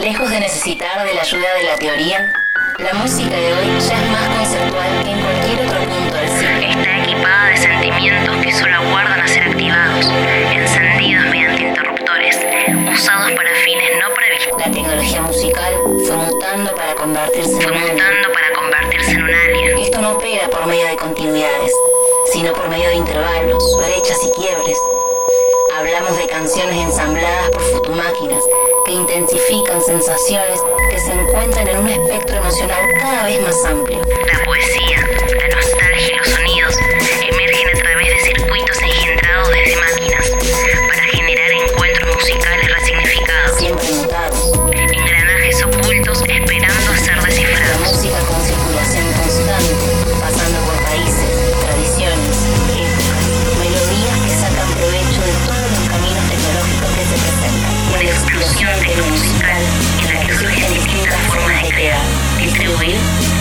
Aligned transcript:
Lejos 0.00 0.30
de 0.30 0.40
necesitar 0.40 1.04
de 1.04 1.12
la 1.12 1.20
ayuda 1.20 1.54
de 1.56 1.62
la 1.64 1.76
teoría, 1.76 2.32
la 2.78 2.94
música 2.94 3.36
de 3.36 3.52
hoy 3.52 3.66
ya 3.86 4.02
es 4.02 4.10
más 4.10 4.28
conceptual 4.28 5.04
que 5.04 5.10
en 5.10 5.20
cualquier 5.20 5.66
otro 5.66 5.80
punto 5.80 6.16
del 6.16 6.28
cine. 6.30 6.70
Está 6.70 6.98
equipada 7.04 7.46
de 7.48 7.56
sentimientos 7.58 8.36
que 8.38 8.52
solo 8.54 8.74
aguardan 8.76 9.20
a 9.20 9.28
ser 9.28 9.42
activados, 9.42 10.06
encendidos 10.54 11.26
mediante 11.26 11.62
interruptores, 11.64 12.38
usados 12.90 13.32
para 13.32 13.50
fines 13.56 13.90
no 14.00 14.14
previstos. 14.14 14.58
La 14.58 14.72
tecnología 14.72 15.20
musical 15.20 15.74
fue 16.06 16.16
mutando 16.16 16.74
para 16.74 16.94
convertirse 16.94 17.62
en 17.62 17.70
mutando 17.70 18.32
para 18.32 18.52
convertirse 18.54 19.10
en 19.10 19.22
un 19.22 19.34
alien. 19.34 19.78
Esto 19.80 20.00
no 20.00 20.12
opera 20.12 20.48
por 20.48 20.66
medio 20.66 20.86
de 20.86 20.96
continuidades, 20.96 21.72
sino 22.32 22.54
por 22.54 22.70
medio 22.70 22.88
de 22.88 22.94
intervalos, 22.94 23.76
brechas 23.76 24.18
y 24.24 24.40
quiebres. 24.40 24.78
Hablamos 25.80 26.14
de 26.18 26.26
canciones 26.26 26.76
ensambladas 26.76 27.50
por 27.52 27.62
futumáquinas 27.62 28.44
que 28.84 28.92
intensifican 28.92 29.80
sensaciones 29.80 30.60
que 30.90 31.00
se 31.00 31.10
encuentran 31.10 31.66
en 31.68 31.78
un 31.78 31.88
espectro 31.88 32.36
emocional 32.36 32.82
cada 33.00 33.24
vez 33.24 33.40
más 33.40 33.64
amplio. 33.64 33.98
La 34.26 34.44
poesía, 34.44 34.98
la 35.38 35.48
nostalgia 35.48 36.06
y 36.06 36.16
los 36.18 36.28
sonidos 36.28 36.76
emergen 37.30 37.68
a 37.68 37.80
través 37.80 38.08
de 38.08 38.20
circuitos 38.20 38.82
engendrados 38.82 39.48
desde 39.48 39.76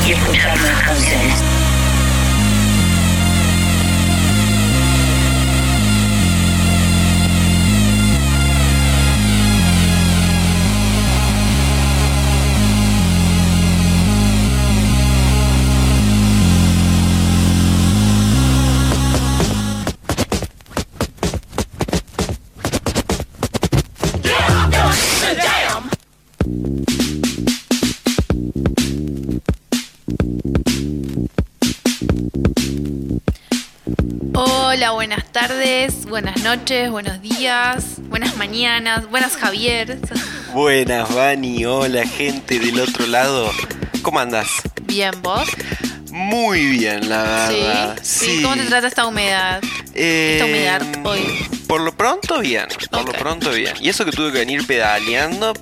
y 0.10 0.89
buenas 35.32 35.50
tardes, 35.50 36.06
buenas 36.06 36.42
noches, 36.44 36.90
buenos 36.90 37.22
días, 37.22 37.84
buenas 38.10 38.36
mañanas, 38.38 39.10
buenas 39.10 39.38
Javier. 39.38 40.00
Buenas, 40.54 41.14
Vani. 41.14 41.66
Hola, 41.66 42.06
gente 42.08 42.58
del 42.58 42.80
otro 42.80 43.06
lado. 43.06 43.52
¿Cómo 44.02 44.20
andas? 44.20 44.48
Bien, 44.84 45.12
vos. 45.22 45.48
Muy 46.12 46.66
bien, 46.66 47.08
la 47.08 47.24
verdad. 47.24 48.00
sí. 48.02 48.42
¿Cómo 48.42 48.56
te 48.56 48.64
trata 48.64 48.88
esta 48.88 49.06
humedad? 49.06 49.62
Eh, 49.94 50.34
esta 50.34 50.46
humedad 50.46 50.82
hoy? 51.06 51.22
Por 51.68 51.82
lo 51.82 51.96
pronto, 51.96 52.40
bien. 52.40 52.66
Por 52.90 53.06
lo 53.06 53.14
pronto, 53.14 53.52
bien. 53.52 53.76
Y 53.80 53.90
eso 53.90 54.06
que 54.06 54.12
tuve 54.12 54.32
que 54.32 54.40
venir 54.40 54.66
pedaleando. 54.66 55.54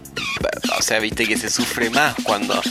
O 0.77 0.81
sea, 0.81 0.99
viste 0.99 1.27
que 1.27 1.35
se 1.37 1.49
sufre 1.49 1.89
más 1.89 2.15
cuando, 2.23 2.61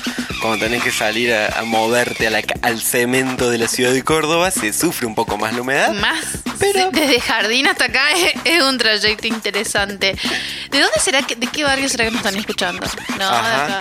cuando 0.41 0.65
tenés 0.65 0.83
que 0.83 0.93
salir 0.93 1.35
a, 1.35 1.59
a 1.59 1.65
moverte 1.65 2.29
a 2.29 2.31
la 2.31 2.43
al 2.63 2.81
cemento 2.81 3.51
de 3.51 3.59
la 3.59 3.69
ciudad 3.69 3.93
de 3.93 4.03
Córdoba. 4.03 4.51
Se 4.51 4.73
sufre 4.73 5.07
un 5.07 5.15
poco 5.15 5.37
más 5.37 5.53
la 5.53 5.61
humedad. 5.61 5.93
Más. 5.93 6.46
Pero- 6.59 6.91
Desde 6.91 7.21
jardín 7.21 7.67
hasta 7.67 7.87
acá 7.87 8.11
es, 8.13 8.33
es 8.45 8.63
un 8.63 8.79
trayecto 8.79 9.27
interesante. 9.27 10.17
¿De 10.71 10.81
dónde 10.81 10.99
será 11.01 11.23
que, 11.23 11.37
de 11.37 11.47
qué 11.49 11.65
barrio 11.65 11.89
será 11.89 12.05
que 12.05 12.11
nos 12.11 12.21
están 12.25 12.37
escuchando? 12.37 12.87
No, 13.19 13.31
de 13.31 13.37
acá. 13.37 13.81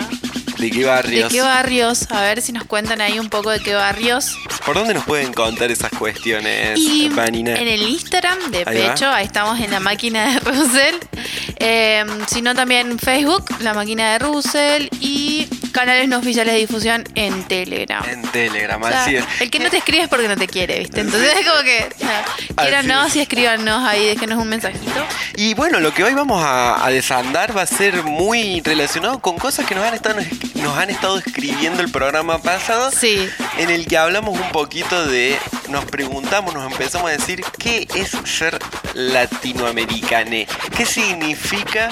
¿De 0.58 0.70
qué 0.70 0.80
¿De 0.80 0.84
barrios? 0.86 1.32
qué 1.32 1.40
barrios? 1.42 2.10
A 2.10 2.20
ver 2.22 2.40
si 2.42 2.52
nos 2.52 2.64
cuentan 2.64 3.00
ahí 3.00 3.18
un 3.18 3.28
poco 3.28 3.50
de 3.50 3.60
qué 3.60 3.74
barrios. 3.74 4.36
¿Por 4.64 4.74
dónde 4.74 4.94
nos 4.94 5.04
pueden 5.04 5.32
contar 5.32 5.70
esas 5.70 5.90
cuestiones, 5.90 6.78
Y 6.78 7.08
Vanina? 7.10 7.54
en 7.54 7.68
el 7.68 7.82
Instagram 7.82 8.38
de 8.50 8.64
Ahí 8.66 8.82
va. 8.82 8.94
Pecho, 8.94 9.08
ahí 9.10 9.24
estamos 9.26 9.60
en 9.60 9.70
la 9.70 9.80
máquina 9.80 10.32
de 10.32 10.40
Russell. 10.40 10.94
Eh, 11.58 12.04
sino 12.28 12.54
también 12.54 12.90
en 12.92 12.98
Facebook, 12.98 13.44
la 13.60 13.74
máquina 13.74 14.12
de 14.12 14.18
Russell. 14.18 14.88
Y 15.00 15.46
canales 15.72 16.08
no 16.08 16.18
oficiales 16.18 16.54
de 16.54 16.60
difusión 16.60 17.04
en 17.14 17.44
Telegram. 17.44 18.02
En 18.08 18.22
Telegram, 18.22 18.82
O 18.82 18.88
sea, 18.88 19.02
así 19.04 19.16
es. 19.16 19.24
el 19.40 19.50
que 19.50 19.58
no 19.58 19.68
te 19.70 19.76
escribe 19.78 20.04
es 20.04 20.08
porque 20.08 20.26
no 20.28 20.36
te 20.36 20.46
quiere, 20.48 20.78
¿viste? 20.78 21.00
Entonces 21.00 21.34
es 21.38 21.46
como 21.46 21.62
que, 21.62 21.88
o 21.94 21.98
sea, 21.98 22.24
quíeranos 22.62 23.08
es. 23.10 23.16
y 23.16 23.20
escríbanos 23.20 23.84
ahí, 23.86 24.06
déjenos 24.06 24.38
un 24.38 24.48
mensajito. 24.48 25.04
Y 25.36 25.52
bueno, 25.54 25.78
lo 25.80 25.92
que 25.92 26.02
hoy 26.02 26.14
vamos 26.14 26.42
a, 26.42 26.84
a 26.84 26.90
desandar 26.90 27.54
va 27.56 27.62
a 27.62 27.66
ser 27.66 28.02
muy 28.04 28.62
relacionado 28.62 29.18
con 29.20 29.36
cosas 29.38 29.66
que 29.66 29.74
nos 29.74 29.84
han 29.84 29.94
estado, 29.94 30.16
nos 30.54 30.76
han 30.76 30.90
estado 30.90 31.18
escribiendo 31.18 31.82
el 31.82 31.90
programa 31.90 32.38
pasado. 32.38 32.90
Sí. 32.90 33.28
En 33.58 33.70
el 33.70 33.86
que 33.86 33.96
hablamos 33.96 34.38
un 34.38 34.50
poquito 34.50 35.06
de. 35.06 35.38
Nos 35.68 35.84
preguntamos, 35.84 36.54
nos 36.54 36.70
empezamos 36.70 37.08
a 37.08 37.12
decir 37.12 37.42
qué 37.58 37.86
es 37.94 38.10
ser 38.24 38.58
latinoamericane. 38.94 40.46
¿Qué 40.76 40.86
significa 40.86 41.90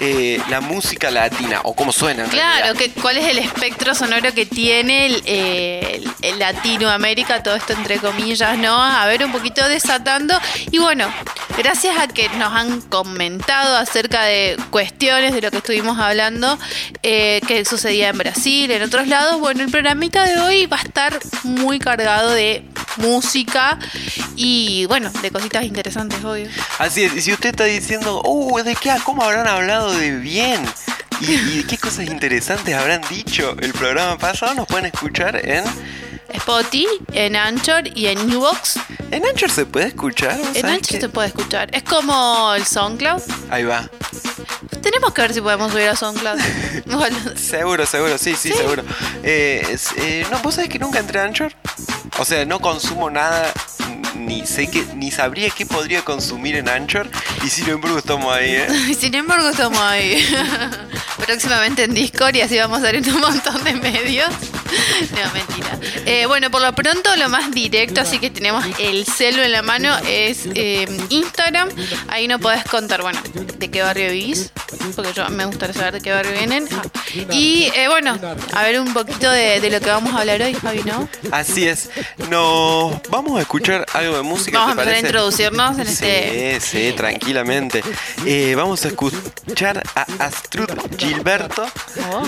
eh, 0.00 0.40
la 0.50 0.60
música 0.60 1.10
latina? 1.10 1.60
O 1.64 1.74
cómo 1.74 1.92
suena. 1.92 2.24
en 2.24 2.30
Claro, 2.30 2.64
realidad. 2.74 2.76
que, 2.94 3.00
¿cuál 3.00 3.16
es 3.18 3.24
el 3.26 3.38
espectro 3.38 3.94
sonoro 3.94 4.32
que 4.34 4.46
tiene 4.46 5.06
el, 5.06 5.22
eh, 5.26 6.00
el- 6.02 6.10
el 6.32 6.38
Latinoamérica? 6.38 7.42
Todo 7.42 7.54
esto 7.56 7.72
entre 7.72 7.98
comillas, 7.98 8.58
¿no? 8.58 8.80
A 8.82 9.06
ver, 9.06 9.24
un 9.24 9.32
poquito 9.32 9.66
desatando. 9.68 10.38
Y 10.70 10.78
bueno, 10.78 11.06
gracias 11.56 11.96
a 11.98 12.08
que 12.08 12.28
nos 12.30 12.52
han 12.52 12.80
comentado 12.82 13.76
acerca 13.76 14.22
de 14.24 14.56
cuestiones 14.70 15.32
de 15.34 15.40
lo 15.42 15.50
que 15.50 15.58
estuvimos 15.58 15.98
hablando, 15.98 16.58
eh, 17.02 17.40
que 17.46 17.64
sucedía 17.64 18.08
en 18.10 18.18
Brasil, 18.18 18.70
en 18.70 18.82
otros 18.82 19.06
lados, 19.08 19.40
bueno, 19.40 19.62
el 19.62 19.70
programita 19.70 20.24
de 20.24 20.38
hoy 20.40 20.66
va 20.66 20.76
a 20.78 20.82
estar 20.82 21.18
muy 21.44 21.78
cargado 21.78 22.30
de 22.30 22.64
música 22.98 23.78
y, 24.36 24.86
bueno, 24.86 25.10
de 25.22 25.30
cositas 25.30 25.64
interesantes, 25.64 26.22
obvio. 26.24 26.48
Así 26.78 27.04
es, 27.04 27.14
y 27.14 27.20
si 27.20 27.32
usted 27.32 27.50
está 27.50 27.64
diciendo, 27.64 28.22
uh, 28.24 28.58
¿de 28.62 28.74
qué? 28.74 28.94
¿Cómo 29.04 29.22
habrán 29.22 29.46
hablado 29.46 29.85
de 29.92 30.12
bien? 30.18 30.64
¿Y, 31.20 31.32
y 31.60 31.64
qué 31.68 31.78
cosas 31.78 32.06
interesantes 32.06 32.74
habrán 32.74 33.00
dicho 33.08 33.56
el 33.60 33.72
programa 33.72 34.18
pasado? 34.18 34.54
Nos 34.54 34.66
pueden 34.66 34.86
escuchar 34.86 35.36
en. 35.48 35.64
Spotify, 36.28 36.86
en 37.12 37.36
Anchor 37.36 37.84
y 37.96 38.06
en 38.08 38.26
Newbox. 38.28 38.78
¿En 39.10 39.24
Anchor 39.24 39.50
se 39.50 39.64
puede 39.64 39.86
escuchar? 39.86 40.36
¿Vos 40.38 40.54
En 40.56 40.66
Anchor 40.66 41.00
se 41.00 41.08
puede 41.08 41.28
escuchar. 41.28 41.68
Es 41.74 41.82
como 41.84 42.52
el 42.54 42.64
SoundCloud. 42.66 43.22
Ahí 43.50 43.64
va. 43.64 43.88
Tenemos 44.82 45.14
que 45.14 45.22
ver 45.22 45.32
si 45.32 45.40
podemos 45.40 45.72
subir 45.72 45.88
a 45.88 45.96
SoundCloud. 45.96 46.38
Bueno, 46.86 47.16
Seguro, 47.36 47.86
seguro, 47.86 48.18
sí, 48.18 48.34
sí, 48.36 48.50
Sí. 48.50 48.54
seguro. 48.58 48.84
Eh, 49.22 49.76
eh, 49.98 50.26
no, 50.30 50.38
¿vos 50.40 50.54
sabés 50.56 50.68
que 50.70 50.78
nunca 50.78 50.98
entré 50.98 51.20
a 51.20 51.24
Anchor? 51.24 51.52
O 52.18 52.24
sea, 52.24 52.44
no 52.44 52.60
consumo 52.60 53.08
nada, 53.10 53.52
ni 54.14 54.46
sé 54.46 54.68
que, 54.68 54.84
ni 54.94 55.10
sabría 55.10 55.50
qué 55.50 55.64
podría 55.66 56.02
consumir 56.04 56.56
en 56.56 56.68
Anchor. 56.68 57.08
Y 57.46 57.48
sin 57.48 57.68
embargo 57.68 57.98
estamos 57.98 58.34
ahí, 58.34 58.56
¿eh? 58.56 58.94
sin 58.98 59.14
embargo 59.14 59.48
estamos 59.48 59.78
ahí. 59.78 60.20
Próximamente 61.24 61.84
en 61.84 61.94
Discord 61.94 62.34
y 62.34 62.40
así 62.40 62.58
vamos 62.58 62.82
a 62.82 62.90
en 62.90 63.08
un 63.08 63.20
montón 63.20 63.62
de 63.62 63.74
medios. 63.74 64.30
No, 65.12 65.32
mentira. 65.32 65.78
Eh, 66.06 66.26
bueno, 66.26 66.50
por 66.50 66.62
lo 66.62 66.72
pronto 66.72 67.14
lo 67.16 67.28
más 67.28 67.50
directo, 67.50 68.00
así 68.00 68.18
que 68.18 68.30
tenemos 68.30 68.64
el 68.78 69.04
celo 69.06 69.42
en 69.42 69.52
la 69.52 69.62
mano, 69.62 69.96
es 70.08 70.46
eh, 70.54 70.86
Instagram. 71.10 71.68
Ahí 72.08 72.28
no 72.28 72.38
podés 72.38 72.64
contar, 72.64 73.02
bueno, 73.02 73.20
de 73.58 73.70
qué 73.70 73.82
barrio 73.82 74.10
vivís, 74.10 74.50
porque 74.94 75.12
yo 75.12 75.28
me 75.30 75.44
gustaría 75.44 75.74
saber 75.74 75.94
de 75.94 76.00
qué 76.00 76.12
barrio 76.12 76.32
vienen. 76.32 76.68
Ah, 76.72 76.82
Y 77.32 77.64
eh, 77.74 77.88
bueno, 77.88 78.18
a 78.54 78.62
ver 78.62 78.80
un 78.80 78.92
poquito 78.94 79.30
de, 79.30 79.60
de 79.60 79.70
lo 79.70 79.80
que 79.80 79.90
vamos 79.90 80.14
a 80.14 80.20
hablar 80.20 80.40
hoy, 80.42 80.54
Javi, 80.54 80.82
¿no? 80.84 81.08
Así 81.32 81.66
es. 81.66 81.90
Nos 82.30 83.00
vamos 83.10 83.38
a 83.38 83.42
escuchar 83.42 83.84
algo 83.92 84.16
de 84.16 84.22
música. 84.22 84.58
Vamos 84.58 84.72
a 84.72 84.76
¿te 84.76 84.82
empezar 84.82 84.94
a 85.04 85.06
introducirnos 85.08 85.78
en 85.78 85.86
este... 85.86 86.60
Sí, 86.60 86.68
sí, 86.90 86.92
tranquilamente. 86.96 87.82
Vamos 88.54 88.84
a 88.84 88.88
escuchar 88.88 89.82
a 89.94 90.06
Astrud 90.24 90.68
Gilberto, 90.96 91.66
Oh. 92.12 92.22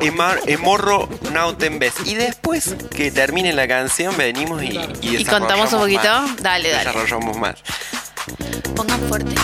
Emar- 0.00 0.40
Emorro 0.46 1.08
Nautenbes. 1.32 1.94
Y 2.04 2.14
después 2.34 2.74
que 2.90 3.10
termine 3.12 3.52
la 3.52 3.68
canción, 3.68 4.16
venimos 4.16 4.62
y, 4.62 4.78
y, 5.02 5.16
¿Y 5.18 5.24
contamos 5.24 5.72
un 5.72 5.80
poquito? 5.80 6.02
más. 6.02 6.36
Dale, 6.42 6.70
dale. 6.70 6.84
Desarrollamos 6.90 7.36
más. 7.38 7.54
Pongan 8.74 9.00
fuerte. 9.08 9.34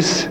Elis 0.00 0.29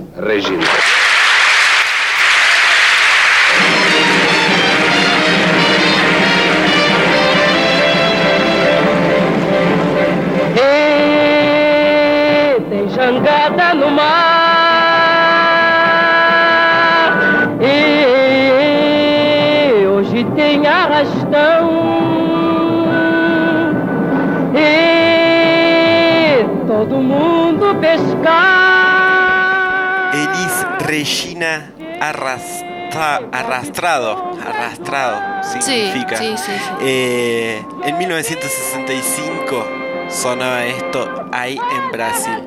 arrastrado. 33.59 34.31
Arrastrado 34.41 35.44
significa. 35.44 36.17
sí, 36.17 36.33
sí, 36.38 36.51
sí. 36.51 36.61
Eh, 36.81 37.63
en 37.83 37.97
1965 37.97 39.65
sonaba 40.09 40.65
esto 40.65 41.29
ahí 41.31 41.57
en 41.57 41.91
Brasil. 41.91 42.39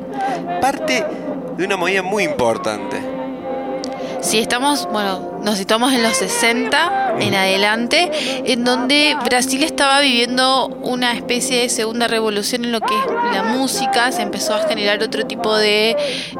Parte 0.61 1.05
de 1.57 1.65
una 1.65 1.77
movida 1.77 2.03
muy 2.03 2.25
importante. 2.25 3.01
Sí, 4.21 4.39
estamos, 4.39 4.89
bueno, 4.93 5.41
nos 5.43 5.59
situamos 5.59 5.93
en 5.93 6.03
los 6.05 6.17
60 6.17 7.17
en 7.19 7.35
adelante, 7.35 8.11
en 8.53 8.65
donde 8.65 9.17
Brasil 9.25 9.65
estaba 9.65 10.01
viviendo 10.01 10.69
una 10.69 11.13
especie 11.13 11.63
de 11.63 11.69
segunda 11.69 12.07
revolución 12.07 12.65
en 12.65 12.73
lo 12.73 12.81
que 12.81 12.95
es 12.95 13.35
la 13.35 13.43
música, 13.43 14.13
se 14.13 14.23
empezó 14.23 14.55
a 14.55 14.61
generar 14.69 15.03
otro 15.03 15.27
tipo 15.27 15.57
de 15.57 15.97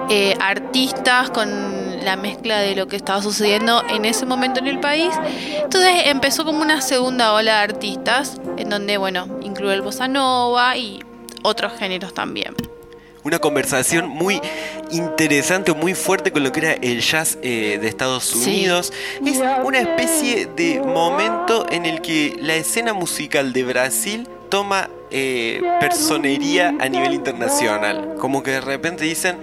eh, 0.09 0.35
artistas 0.41 1.31
con 1.31 1.72
la 2.03 2.17
mezcla 2.17 2.59
de 2.59 2.75
lo 2.75 2.89
que 2.89 2.97
estaba 2.97 3.23
sucediendo 3.23 3.83
en 3.89 4.05
ese 4.05 4.27
momento 4.27 4.61
en 4.61 4.67
el 4.67 4.81
país. 4.81 5.11
Entonces 5.63 5.93
empezó 6.07 6.45
como 6.45 6.61
una 6.63 6.81
segunda 6.81 7.33
ola 7.33 7.57
de 7.57 7.59
artistas, 7.61 8.41
en 8.57 8.69
donde, 8.69 8.97
bueno, 8.97 9.27
incluye 9.43 9.75
el 9.75 9.83
bossa 9.83 10.09
nova 10.09 10.77
y 10.77 11.01
otros 11.43 11.73
géneros 11.79 12.15
también. 12.15 12.55
Una 13.25 13.39
conversación 13.39 14.09
muy 14.09 14.41
interesante, 14.91 15.73
muy 15.73 15.95
fuerte 15.95 16.33
con 16.33 16.43
lo 16.43 16.51
que 16.51 16.61
era 16.61 16.73
el 16.73 17.01
jazz 17.01 17.39
eh, 17.43 17.79
de 17.81 17.87
Estados 17.89 18.25
Sí. 18.25 18.51
Unidos. 18.51 18.93
Es 19.25 19.41
una 19.65 19.79
especie 19.79 20.47
de 20.47 20.81
momento 20.81 21.67
en 21.71 21.87
el 21.87 22.01
que 22.01 22.37
la 22.41 22.55
escena 22.57 22.93
musical 22.93 23.53
de 23.53 23.63
Brasil 23.65 24.29
toma 24.49 24.91
eh, 25.13 25.63
personería 25.79 26.75
a 26.81 26.89
nivel 26.89 27.15
internacional. 27.15 28.17
Como 28.19 28.43
que 28.43 28.51
de 28.53 28.61
repente 28.61 29.05
dicen, 29.05 29.37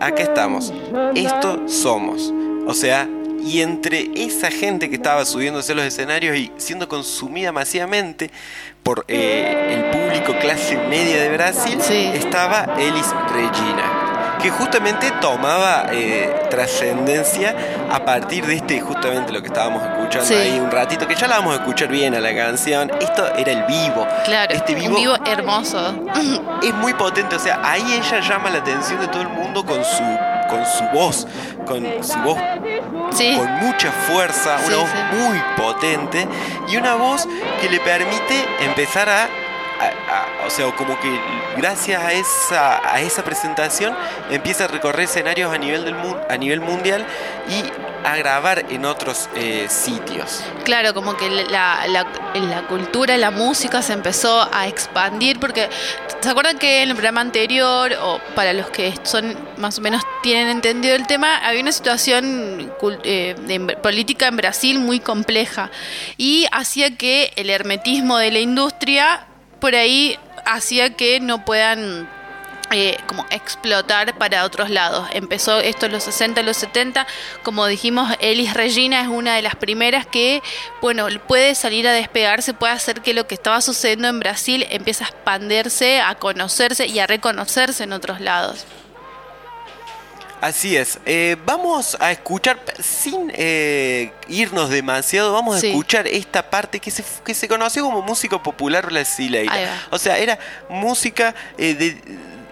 acá 0.00 0.22
estamos, 0.22 0.72
esto 1.14 1.68
somos. 1.68 2.32
O 2.66 2.74
sea, 2.74 3.08
y 3.44 3.60
entre 3.60 4.10
esa 4.14 4.50
gente 4.50 4.88
que 4.88 4.96
estaba 4.96 5.24
subiéndose 5.26 5.72
a 5.72 5.74
los 5.74 5.84
escenarios 5.84 6.36
y 6.36 6.50
siendo 6.56 6.88
consumida 6.88 7.52
masivamente 7.52 8.30
por 8.82 9.04
eh, 9.08 9.68
el 9.70 9.84
público 10.00 10.38
clase 10.40 10.78
media 10.88 11.20
de 11.22 11.28
Brasil, 11.30 11.76
Sí. 11.80 12.10
estaba 12.14 12.74
Elis 12.78 13.06
Regina, 13.32 13.93
que 14.44 14.50
justamente 14.50 15.10
tomaba 15.22 15.86
eh, 15.90 16.30
trascendencia 16.50 17.54
a 17.90 18.04
partir 18.04 18.44
de 18.44 18.56
este, 18.56 18.78
justamente 18.78 19.32
lo 19.32 19.40
que 19.40 19.46
estábamos 19.48 19.82
escuchando 19.82 20.26
Sí. 20.26 20.34
ahí 20.34 20.60
un 20.60 20.70
ratito, 20.70 21.08
que 21.08 21.14
ya 21.14 21.26
la 21.26 21.36
vamos 21.38 21.54
a 21.54 21.60
escuchar 21.62 21.88
bien 21.88 22.14
a 22.14 22.20
la 22.20 22.34
canción. 22.36 22.90
Esto 23.00 23.26
era 23.36 23.52
el 23.52 23.62
vivo. 23.64 24.06
Claro, 24.26 24.52
Este 24.54 24.74
un 24.74 24.80
vivo 24.80 24.96
vivo 24.96 25.14
hermoso. 25.24 25.94
es 26.62 26.74
muy 26.74 26.92
potente, 26.92 27.36
o 27.36 27.38
sea, 27.38 27.58
ahí 27.64 27.82
ella 27.94 28.20
llama 28.20 28.50
la 28.50 28.58
atención 28.58 29.00
de 29.00 29.08
todo 29.08 29.22
el 29.22 29.28
mundo 29.30 29.64
con 29.64 29.82
su 29.82 30.02
con 30.50 30.62
su 30.66 30.84
voz, 30.92 31.26
con 31.66 31.82
su 32.04 32.18
voz 32.18 32.38
Sí. 33.12 33.34
con 33.38 33.50
mucha 33.66 33.90
fuerza, 33.90 34.56
una 34.58 34.66
Sí, 34.66 34.74
voz 34.74 34.90
sí. 34.90 35.16
muy 35.16 35.42
potente 35.56 36.28
y 36.68 36.76
una 36.76 36.96
voz 36.96 37.26
que 37.62 37.70
le 37.70 37.80
permite 37.80 38.44
empezar 38.60 39.08
a, 39.08 39.26
o 40.46 40.50
sea, 40.50 40.70
como 40.72 40.98
que 41.00 41.20
gracias 41.56 42.02
a 42.02 42.12
esa 42.12 42.94
a 42.94 43.00
esa 43.00 43.24
presentación 43.24 43.96
empieza 44.30 44.64
a 44.64 44.68
recorrer 44.68 45.04
escenarios 45.04 45.52
a 45.52 45.58
nivel 45.58 45.84
del 45.84 45.96
a 46.28 46.36
nivel 46.36 46.60
mundial 46.60 47.06
y 47.48 47.62
a 48.04 48.16
grabar 48.16 48.66
en 48.68 48.84
otros 48.84 49.30
eh, 49.34 49.66
sitios. 49.68 50.44
Claro, 50.64 50.92
como 50.92 51.16
que 51.16 51.30
la, 51.30 51.86
la, 51.88 52.62
cultura, 52.68 53.16
la 53.16 53.30
música 53.30 53.80
se 53.82 53.94
empezó 53.94 54.46
a 54.52 54.68
expandir 54.68 55.40
porque, 55.40 55.70
¿se 56.20 56.28
acuerdan 56.28 56.58
que 56.58 56.82
en 56.82 56.90
el 56.90 56.94
programa 56.94 57.22
anterior, 57.22 57.92
o 58.02 58.20
para 58.34 58.52
los 58.52 58.68
que 58.68 58.94
son 59.04 59.34
más 59.56 59.78
o 59.78 59.80
menos 59.80 60.02
tienen 60.22 60.48
entendido 60.48 60.94
el 60.94 61.06
tema, 61.06 61.38
había 61.38 61.62
una 61.62 61.72
situación 61.72 62.72
eh, 63.04 63.34
política 63.82 64.26
en 64.26 64.36
Brasil 64.36 64.78
muy 64.78 65.00
compleja 65.00 65.70
y 66.18 66.46
hacía 66.52 66.96
que 66.96 67.32
el 67.36 67.48
hermetismo 67.48 68.18
de 68.18 68.30
la 68.30 68.38
industria 68.40 69.26
por 69.64 69.74
ahí 69.74 70.18
hacía 70.44 70.90
que 70.90 71.20
no 71.20 71.42
puedan 71.42 72.06
eh, 72.70 72.98
como 73.06 73.24
explotar 73.30 74.14
para 74.18 74.44
otros 74.44 74.68
lados. 74.68 75.08
Empezó 75.14 75.58
esto 75.58 75.86
en 75.86 75.92
los 75.92 76.02
60, 76.02 76.42
los 76.42 76.58
70, 76.58 77.06
como 77.42 77.64
dijimos, 77.66 78.14
Elis 78.20 78.52
Regina 78.52 79.00
es 79.00 79.08
una 79.08 79.36
de 79.36 79.40
las 79.40 79.56
primeras 79.56 80.06
que, 80.06 80.42
bueno, 80.82 81.06
puede 81.26 81.54
salir 81.54 81.88
a 81.88 81.94
despegarse, 81.94 82.52
puede 82.52 82.74
hacer 82.74 83.00
que 83.00 83.14
lo 83.14 83.26
que 83.26 83.36
estaba 83.36 83.62
sucediendo 83.62 84.08
en 84.08 84.20
Brasil 84.20 84.66
empiece 84.68 85.02
a 85.02 85.06
expandirse, 85.06 86.02
a 86.02 86.14
conocerse 86.16 86.86
y 86.86 86.98
a 86.98 87.06
reconocerse 87.06 87.84
en 87.84 87.94
otros 87.94 88.20
lados. 88.20 88.66
Así 90.44 90.76
es. 90.76 90.98
Eh, 91.06 91.36
vamos 91.46 91.96
a 92.00 92.12
escuchar, 92.12 92.58
sin 92.82 93.32
eh, 93.34 94.12
irnos 94.28 94.68
demasiado, 94.68 95.32
vamos 95.32 95.56
a 95.56 95.60
Sí. 95.60 95.68
escuchar 95.70 96.06
esta 96.06 96.50
parte 96.50 96.80
que 96.80 96.90
se, 96.90 97.02
que 97.24 97.32
se 97.32 97.48
conoció 97.48 97.82
como 97.82 98.02
música 98.02 98.42
popular 98.42 98.84
brasileira. 98.84 99.54
O 99.90 99.96
sea, 99.96 100.18
era 100.18 100.38
música 100.68 101.34
eh, 101.56 101.72
de- 101.72 101.96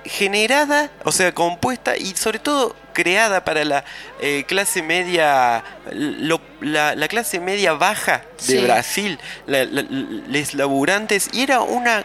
generada, 0.07 0.91
o 1.05 1.13
sea, 1.13 1.33
compuesta 1.33 1.95
y 1.99 2.17
sobre 2.17 2.39
todo 2.39 2.75
creada 2.95 3.45
para 3.45 3.63
la 3.63 3.85
eh, 4.21 4.45
clase 4.49 4.83
media, 4.83 5.63
lo- 5.93 6.41
la, 6.63 6.95
la 6.95 7.09
clase 7.09 7.41
media 7.41 7.75
baja 7.75 8.23
de 8.39 8.45
Sí. 8.59 8.59
Brasil, 8.65 9.19
la- 9.47 9.67
la- 9.67 9.83
les 10.29 10.55
laburantes, 10.55 11.29
y 11.35 11.43
era 11.43 11.61
una 11.61 12.05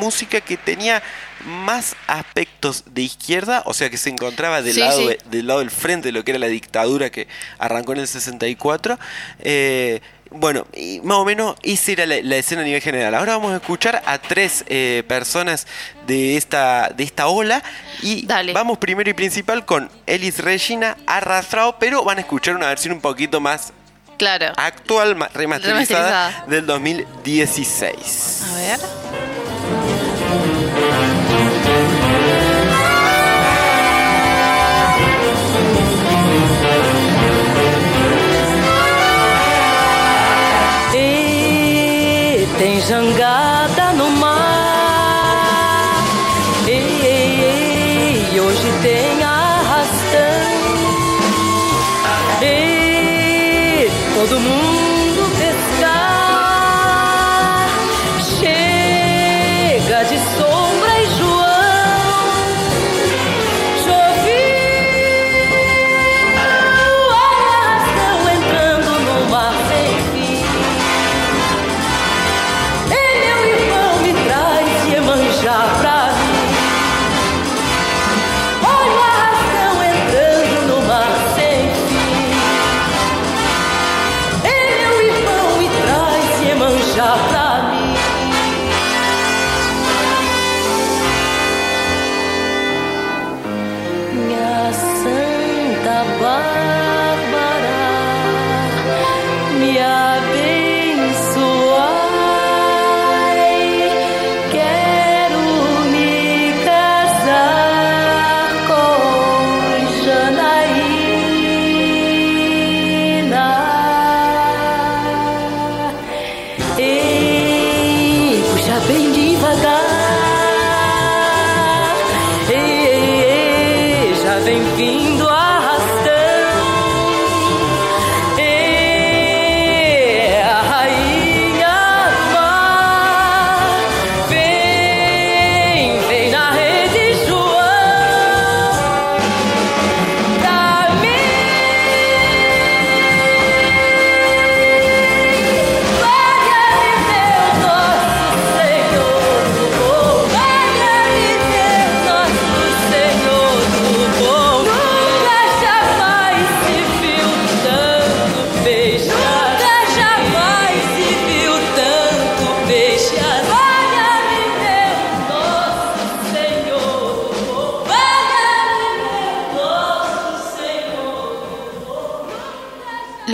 música 0.00 0.40
que 0.40 0.56
tenía 0.56 1.00
más 1.44 1.94
aspectos 2.06 2.84
de 2.86 3.02
izquierda, 3.02 3.62
o 3.66 3.74
sea 3.74 3.90
que 3.90 3.96
se 3.98 4.10
encontraba 4.10 4.62
del, 4.62 4.74
Sí, 4.74 4.80
lado, 4.80 4.98
sí. 5.00 5.06
de- 5.08 5.18
del 5.30 5.46
lado 5.46 5.60
del 5.60 5.70
frente 5.70 6.08
de 6.08 6.12
lo 6.12 6.24
que 6.24 6.32
era 6.32 6.38
la 6.38 6.48
dictadura 6.48 7.10
que 7.10 7.28
arrancó 7.58 7.92
en 7.92 8.00
el 8.00 8.08
64. 8.08 8.98
eh, 9.40 10.00
bueno, 10.30 10.66
y 10.74 11.00
más 11.04 11.16
o 11.16 11.24
menos 11.24 11.56
esa 11.62 11.92
era 11.92 12.04
la, 12.04 12.16
la 12.22 12.36
escena 12.36 12.60
a 12.60 12.64
nivel 12.64 12.82
general. 12.82 13.14
Ahora 13.14 13.32
vamos 13.38 13.50
a 13.52 13.56
escuchar 13.56 14.02
a 14.04 14.18
tres 14.18 14.62
eh, 14.68 15.02
personas 15.08 15.66
de 16.06 16.36
esta, 16.36 16.90
de 16.94 17.02
esta 17.04 17.28
ola 17.28 17.62
y 18.02 18.26
Dale. 18.26 18.52
vamos 18.52 18.76
primero 18.76 19.08
y 19.08 19.14
principal 19.14 19.64
con 19.64 19.90
Elis 20.06 20.40
Regina 20.40 20.98
arrastrado, 21.06 21.78
pero 21.78 22.04
van 22.04 22.18
a 22.18 22.20
escuchar 22.20 22.56
una 22.56 22.66
versión 22.66 22.92
un 22.92 23.00
poquito 23.00 23.40
más 23.40 23.72
Claro. 24.18 24.52
actual, 24.58 25.16
ma- 25.16 25.28
remasterizada, 25.32 26.08
Remasterizada. 26.28 26.46
del 26.46 26.66
2016. 26.66 28.42
A 28.50 28.54
ver. 28.56 29.47
E 42.78 42.80
tem 42.80 43.12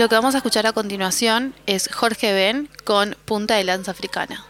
Lo 0.05 0.09
que 0.09 0.17
vamos 0.17 0.35
a 0.35 0.37
escuchar 0.37 0.67
a 0.67 0.71
continuación 0.71 1.55
es 1.65 1.91
Jorge 1.91 2.31
Ben 2.31 2.69
con 2.83 3.17
Punta 3.25 3.55
de 3.55 3.63
Lanza 3.63 3.89
Africana. 3.89 4.45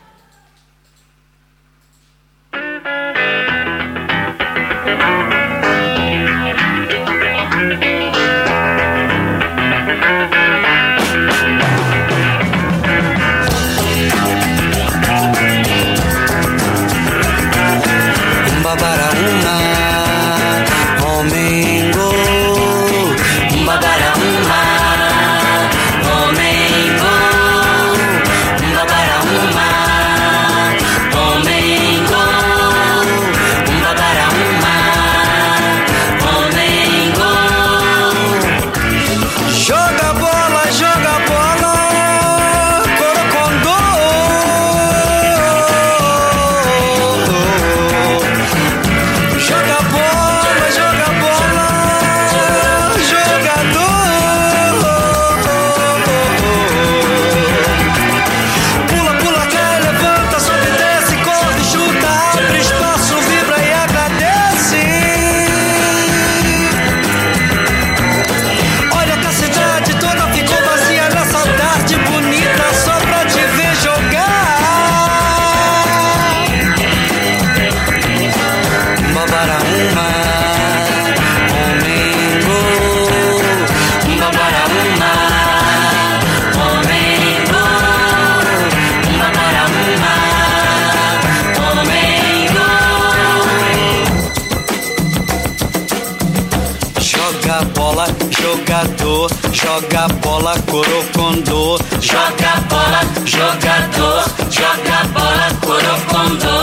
corocondô. 100.75 101.77
Joga 102.01 102.53
bola, 102.70 103.01
jogador, 103.24 104.25
joga 104.50 104.98
a 105.00 105.08
bola, 105.15 105.48
corocondô. 105.62 106.55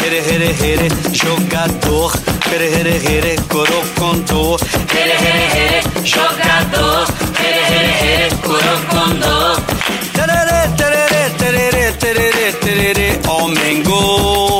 Here, 0.00 0.20
here, 0.20 0.52
here, 0.52 0.88
jogador, 1.12 2.10
here, 2.50 2.68
here, 2.68 2.98
here, 2.98 3.36
corocondô. 3.48 4.56
Here, 4.92 5.16
here, 5.22 5.46
here, 5.54 5.82
jogador, 6.04 7.06
here, 7.38 7.62
here, 7.70 7.94
here, 8.02 8.30
corocondô. 8.42 9.38
Tererê, 10.14 10.60
tererê, 10.76 11.22
tererê, 11.38 11.92
tererê, 11.92 12.52
tererê, 12.52 13.20
homem 13.28 13.82
gol. 13.84 14.59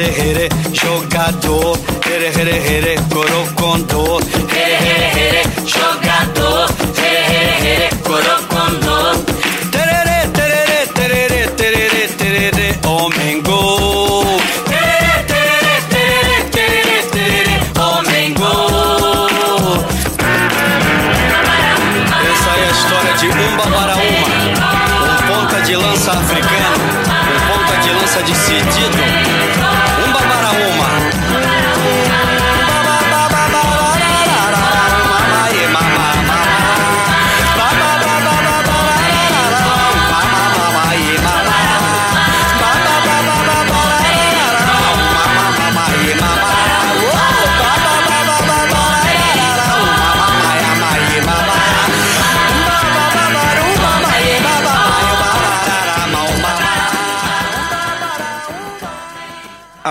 here 0.00 0.34
here, 0.34 0.48
jugador, 0.72 1.76
here 2.04 2.30
here 2.32 2.82
here, 2.82 2.96
coro 3.10 3.44
con. 3.56 4.39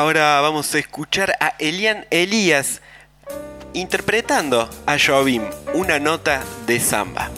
Ahora 0.10 0.42
vamos 0.42 0.74
a 0.74 0.80
escuchar 0.80 1.36
a 1.40 1.54
Elian 1.60 2.04
Elías 2.10 2.82
interpretando 3.76 4.68
a 4.88 4.98
Jobim, 4.98 5.44
una 5.76 6.00
nota 6.00 6.44
de 6.66 6.80
samba. 6.80 7.30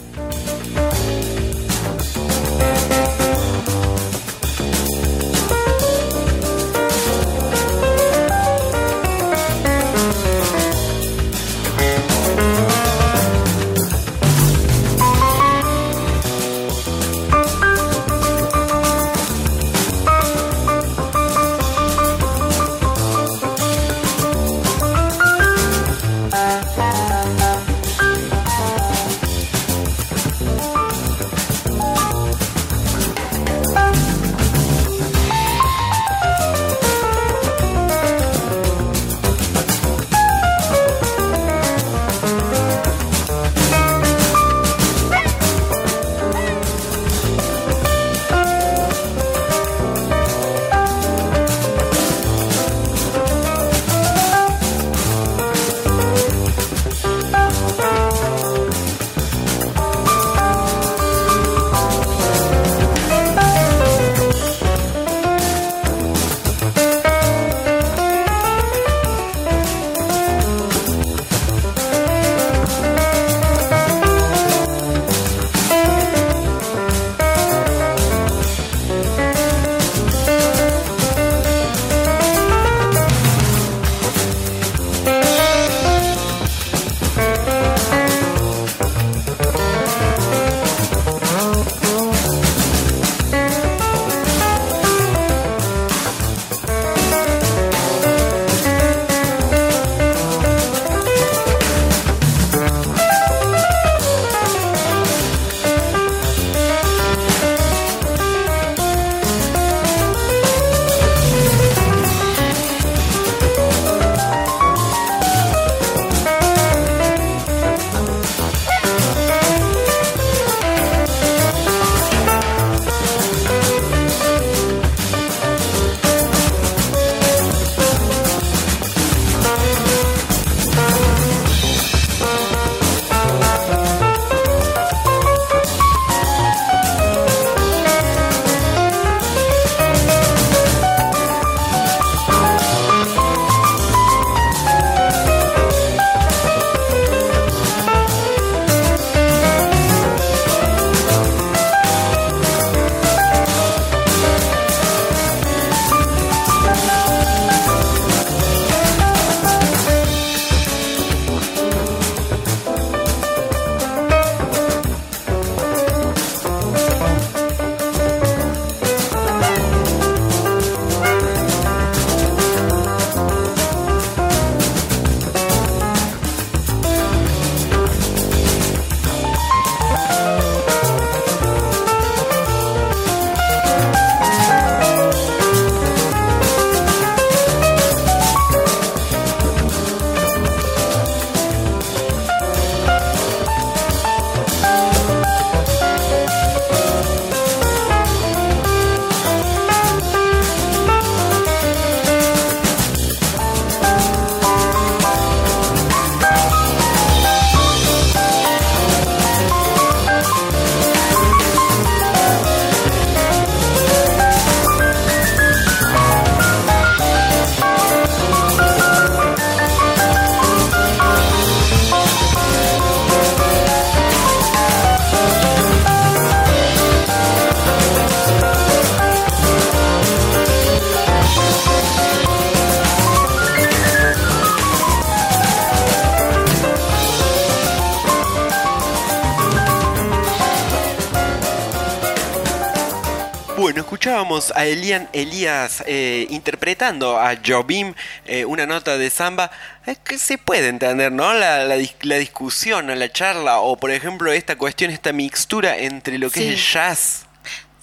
A 244.56 244.66
Elian 244.66 245.10
Elías 245.14 245.84
eh, 245.88 246.28
interpretando 246.30 247.20
a 247.20 247.36
Jobim 247.46 247.94
eh, 248.26 248.46
una 248.46 248.66
nota 248.66 248.98
de 248.98 249.10
samba. 249.10 249.52
Es 249.86 249.98
que 250.00 250.18
se 250.18 250.38
puede 250.38 250.68
entender, 250.68 251.12
¿no? 251.12 251.34
La, 251.34 251.64
la 251.66 251.78
dis- 251.78 251.96
la 252.04 252.18
discusión, 252.18 252.88
la 252.98 253.12
charla, 253.12 253.60
o 253.60 253.78
por 253.78 253.92
ejemplo 253.92 254.32
esta 254.32 254.56
cuestión, 254.58 254.92
esta 254.92 255.12
mixtura 255.14 255.78
entre 255.78 256.18
lo 256.18 256.30
que 256.30 256.40
Sí. 256.42 256.48
es 256.48 256.54
el 256.54 256.58
jazz. 256.74 257.26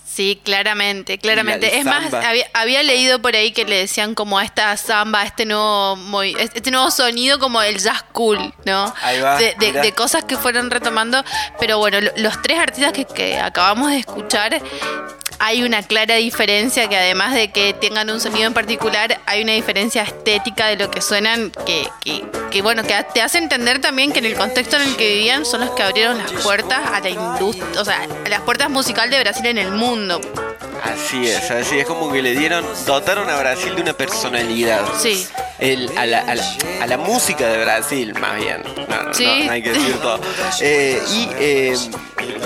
Sí, 0.04 0.40
claramente, 0.44 1.16
claramente. 1.18 1.78
Es 1.78 1.84
más, 1.84 2.12
había, 2.12 2.44
había 2.52 2.82
leído 2.82 3.22
por 3.22 3.36
ahí 3.36 3.52
que 3.52 3.64
le 3.64 3.76
decían 3.76 4.16
como 4.16 4.36
a 4.36 4.44
esta 4.44 4.76
samba, 4.76 5.22
este 5.22 5.46
nuevo 5.46 5.94
movi- 5.96 6.36
este 6.54 6.72
nuevo 6.72 6.90
sonido 6.90 7.38
como 7.38 7.62
el 7.62 7.78
jazz 7.78 8.02
cool, 8.10 8.52
¿no? 8.64 8.92
Ahí 9.02 9.20
va, 9.20 9.38
de, 9.38 9.54
de- 9.60 9.68
mirá. 9.68 9.80
de 9.82 9.92
cosas 9.92 10.24
que 10.24 10.36
fueron 10.36 10.72
retomando. 10.72 11.24
Pero 11.60 11.78
bueno, 11.78 12.00
lo- 12.00 12.10
los 12.16 12.42
tres 12.42 12.58
artistas 12.58 12.92
que, 12.92 13.04
que 13.04 13.38
acabamos 13.38 13.92
de 13.92 13.98
escuchar, 13.98 14.60
hay 15.38 15.62
una 15.62 15.82
clara 15.82 16.16
diferencia 16.16 16.88
que 16.88 16.96
además 16.96 17.34
de 17.34 17.50
que 17.50 17.72
tengan 17.74 18.10
un 18.10 18.20
sonido 18.20 18.46
en 18.46 18.54
particular, 18.54 19.20
hay 19.26 19.42
una 19.42 19.52
diferencia 19.52 20.02
estética 20.02 20.66
de 20.66 20.76
lo 20.76 20.90
que 20.90 21.00
suenan 21.00 21.50
que, 21.66 21.88
que, 22.02 22.24
que, 22.50 22.62
bueno, 22.62 22.82
que 22.82 22.94
te 23.14 23.22
hace 23.22 23.38
entender 23.38 23.80
también 23.80 24.12
que 24.12 24.18
en 24.18 24.26
el 24.26 24.34
contexto 24.34 24.76
en 24.76 24.82
el 24.82 24.96
que 24.96 25.14
vivían 25.14 25.44
son 25.46 25.60
los 25.60 25.70
que 25.70 25.82
abrieron 25.82 26.18
las 26.18 26.32
puertas 26.42 26.80
a 26.92 27.00
la 27.00 27.08
industria, 27.10 27.64
o 27.80 27.84
sea, 27.84 28.06
a 28.24 28.28
las 28.28 28.40
puertas 28.42 28.68
musical 28.70 29.10
de 29.10 29.20
Brasil 29.20 29.46
en 29.46 29.58
el 29.58 29.70
mundo. 29.70 30.20
Así 30.82 31.26
es, 31.28 31.50
así 31.50 31.78
es 31.80 31.86
como 31.86 32.10
que 32.12 32.22
le 32.22 32.34
dieron, 32.34 32.64
dotaron 32.86 33.28
a 33.28 33.36
Brasil 33.38 33.74
de 33.74 33.82
una 33.82 33.92
personalidad. 33.94 34.82
Sí. 34.98 35.26
El, 35.58 35.90
a, 35.98 36.06
la, 36.06 36.20
a, 36.20 36.34
la, 36.36 36.44
a 36.82 36.86
la 36.86 36.96
música 36.98 37.48
de 37.48 37.64
Brasil, 37.64 38.14
más 38.20 38.36
bien. 38.36 38.62
No, 38.88 39.02
no, 39.02 39.12
Sí. 39.14 39.24
no, 39.24 39.44
no 39.46 39.52
hay 39.52 39.62
que 39.62 39.72
decir 39.72 39.96
todo. 40.00 40.20
Eh, 40.60 41.02
y 41.12 41.28
eh, 41.40 41.76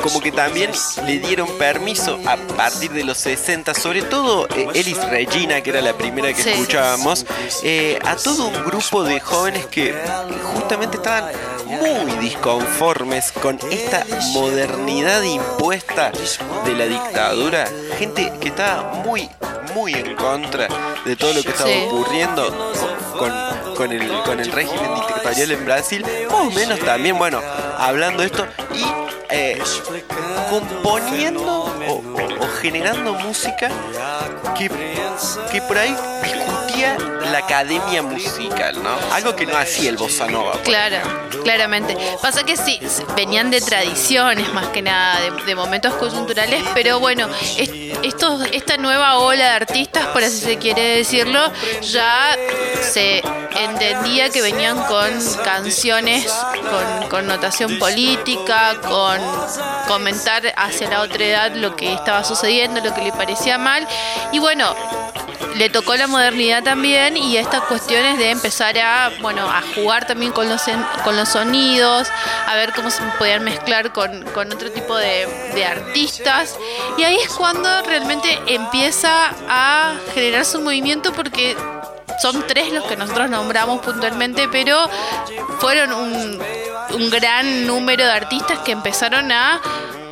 como 0.03 0.21
que 0.21 0.33
también 0.33 0.71
le 1.07 1.19
dieron 1.19 1.47
permiso 1.59 2.19
a 2.27 2.37
partir 2.37 2.82
de 2.91 3.05
los 3.05 3.19
60, 3.19 3.75
sobre 3.75 4.03
todo 4.03 4.47
eh, 4.49 4.67
Elis 4.75 4.99
Regina, 5.09 5.61
que 5.61 5.71
era 5.71 5.81
la 5.81 5.93
primera 5.95 6.33
que 6.33 6.43
Sí. 6.43 6.51
escuchábamos, 6.51 7.25
eh, 7.63 7.99
a 8.05 8.17
todo 8.17 8.47
un 8.49 8.65
grupo 8.65 9.05
de 9.05 9.21
jóvenes 9.21 9.67
que 9.67 9.95
justamente 10.55 10.97
estaban 10.97 11.27
muy 11.67 12.13
disconformes 12.19 13.33
con 13.33 13.59
esta 13.71 14.05
modernidad 14.33 15.23
impuesta 15.23 16.13
de 16.65 16.73
la 16.75 16.85
dictadura. 16.87 17.69
Gente 17.99 18.33
que 18.41 18.49
estaba 18.49 18.83
muy, 19.05 19.29
muy 19.75 19.95
en 19.95 20.15
contra 20.17 20.69
de 21.05 21.17
todo 21.17 21.33
lo 21.33 21.43
que 21.43 21.51
estaba 21.51 21.71
Sí. 21.71 21.85
ocurriendo 21.87 22.73
con, 23.19 23.31
con- 23.31 23.63
con 23.75 23.91
el, 23.93 24.07
con 24.23 24.39
el 24.39 24.53
régimen 24.53 24.95
dictatorial 24.95 25.51
en 25.51 25.65
Brasil. 25.65 26.07
Más 26.31 26.41
o 26.47 26.51
menos 26.51 26.79
también, 26.81 27.17
bueno, 27.19 27.41
hablando 27.79 28.21
de 28.21 28.27
esto 28.27 28.47
y 28.75 28.85
eh, 29.33 29.59
componiendo 30.51 31.65
o, 31.65 32.45
o- 32.45 32.49
generando 32.61 33.15
música 33.15 33.69
que, 34.57 34.69
que 35.51 35.63
por 35.63 35.79
ahí 35.79 35.97
la 37.31 37.39
academia 37.39 38.03
musical, 38.03 38.83
¿no? 38.83 38.91
Algo 39.13 39.35
que 39.37 39.47
no 39.47 39.57
hacía 39.57 39.91
el 39.91 39.97
bossa 39.97 40.27
nova. 40.27 40.53
Claro, 40.63 40.97
claramente. 41.45 41.97
Pasa 42.21 42.45
que 42.45 42.57
sí, 42.57 42.81
venían 43.17 43.51
de 43.51 43.61
tradiciones 43.61 44.53
más 44.53 44.67
que 44.69 44.83
nada, 44.83 45.21
de, 45.21 45.31
de 45.45 45.55
momentos 45.55 45.95
coyunturales, 45.95 46.63
pero 46.75 47.01
bueno, 47.01 47.29
es- 47.57 47.71
estos, 48.03 48.45
esta 48.53 48.77
nueva 48.77 49.19
ola 49.19 49.45
de 49.45 49.51
artistas, 49.51 50.07
por 50.09 50.25
así 50.25 50.39
se 50.41 50.59
quiere 50.59 50.97
decirlo, 50.97 51.41
ya 51.83 52.37
se 52.81 53.23
entendía 53.61 54.29
que 54.31 54.41
venían 54.43 54.77
con 54.85 55.11
canciones 55.45 56.27
con 56.63 57.09
connotación 57.09 57.79
política, 57.79 58.75
con 58.83 59.21
comentar 59.87 60.43
hacia 60.57 60.89
la 60.91 61.01
otra 61.03 61.25
edad 61.25 61.53
lo 61.55 61.77
que 61.77 61.93
estaba 61.93 62.25
sucediendo, 62.25 62.81
lo 62.81 62.95
que 62.95 63.03
le 63.03 63.13
parecía 63.13 63.59
mal. 63.59 63.87
Y 64.33 64.39
bueno, 64.39 64.75
le 65.57 65.69
tocó 65.71 65.95
la 65.97 66.07
modernidad 66.07 66.63
también 66.63 67.17
y 67.17 67.37
estas 67.37 67.63
cuestiones 67.63 68.19
de 68.19 68.31
empezar 68.31 68.77
a, 68.79 69.11
bueno, 69.21 69.49
a 69.51 69.63
jugar 69.75 70.07
también 70.07 70.33
con 70.33 70.49
los, 70.49 70.67
en- 70.69 70.85
con 71.05 71.17
los 71.17 71.29
sonidos, 71.29 72.09
a 72.47 72.55
ver 72.55 72.73
cómo 72.73 72.91
se 72.91 73.03
podían 73.19 73.45
mezclar 73.45 73.93
con, 73.93 74.23
con 74.33 74.53
otro 74.53 74.71
tipo 74.71 74.97
de, 74.97 75.29
artistas. 75.65 76.57
Y 76.99 77.05
ahí 77.05 77.17
es 77.17 77.29
cuando 77.29 77.69
realmente 77.83 78.39
empieza 78.47 79.31
a 79.49 79.95
generarse 80.15 80.57
un 80.59 80.65
movimiento 80.65 81.13
porque 81.13 81.57
son 82.21 82.45
tres 82.47 82.73
los 82.73 82.85
que 82.85 82.97
nosotros 82.97 83.31
nombramos 83.31 83.81
puntualmente, 83.81 84.49
pero 84.49 84.89
fueron 85.61 85.93
un, 85.93 86.43
un 86.95 87.11
gran 87.11 87.67
número 87.67 88.05
de 88.05 88.13
artistas 88.13 88.59
que 88.61 88.73
empezaron 88.73 89.31
a 89.33 89.61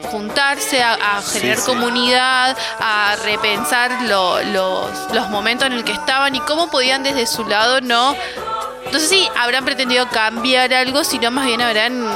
juntarse, 0.02 0.82
a, 0.82 0.94
a 1.18 1.22
generar 1.22 1.58
sí. 1.58 1.66
comunidad, 1.66 2.56
a 2.78 3.16
repensar 3.24 4.02
lo- 4.02 4.42
los, 4.42 4.90
los 5.12 5.28
momentos 5.30 5.66
en 5.66 5.74
el 5.74 5.84
que 5.84 5.92
estaban 5.92 6.34
y 6.34 6.40
cómo 6.40 6.70
podían 6.70 7.02
desde 7.02 7.26
su 7.26 7.44
lado 7.46 7.80
no... 7.80 8.14
No 8.92 8.98
sé 8.98 9.06
si 9.06 9.28
habrán 9.38 9.64
pretendido 9.64 10.08
cambiar 10.08 10.72
algo, 10.74 11.04
sino 11.04 11.30
más 11.30 11.46
bien 11.46 11.60
habrán... 11.60 12.10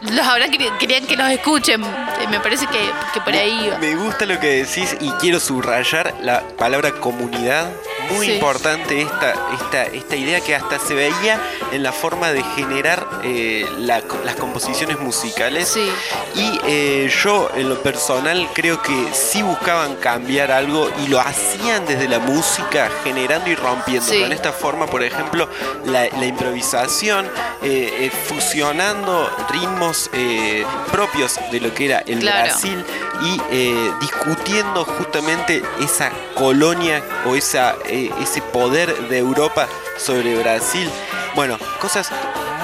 Los 0.10 0.26
queri- 0.26 0.78
querían 0.78 1.06
que 1.06 1.16
los 1.16 1.30
escuchen. 1.30 1.82
Eh, 1.84 2.26
Me 2.30 2.40
parece 2.40 2.66
que, 2.66 2.90
que 3.12 3.20
por 3.20 3.32
ahí 3.34 3.66
iba. 3.66 3.78
Me 3.78 3.94
gusta 3.96 4.24
lo 4.26 4.38
que 4.40 4.64
decís 4.64 4.96
y 5.00 5.10
quiero 5.20 5.38
subrayar 5.40 6.14
la 6.22 6.40
palabra 6.56 6.92
comunidad. 6.92 7.70
Muy 8.10 8.26
Sí. 8.26 8.32
importante 8.32 9.02
esta, 9.02 9.34
esta, 9.54 9.82
esta 9.84 10.16
idea 10.16 10.40
que 10.40 10.54
hasta 10.56 10.78
se 10.80 10.94
veía 10.94 11.38
en 11.70 11.82
la 11.84 11.92
forma 11.92 12.32
de 12.32 12.42
generar 12.56 13.06
eh, 13.22 13.64
la- 13.78 14.02
las 14.24 14.34
composiciones 14.36 14.98
musicales. 14.98 15.68
Sí. 15.68 15.88
Y 16.34 16.58
eh, 16.66 17.12
yo 17.22 17.50
en 17.54 17.68
lo 17.68 17.80
personal 17.82 18.48
creo 18.54 18.82
que 18.82 18.92
sí 19.12 19.42
buscaban 19.42 19.94
cambiar 19.96 20.50
algo 20.50 20.90
y 21.04 21.08
lo 21.08 21.20
hacían 21.20 21.84
desde 21.86 22.08
la 22.08 22.18
música, 22.20 22.88
generando 23.04 23.48
y 23.50 23.54
rompiendo. 23.54 24.10
Sí. 24.10 24.20
Con 24.22 24.32
esta 24.32 24.52
forma, 24.52 24.86
por 24.86 25.02
ejemplo, 25.04 25.48
la, 25.84 26.08
la 26.18 26.24
improvisación, 26.26 27.28
eh, 27.62 28.10
fusionando 28.26 29.30
ritmos 29.50 29.89
eh, 30.12 30.64
propios 30.92 31.38
de 31.50 31.60
lo 31.60 31.74
que 31.74 31.86
era 31.86 31.98
el 32.00 32.20
Claro. 32.20 32.44
Brasil 32.44 32.84
y 33.22 33.40
eh, 33.50 33.90
discutiendo 34.00 34.84
justamente 34.84 35.62
esa 35.80 36.10
colonia 36.34 37.02
o 37.26 37.34
esa, 37.34 37.74
eh, 37.86 38.10
ese 38.22 38.40
poder 38.42 39.08
de 39.08 39.18
Europa 39.18 39.68
sobre 39.98 40.36
Brasil. 40.36 40.88
Bueno, 41.34 41.58
cosas 41.80 42.10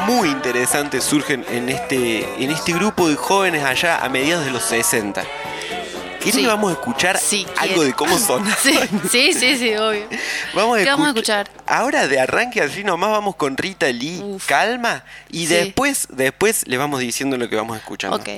muy 0.06 0.28
interesantes 0.28 1.04
surgen 1.04 1.44
en 1.50 1.68
este, 1.68 2.20
en 2.42 2.50
este 2.50 2.72
grupo 2.72 3.08
de 3.08 3.16
jóvenes 3.16 3.64
allá 3.64 3.98
a 4.04 4.08
mediados 4.08 4.44
de 4.44 4.50
los 4.52 4.62
60. 4.64 5.22
¿Querés 6.26 6.34
Sí. 6.34 6.40
que 6.42 6.48
vamos 6.48 6.70
a 6.70 6.72
escuchar 6.74 7.18
Sí, 7.18 7.46
algo 7.56 7.84
de 7.84 7.92
cómo 7.92 8.18
son? 8.18 8.44
Sí, 8.62 8.76
sí, 9.10 9.32
sí, 9.32 9.56
sí, 9.58 9.76
obvio. 9.76 10.08
Vamos 10.54 10.78
a, 10.78 10.82
¿Qué 10.82 10.90
vamos 10.90 11.06
a 11.06 11.10
escuch- 11.10 11.16
escuchar? 11.18 11.50
Ahora 11.66 12.08
de 12.08 12.18
arranque 12.18 12.60
así 12.60 12.82
nomás 12.82 13.10
vamos 13.10 13.36
con 13.36 13.56
Rita 13.56 13.86
Lee, 13.92 14.20
Uf. 14.24 14.46
calma, 14.46 15.04
y 15.30 15.46
después, 15.46 16.08
después 16.10 16.66
le 16.66 16.78
vamos 16.78 16.98
diciendo 17.00 17.36
lo 17.36 17.48
que 17.48 17.54
vamos 17.56 17.76
escuchando. 17.78 18.16
Ok. 18.16 18.28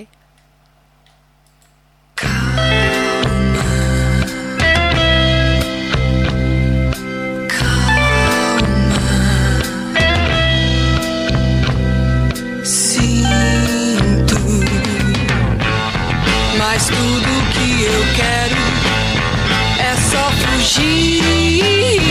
Quero 18.19 18.57
é 19.79 19.95
só 20.11 20.31
fugir 20.33 22.08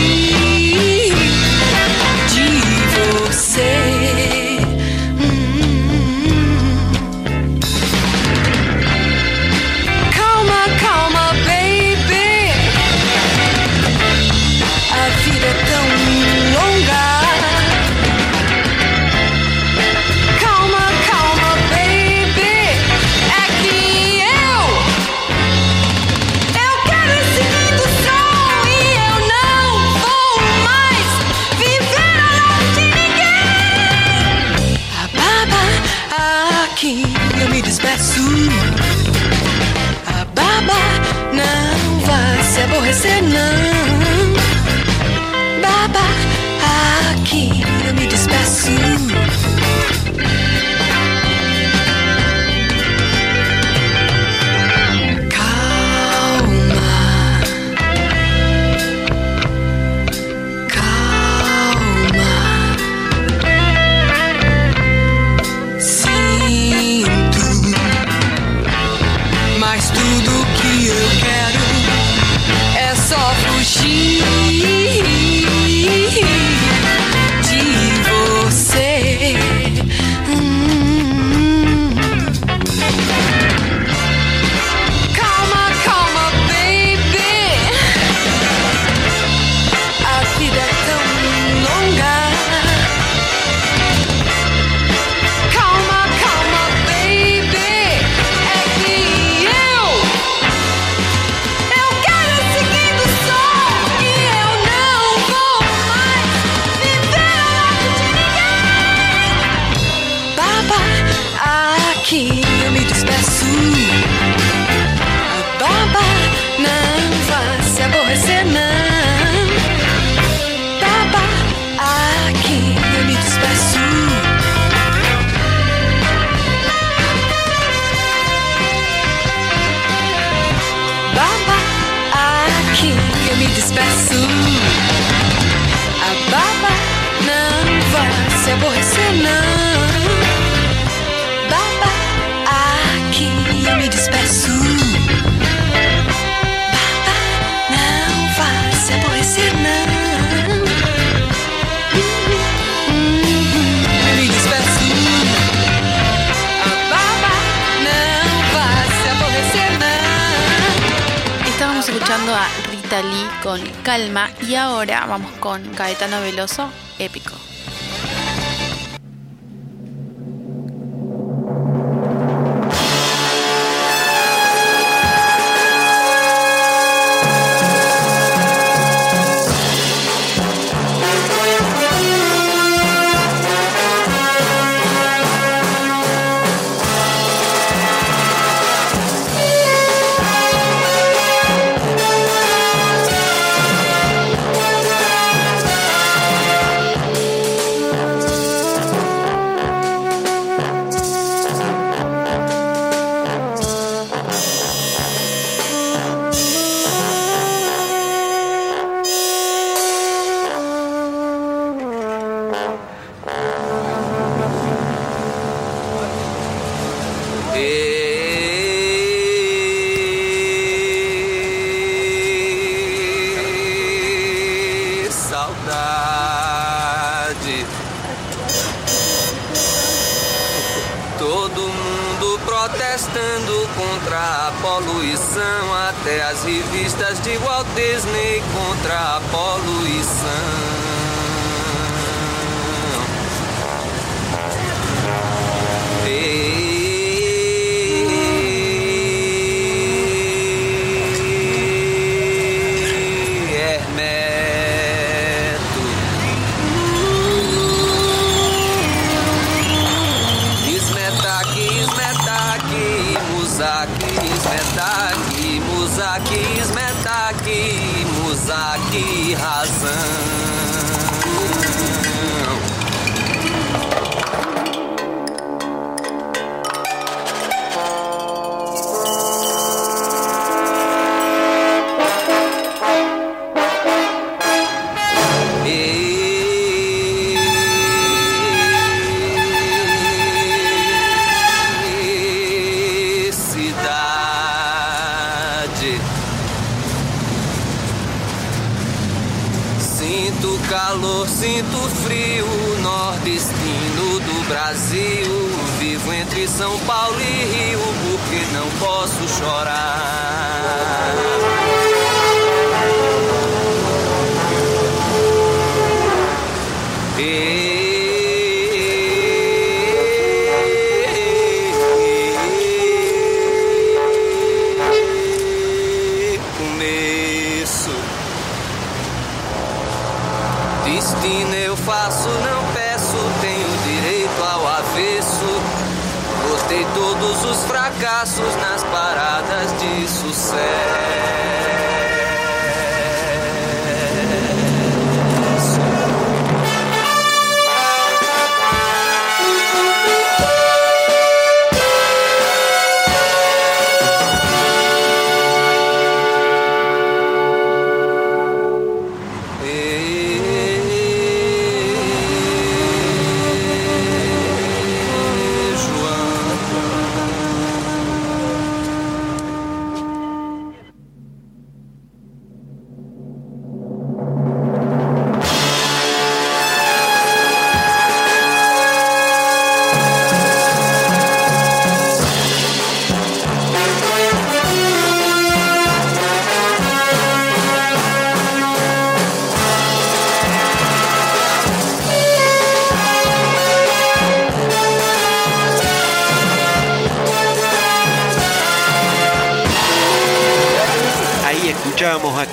Dalí 162.90 163.28
con 163.42 163.60
Calma 163.82 164.30
y 164.48 164.54
ahora 164.54 165.04
vamos 165.06 165.30
con 165.40 165.62
Gaetano 165.74 166.20
Veloso, 166.22 166.70
Épico. 166.98 167.37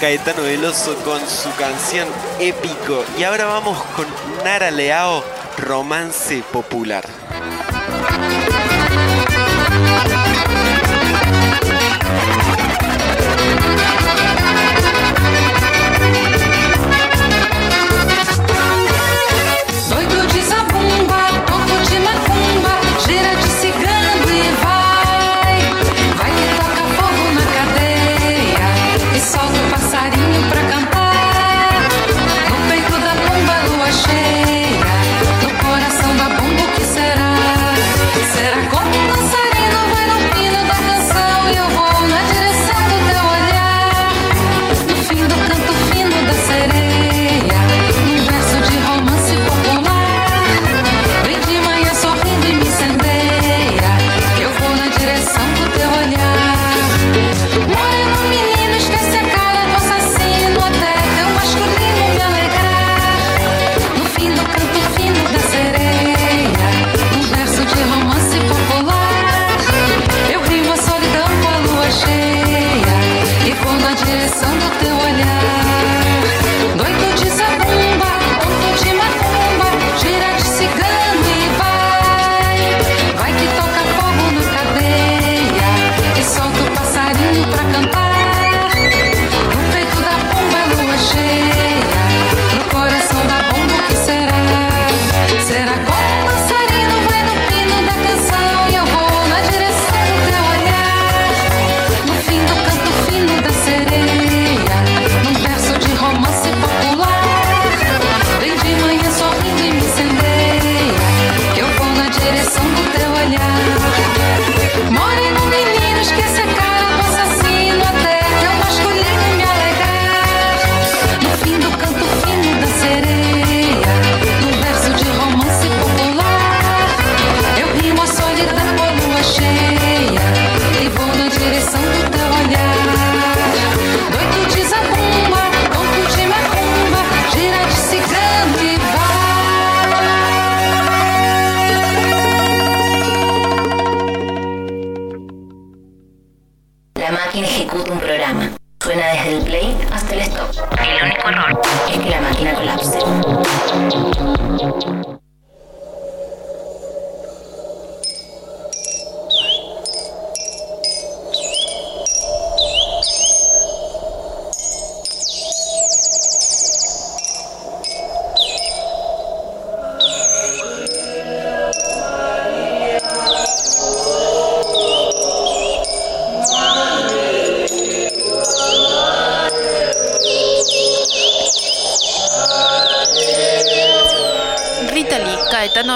Caetano 0.06 0.44
Veloso 0.44 0.96
con 0.98 1.20
su 1.28 1.50
canción 1.56 2.08
Épico. 2.40 3.04
Y 3.18 3.24
ahora 3.24 3.46
vamos 3.46 3.82
con 3.96 4.06
Nara 4.44 4.70
Leao, 4.70 5.24
Romance 5.58 6.44
Popular. 6.54 7.25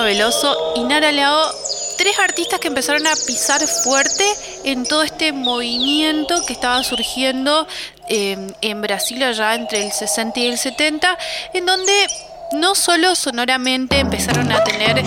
Veloso 0.09 0.73
y 0.75 0.79
Nara 0.85 1.11
Leao, 1.11 1.51
tres 1.99 2.17
artistas 2.17 2.59
que 2.59 2.67
empezaron 2.67 3.05
a 3.05 3.11
pisar 3.27 3.61
fuerte 3.67 4.25
en 4.63 4.83
todo 4.83 5.03
este 5.03 5.31
movimiento 5.33 6.43
que 6.47 6.53
estaba 6.53 6.83
surgiendo 6.83 7.67
eh, 8.07 8.35
en 8.61 8.81
Brasil 8.81 9.21
allá 9.21 9.53
entre 9.53 9.85
el 9.85 9.91
60 9.91 10.39
y 10.39 10.47
el 10.47 10.57
70, 10.57 11.15
en 11.53 11.65
donde 11.67 12.07
no 12.53 12.73
solo 12.73 13.13
sonoramente 13.13 13.99
empezaron 13.99 14.51
a 14.51 14.63
tener 14.63 15.03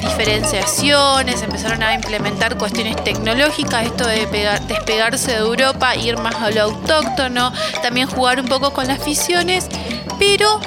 diferenciaciones, 0.00 1.42
empezaron 1.42 1.82
a 1.82 1.92
implementar 1.92 2.56
cuestiones 2.56 3.02
tecnológicas, 3.02 3.86
esto 3.86 4.06
de 4.06 4.28
pega- 4.28 4.60
despegarse 4.60 5.32
de 5.32 5.38
Europa, 5.38 5.96
ir 5.96 6.16
más 6.18 6.36
a 6.36 6.50
lo 6.52 6.62
autóctono, 6.62 7.52
también 7.82 8.06
jugar 8.06 8.38
un 8.38 8.46
poco 8.46 8.72
con 8.72 8.86
las 8.86 9.02
fisiones, 9.02 9.66
pero 10.18 10.60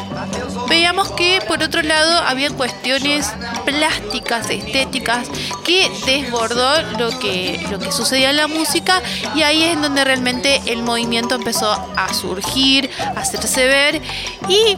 veíamos 0.68 1.12
que 1.12 1.40
por 1.48 1.62
otro 1.62 1.82
lado 1.82 2.20
había 2.20 2.50
cuestiones 2.50 3.32
plásticas, 3.66 4.50
estéticas, 4.50 5.28
que 5.64 5.92
desbordó 6.06 6.82
lo 6.98 7.18
que, 7.20 7.66
lo 7.70 7.80
que 7.80 7.92
sucedía 7.92 8.30
en 8.30 8.38
la 8.38 8.48
música 8.48 9.02
y 9.36 9.44
ahí 9.44 9.64
es 9.64 9.74
en 9.74 9.82
donde 9.82 10.04
realmente 10.04 10.62
el 10.66 10.84
movimiento 10.84 11.36
empezó 11.36 11.72
a 11.96 12.14
surgir, 12.14 12.90
a 13.16 13.20
hacerse 13.20 13.68
ver 13.68 14.02
y 14.50 14.78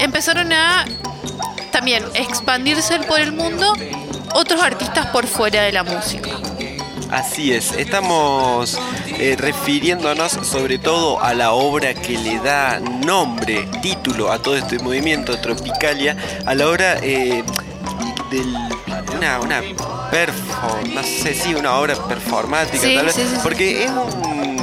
empezaron 0.00 0.52
a 0.52 0.84
también 1.70 2.04
expandirse 2.14 2.98
por 3.00 3.20
el 3.20 3.32
mundo 3.32 3.72
otros 4.34 4.62
artistas 4.62 5.06
por 5.06 5.26
fuera 5.26 5.62
de 5.62 5.72
la 5.72 5.82
música. 5.82 6.30
Así 7.12 7.52
es, 7.52 7.72
estamos 7.72 8.78
eh, 9.18 9.36
refiriéndonos 9.38 10.32
sobre 10.32 10.78
todo 10.78 11.20
a 11.22 11.34
la 11.34 11.52
obra 11.52 11.92
que 11.92 12.16
le 12.16 12.38
da 12.38 12.80
nombre, 12.80 13.68
título 13.82 14.32
a 14.32 14.40
todo 14.40 14.56
este 14.56 14.78
movimiento 14.78 15.38
Tropicalia, 15.38 16.16
a 16.46 16.54
la 16.54 16.68
obra 16.68 16.96
eh, 17.02 17.44
del 18.30 18.46
una, 19.16 19.40
una 19.40 19.60
no 20.94 21.02
sé 21.02 21.34
si 21.34 21.54
una 21.54 21.76
obra 21.76 21.94
performática 22.08 22.78
Sí, 22.86 22.94
tal 22.94 23.06
vez, 23.06 23.14
sí. 23.14 23.22
porque 23.42 23.84
es 23.84 23.90
un- 23.90 24.61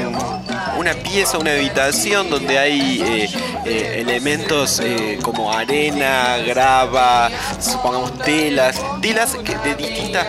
una 0.80 0.94
pieza, 0.94 1.38
una 1.38 1.52
habitación 1.52 2.30
donde 2.30 2.58
hay 2.58 3.02
eh, 3.06 3.30
eh, 3.66 3.96
elementos 4.00 4.80
eh, 4.82 5.20
como 5.22 5.52
arena, 5.52 6.38
grava, 6.48 7.30
supongamos 7.60 8.18
telas, 8.20 8.78
telas 9.02 9.34
de 9.44 9.76
distintas 9.76 10.26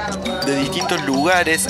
de 0.46 0.56
distintos 0.56 1.00
lugares, 1.02 1.68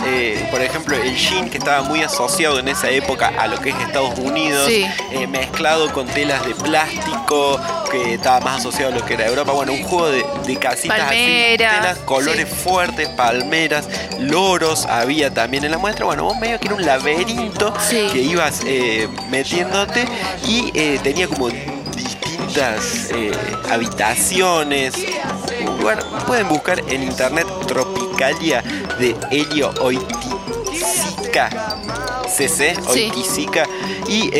por 0.51 0.63
ejemplo 0.63 0.97
el 0.97 1.15
jean 1.15 1.51
que 1.51 1.59
estaba 1.59 1.83
muy 1.83 2.03
asociado 2.03 2.59
en 2.61 2.69
esa 2.69 2.89
época 2.89 3.31
a 3.37 3.47
lo 3.49 3.59
que 3.61 3.71
es 3.71 3.77
Estados 3.81 4.19
Unidos, 4.19 4.67
Sí. 4.67 4.87
mezclado 5.29 5.93
con 5.93 6.07
telas 6.07 6.47
de 6.47 6.55
plástico 6.55 7.61
que 7.91 8.15
estaba 8.15 8.41
más 8.41 8.61
asociado 8.61 8.93
a 8.93 8.97
lo 8.99 9.05
que 9.05 9.15
era 9.15 9.27
Europa, 9.27 9.53
bueno, 9.53 9.73
un 9.73 9.83
juego 9.83 10.09
de, 10.11 10.25
de 10.47 10.57
casitas 10.57 10.99
Palmeras, 10.99 11.73
así, 11.73 11.81
telas, 11.81 11.99
colores 12.07 12.49
sí. 12.49 12.55
fuertes, 12.65 13.09
palmeras, 13.11 13.87
loros 14.19 14.87
había 14.87 15.33
también 15.35 15.65
en 15.65 15.73
la 15.73 15.79
muestra, 15.79 16.07
bueno, 16.07 16.25
vos 16.25 16.39
medio 16.39 16.59
que 16.61 16.67
era 16.67 16.77
un 16.77 16.87
laberinto 16.87 17.75
Sí. 17.89 18.09
que 18.13 18.23
ibas 18.23 18.61
eh, 18.73 19.09
metiéndote 19.31 20.05
y 20.47 20.71
eh, 20.75 21.01
tenía 21.03 21.27
como 21.27 21.49
distintas 21.49 23.11
eh, 23.13 23.33
habitaciones. 23.69 24.95
Bueno, 25.83 26.03
pueden 26.25 26.49
buscar 26.49 26.79
en 26.89 27.03
internet 27.03 27.49
Tropicalia 27.67 28.63
de 29.01 29.17
Helio 29.33 29.73
Oiticica 29.81 31.51
CC, 32.29 32.77
Sí. 32.77 33.11
Oiticica, 33.11 33.65
y 34.07 34.31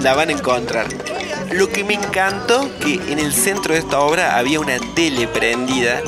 la 0.00 0.14
van 0.14 0.28
a 0.28 0.32
encontrar. 0.32 0.86
Lo 1.50 1.70
que 1.70 1.82
me 1.82 1.94
encantó 1.94 2.68
que 2.78 3.00
en 3.10 3.18
el 3.18 3.32
centro 3.32 3.72
de 3.72 3.80
esta 3.80 4.00
obra 4.00 4.36
había 4.36 4.60
una 4.60 4.76
tele 4.94 5.26
prendida 5.28 6.02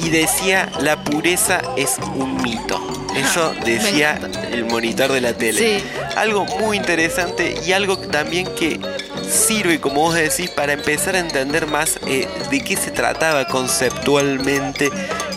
y 0.00 0.10
decía 0.10 0.68
la 0.80 1.04
pureza 1.04 1.62
es 1.76 1.96
un 2.16 2.42
mito. 2.42 3.01
Eso 3.16 3.54
decía 3.64 4.18
el 4.50 4.64
monitor 4.64 5.12
de 5.12 5.20
la 5.20 5.32
tele. 5.34 5.80
Sí. 5.80 5.84
Algo 6.16 6.44
muy 6.60 6.76
interesante 6.76 7.54
y 7.66 7.72
algo 7.72 7.96
también 7.98 8.46
que 8.54 8.80
sirve, 9.28 9.80
como 9.80 10.02
vos 10.02 10.14
decís, 10.14 10.50
para 10.50 10.72
empezar 10.72 11.14
a 11.16 11.18
entender 11.20 11.66
más 11.66 11.98
eh, 12.06 12.28
de 12.50 12.60
qué 12.62 12.76
se 12.76 12.90
trataba 12.90 13.46
conceptualmente 13.46 14.90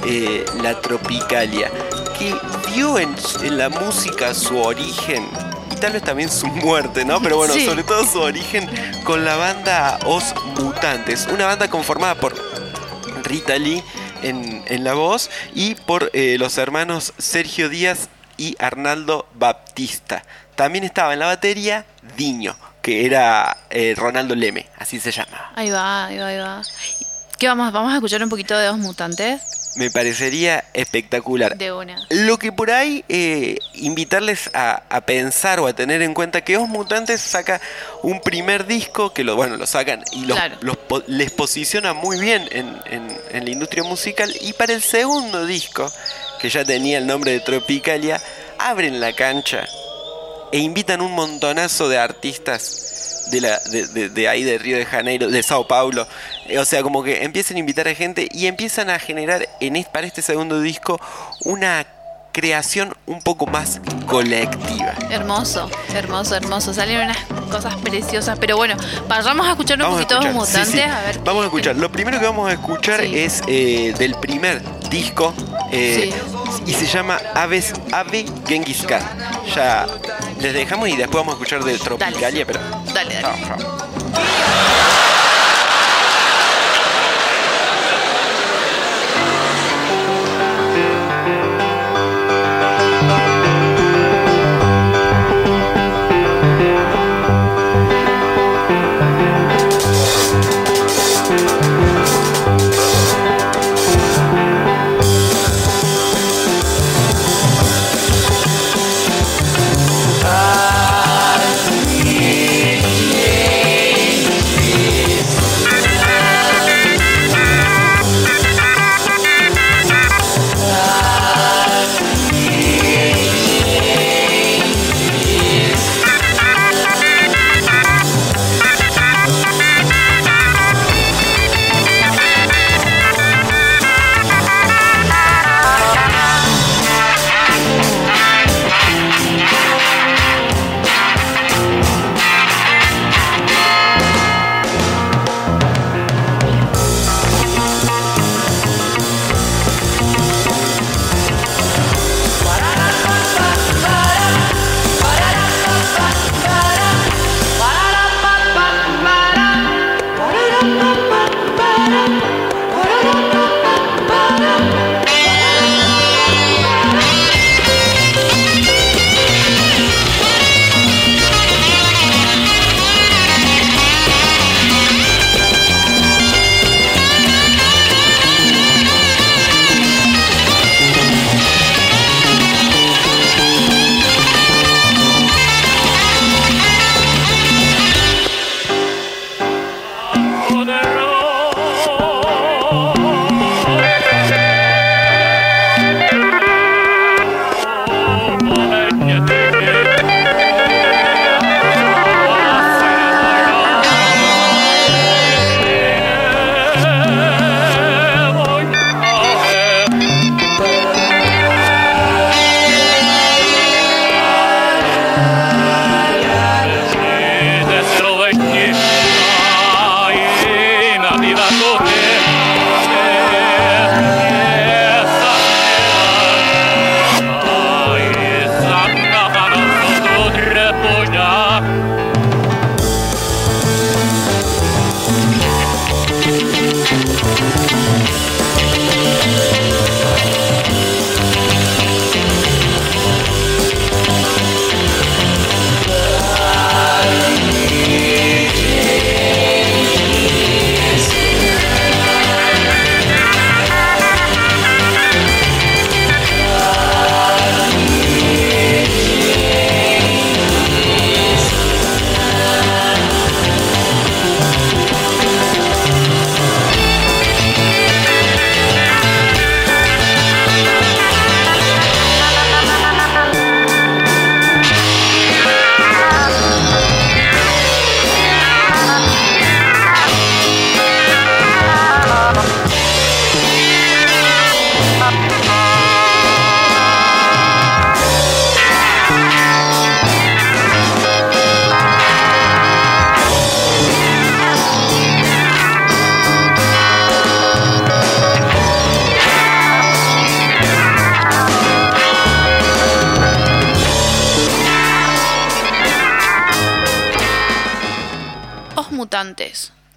eh, 0.06 0.46
la 0.62 0.80
tropicalia. 0.82 1.72
Que 2.18 2.34
vio 2.74 2.98
en, 3.00 3.14
en 3.44 3.58
la 3.58 3.70
música 3.70 4.34
su 4.34 4.58
origen 4.58 5.28
y 5.72 5.76
tal 5.76 5.94
vez 5.94 6.04
también 6.04 6.30
su 6.30 6.48
muerte, 6.48 7.04
¿no? 7.06 7.22
Pero 7.22 7.38
bueno, 7.38 7.54
Sí. 7.54 7.66
sobre 7.66 7.84
todo 7.84 8.06
su 8.06 8.20
origen 8.22 8.70
con 9.04 9.26
la 9.26 9.36
banda 9.36 10.00
Os 10.06 10.34
Mutantes, 10.62 11.28
una 11.32 11.46
banda 11.46 11.70
conformada 11.70 12.16
por 12.16 12.34
Rita 13.24 13.58
Lee 13.58 13.84
en, 14.24 14.64
en 14.68 14.84
la 14.84 14.94
voz 14.94 15.30
y 15.54 15.76
por 15.76 16.12
eh, 16.14 16.38
los 16.40 16.58
hermanos 16.58 17.14
Sergio 17.18 17.70
Díaz 17.70 18.10
y 18.38 18.56
Arnaldo 18.60 19.28
Baptista. 19.36 20.24
También 20.56 20.84
estaba 20.84 21.14
en 21.14 21.20
la 21.20 21.28
batería 21.28 21.86
Diño, 22.18 22.56
que 22.82 23.06
era 23.06 23.58
eh, 23.70 23.94
Ronaldo 23.98 24.36
Leme, 24.36 24.68
así 24.78 25.00
se 25.00 25.12
llama. 25.12 25.52
Ahí 25.56 25.70
va, 25.70 26.06
ahí 26.06 26.18
va, 26.18 26.28
ahí 26.28 26.38
va. 26.38 26.62
¿Qué 27.38 27.48
vamos? 27.48 27.72
¿Vamos 27.74 27.92
a 27.92 27.96
escuchar 27.96 28.24
un 28.24 28.30
poquito 28.30 28.58
de 28.58 28.68
Dos 28.68 28.78
Mutantes? 28.78 29.65
Me 29.76 29.92
parecería 29.92 30.64
espectacular. 30.74 31.58
De 31.58 31.72
una. 31.74 31.96
Lo 32.10 32.40
que 32.40 32.52
por 32.54 32.72
ahí 32.72 33.04
eh, 33.10 33.58
invitarles 33.74 34.50
a, 34.54 34.84
a 34.90 35.02
pensar 35.02 35.60
o 35.60 35.68
a 35.68 35.74
tener 35.74 36.02
en 36.02 36.14
cuenta 36.14 36.42
que 36.42 36.56
Os 36.58 36.68
Mutantes 36.70 37.20
saca 37.22 37.60
un 38.02 38.22
primer 38.22 38.66
disco 38.68 39.14
que 39.14 39.24
lo 39.26 39.36
bueno 39.36 39.58
lo 39.58 39.68
sacan 39.68 40.02
y 40.14 40.26
los- 40.26 40.38
Claro. 40.38 40.56
los 40.62 40.78
les 41.08 41.32
posiciona 41.32 41.94
muy 41.94 42.20
bien 42.20 42.48
en, 42.52 42.78
en- 42.86 43.18
en 43.32 43.44
la 43.46 43.52
industria 43.52 43.84
musical 43.84 44.34
y 44.42 44.54
para 44.54 44.74
el 44.74 44.82
segundo 44.82 45.46
disco 45.46 45.92
que 46.40 46.50
ya 46.50 46.64
tenía 46.64 46.98
el 46.98 47.06
nombre 47.08 47.32
de 47.32 47.40
Tropicalia 47.42 48.22
abren 48.58 49.00
la 49.02 49.14
cancha 49.14 49.68
e 50.52 50.60
invitan 50.60 51.02
un 51.02 51.12
montonazo 51.12 51.90
de 51.90 51.98
artistas 51.98 53.28
de, 53.32 53.42
la, 53.42 53.60
de, 53.72 53.88
de- 53.88 54.10
de 54.10 54.28
ahí 54.30 54.44
de 54.44 54.58
Río 54.58 54.78
de 54.78 54.86
Janeiro, 54.86 55.28
de 55.28 55.44
Sao 55.44 55.68
Paulo. 55.68 56.08
O 56.60 56.66
sea, 56.66 56.84
como 56.84 57.04
que 57.04 57.24
empiezan 57.24 57.58
a 57.58 57.60
invitar 57.60 57.88
a 57.88 57.96
gente 57.96 58.28
y 58.32 58.46
empiezan 58.48 58.90
a 58.90 59.00
generar 59.00 59.48
en 59.60 59.76
es- 59.76 59.88
para 59.88 60.06
este 60.08 60.22
segundo 60.22 60.62
disco 60.62 61.00
una 61.42 61.86
creación 62.32 62.96
un 63.06 63.22
poco 63.22 63.48
más 63.48 63.80
colectiva. 64.08 64.94
Hermoso, 65.10 65.70
hermoso, 65.94 66.36
hermoso. 66.36 66.74
Salen 66.74 67.02
unas 67.02 67.18
cosas 67.50 67.76
preciosas. 67.78 68.38
Pero 68.40 68.58
bueno, 68.58 68.76
vayamos 69.08 69.48
a 69.48 69.52
escuchar 69.52 69.82
un 69.82 69.90
poquito 69.92 70.22
sí, 70.22 70.28
Mutantes. 70.30 70.68
sí. 70.70 70.82
A 70.82 71.02
ver 71.02 71.20
Vamos 71.24 71.44
a 71.44 71.46
escuchar. 71.46 71.76
Lo 71.78 71.90
primero 71.92 72.20
que 72.20 72.26
vamos 72.26 72.50
a 72.50 72.54
escuchar 72.54 73.02
Sí. 73.02 73.18
es 73.18 73.42
eh, 73.48 73.94
del 73.98 74.16
primer 74.16 74.62
disco 74.90 75.34
eh, 75.72 76.14
y 76.68 76.74
se 76.74 76.86
llama 76.88 77.20
Aves 77.34 77.74
Ave 77.94 78.26
Genghis 78.48 78.84
Khan. 78.86 79.02
Ya 79.56 79.88
les 80.42 80.54
dejamos 80.54 80.90
y 80.90 80.98
después 80.98 81.26
vamos 81.26 81.34
a 81.34 81.38
escuchar 81.38 81.64
de 81.64 81.78
Tropicalia, 81.80 82.46
pero 82.46 82.60
Dale, 82.94 83.16
dale. 83.16 83.22
Chao, 83.22 83.58
chao. 83.58 85.05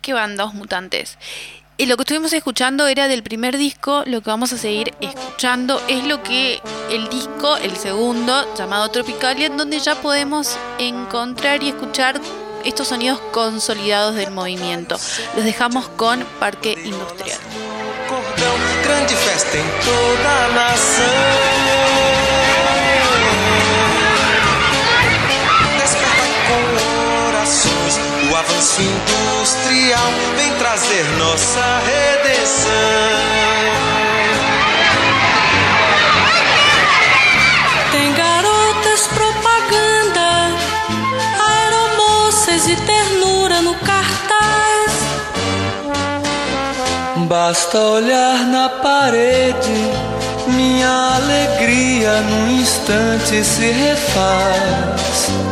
¿Qué 0.01 0.13
banda 0.15 0.47
Mutantes? 0.47 1.19
Y 1.77 1.87
lo 1.87 1.97
que 1.97 2.03
estuvimos 2.03 2.33
escuchando 2.33 2.89
era 2.89 3.07
del 3.07 3.23
primer 3.23 3.57
disco, 3.57 4.03
lo 4.07 4.21
que 4.21 4.31
vamos 4.31 4.53
a 4.53 4.59
seguir 4.59 4.95
escuchando 5.01 5.81
es 5.87 6.05
lo 6.05 6.25
que 6.25 6.61
el 6.91 7.09
disco, 7.09 7.57
el 7.59 7.77
segundo, 7.77 8.53
llamado 8.57 8.89
Tropicalia, 8.89 9.47
en 9.47 9.57
donde 9.57 9.79
ya 9.79 9.95
podemos 9.95 10.59
encontrar 10.79 11.63
y 11.63 11.69
escuchar 11.69 12.21
estos 12.65 12.89
sonidos 12.89 13.21
consolidados 13.33 14.17
del 14.17 14.33
movimiento. 14.33 14.97
Los 15.37 15.45
dejamos 15.45 15.89
con 15.91 16.25
Parque 16.41 16.77
Industrial. 16.85 17.39
Avanço 28.59 28.83
industrial 28.83 30.11
vem 30.37 30.53
trazer 30.55 31.05
nossa 31.17 31.81
redenção. 31.87 32.73
Tem 37.93 38.13
garotas 38.15 39.07
propaganda, 39.15 40.51
aeromoças 41.49 42.69
e 42.69 42.77
ternura 42.77 43.63
no 43.63 43.75
cartaz. 43.77 44.93
Basta 47.29 47.79
olhar 47.79 48.39
na 48.47 48.69
parede, 48.69 49.93
minha 50.49 51.15
alegria 51.17 52.21
num 52.23 52.61
instante 52.61 53.45
se 53.45 53.71
refaz. 53.71 55.48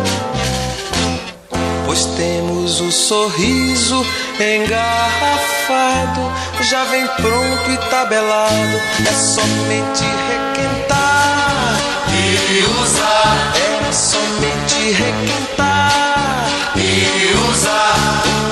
Pois 1.97 2.05
temos 2.15 2.79
o 2.83 2.93
sorriso 2.93 4.05
engarrafado, 4.39 6.31
já 6.61 6.85
vem 6.85 7.07
pronto 7.07 7.71
e 7.71 7.79
tabelado, 7.89 8.77
é 9.01 9.13
somente 9.15 10.05
requentar 10.29 11.75
e 12.13 12.83
usar. 12.83 13.55
É 13.89 13.93
somente 13.93 14.93
requentar 14.93 16.51
e 16.77 17.33
usar. 17.51 18.46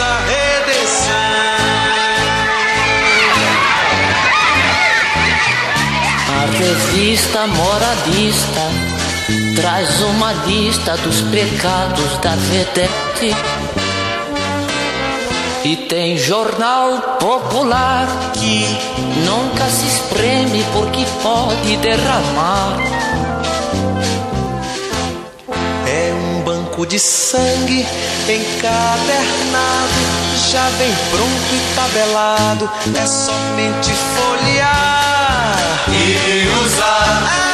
Nossa 0.00 0.18
redenção. 0.26 1.14
A 6.28 6.46
revista 6.56 7.46
moradista 7.46 8.60
traz 9.60 10.00
uma 10.00 10.32
lista 10.46 10.96
dos 10.98 11.20
pecados 11.22 12.16
da 12.18 12.34
vedete. 12.34 13.36
E 15.62 15.76
tem 15.76 16.16
jornal 16.16 17.18
popular 17.20 18.06
que 18.32 18.64
nunca 19.26 19.66
se 19.66 19.86
espreme 19.86 20.64
porque 20.72 21.04
pode 21.22 21.76
derramar. 21.76 22.78
Banco 26.80 26.86
de 26.86 26.98
sangue 26.98 27.86
encadernado, 28.28 30.00
já 30.50 30.68
vem 30.78 30.92
pronto 31.10 31.54
e 31.54 31.74
tabelado, 31.74 32.70
é 32.96 33.06
somente 33.06 33.92
folhear 34.14 35.84
e 35.88 36.64
usar. 36.64 37.49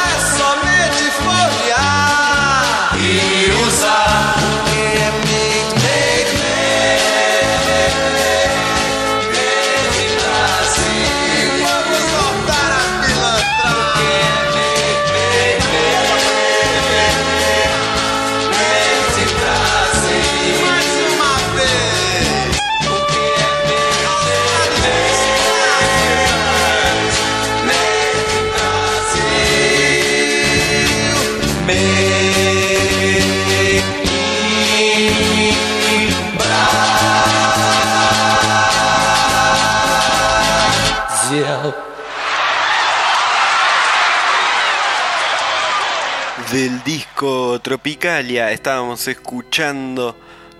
Disco 46.87 47.59
Tropicalia 47.59 48.49
estábamos 48.53 49.05
escuchando 49.09 50.15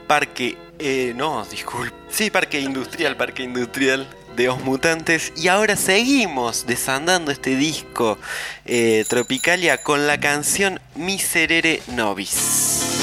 Parque... 0.08 0.58
eh, 0.78 1.14
no, 1.16 1.46
disculpe. 1.46 1.96
Sí, 2.10 2.30
Parque 2.30 2.60
Industrial, 2.60 3.16
Parque 3.16 3.44
Industrial 3.44 4.06
de 4.36 4.50
Os 4.50 4.62
Mutantes 4.62 5.32
y 5.38 5.48
ahora 5.48 5.78
seguimos 5.78 6.66
desandando 6.68 7.32
este 7.32 7.56
disco 7.56 8.18
eh, 8.66 9.06
Tropicalia 9.08 9.78
con 9.78 10.06
la 10.06 10.20
canción 10.20 10.82
Miserere 10.96 11.82
Nobis. 11.96 12.97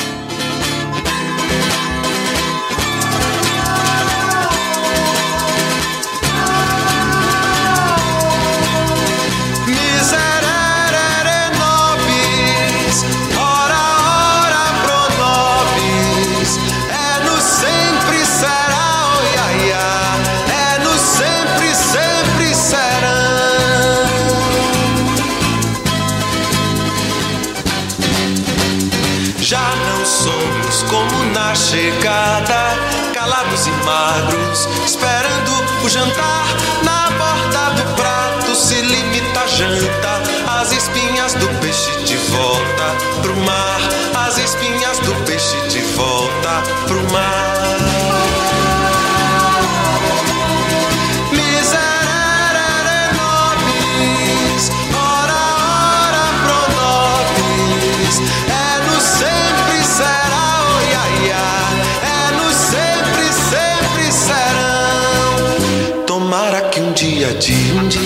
Chegada, 31.75 32.77
calados 33.12 33.66
e 33.66 33.70
magros, 33.85 34.68
esperando 34.87 35.85
o 35.85 35.89
jantar 35.89 36.47
na 36.85 37.11
borda 37.18 37.83
do 37.83 37.95
prato. 37.97 38.55
Se 38.55 38.77
limita 38.81 39.41
a 39.41 39.47
janta, 39.49 40.22
as 40.61 40.70
espinhas 40.70 41.35
do 41.35 41.49
peixe 41.61 41.91
de 42.05 42.16
volta 42.31 42.87
pro 43.22 43.37
mar, 43.39 43.81
as 44.27 44.39
espinhas 44.39 45.01
do 45.01 45.14
peixe 45.27 45.57
de 45.68 45.81
volta 45.97 46.62
pro 46.87 47.12
mar. 47.12 47.43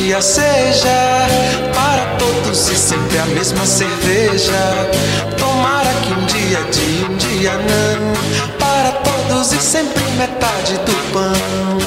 Dia 0.09 0.23
seja 0.23 1.27
para 1.75 2.17
todos 2.17 2.71
e 2.71 2.77
sempre 2.77 3.19
a 3.19 3.27
mesma 3.27 3.67
cerveja. 3.67 4.89
Tomara 5.37 5.91
que 6.03 6.13
um 6.15 6.25
dia 6.25 6.61
de 6.73 7.05
um 7.05 7.17
dia 7.19 7.53
não 7.53 8.57
para 8.59 8.93
todos 9.03 9.53
e 9.53 9.61
sempre 9.61 10.03
metade 10.17 10.79
do 10.79 11.13
pão. 11.13 11.79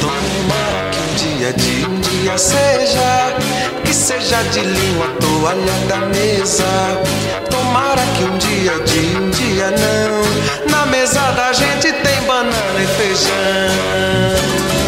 Tomara 0.00 0.90
que 0.90 1.00
um 1.00 1.14
dia 1.16 1.52
de 1.52 1.84
um 1.84 2.00
dia 2.00 2.38
seja 2.38 3.36
que 3.84 3.92
seja 3.92 4.42
de 4.44 4.60
linho 4.60 5.04
a 5.04 5.08
toalha 5.20 5.86
da 5.86 5.98
mesa. 6.06 6.64
Tomara 7.50 8.00
que 8.16 8.24
um 8.24 8.38
dia 8.38 8.72
de 8.86 9.18
um 9.18 9.30
dia 9.32 9.70
não 9.70 10.70
na 10.70 10.86
mesa 10.86 11.20
da 11.32 11.52
gente 11.52 11.92
tem 11.92 12.22
banana 12.22 12.80
e 12.82 12.86
feijão. 12.86 14.79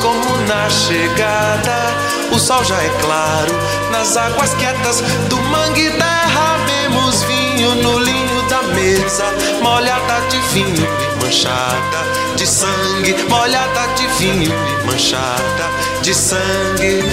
Como 0.00 0.36
na 0.46 0.68
chegada, 0.68 1.94
o 2.32 2.38
sol 2.38 2.64
já 2.64 2.76
é 2.76 2.88
claro, 3.00 3.52
nas 3.90 4.16
águas 4.16 4.54
quietas 4.54 5.00
do 5.28 5.36
mangue 5.36 5.90
derramemos 5.90 7.22
vinho 7.24 7.74
no 7.76 7.98
linho 7.98 8.42
da 8.48 8.62
mesa, 8.74 9.24
molhada 9.62 10.20
de 10.28 10.38
vinho 10.52 10.86
e 10.86 11.24
manchada 11.24 12.36
de 12.36 12.46
sangue, 12.46 13.16
molhada 13.28 13.86
de 13.94 14.06
vinho 14.18 14.52
e 14.52 14.86
manchada 14.86 15.70
de 16.02 16.14
sangue. 16.14 17.04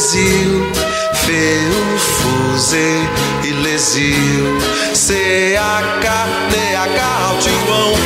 Brasil, 0.00 0.72
feu, 1.26 1.98
fuzê 1.98 3.00
e 3.44 3.52
lesio, 3.52 4.58
CAK, 4.94 6.06
H 6.74 7.04
alto 7.28 7.99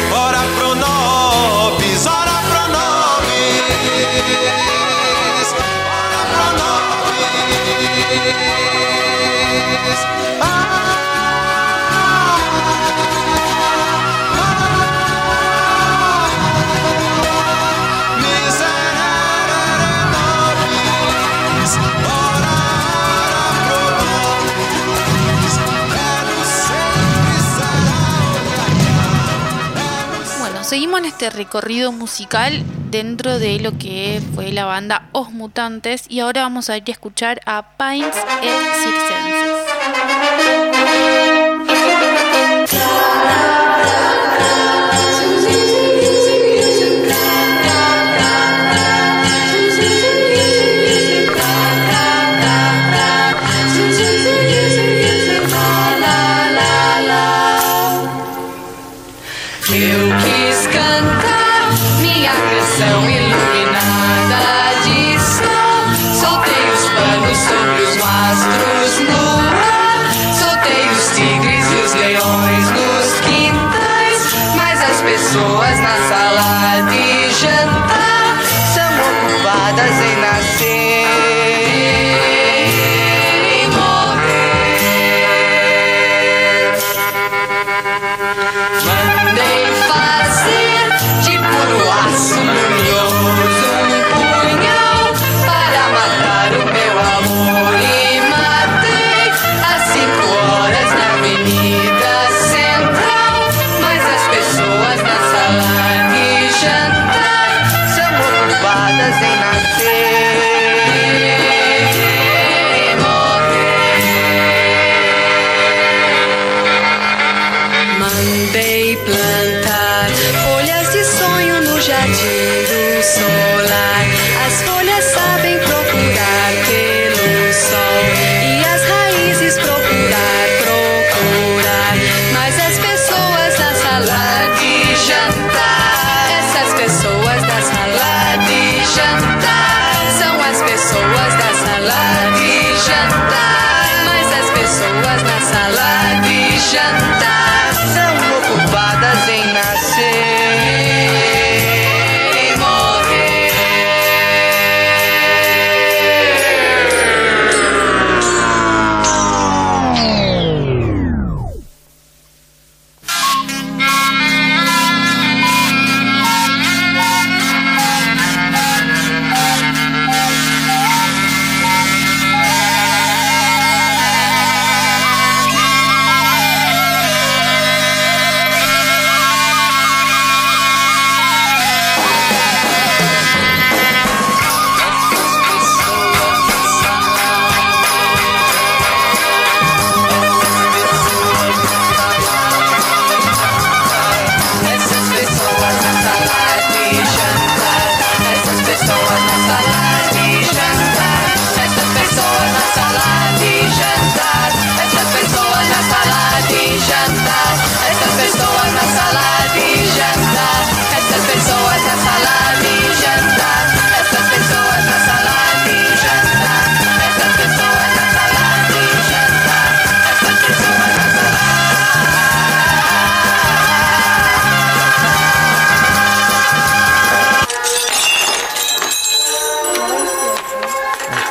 seguimos 30.74 30.98
en 30.98 31.04
este 31.04 31.30
recorrido 31.30 31.92
musical 31.92 32.64
dentro 32.90 33.38
de 33.38 33.60
lo 33.60 33.78
que 33.78 34.20
fue 34.34 34.50
la 34.50 34.64
banda 34.64 35.08
Os 35.12 35.30
Mutantes 35.30 36.06
y 36.08 36.18
ahora 36.18 36.42
vamos 36.42 36.68
a 36.68 36.76
ir 36.76 36.82
a 36.88 36.90
escuchar 36.90 37.40
a 37.46 37.76
Pines 37.78 38.16
e 38.42 38.50
Circenses. 38.82 40.63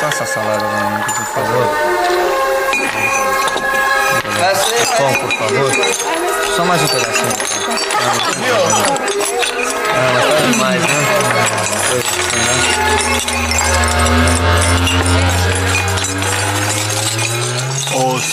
Passa 0.03 0.25
a 0.25 0.27
salada, 0.27 0.65
por 1.15 1.25
favor. 1.27 1.65
Pão, 4.97 5.13
por 5.13 5.31
favor. 5.31 5.71
Só 6.57 6.65
mais 6.65 6.81
um 6.81 6.87
pedacinho. 6.87 7.31
Ah, 9.95 10.11
mas 10.13 10.25
tá 10.25 10.35
demais, 10.51 10.81
né? 10.81 10.87
Os 17.95 18.25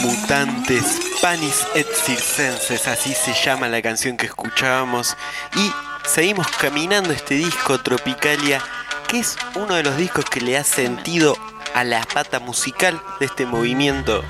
mutantes 0.00 1.00
panis 1.20 1.66
et 1.74 1.86
circenses, 2.02 2.88
así 2.88 3.12
se 3.14 3.34
llama 3.34 3.68
la 3.68 3.82
canción 3.82 4.16
que 4.16 4.24
escuchábamos. 4.24 5.14
Y 5.54 5.70
seguimos 6.08 6.46
caminando 6.46 7.12
este 7.12 7.34
disco 7.34 7.78
Tropicalia, 7.78 8.62
que 9.10 9.18
es 9.18 9.36
uno 9.56 9.74
de 9.74 9.82
los 9.82 9.96
discos 9.96 10.24
que 10.24 10.40
le 10.40 10.56
ha 10.56 10.62
sentido 10.62 11.36
a 11.74 11.82
la 11.82 12.00
pata 12.02 12.38
musical 12.38 13.02
de 13.18 13.26
este 13.26 13.44
movimiento 13.44 14.22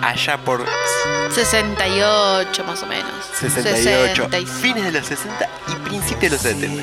allá 0.00 0.38
por 0.38 0.64
68 1.30 2.64
más 2.64 2.82
o 2.82 2.86
menos. 2.86 3.12
68, 3.38 4.28
66. 4.30 4.50
fines 4.60 4.84
de 4.84 4.92
los 4.92 5.06
60 5.06 5.48
y 5.68 5.74
principios 5.86 6.20
de 6.20 6.30
los 6.30 6.40
70. 6.40 6.82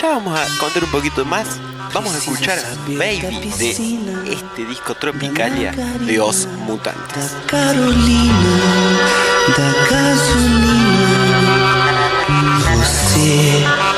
Ya 0.00 0.08
vamos 0.10 0.38
a 0.38 0.46
contar 0.60 0.84
un 0.84 0.90
poquito 0.90 1.24
más. 1.24 1.48
Vamos 1.92 2.14
a 2.14 2.18
escuchar 2.18 2.60
Baby 2.86 3.52
de 3.58 3.70
este 4.30 4.64
disco 4.64 4.94
Tropicalia 4.94 5.72
de 5.72 6.20
Os 6.20 6.46
Mutantes. 6.46 7.34
Carolina 7.48 8.56
da 9.56 9.72
gasolina. 9.90 11.18
Você 12.60 13.97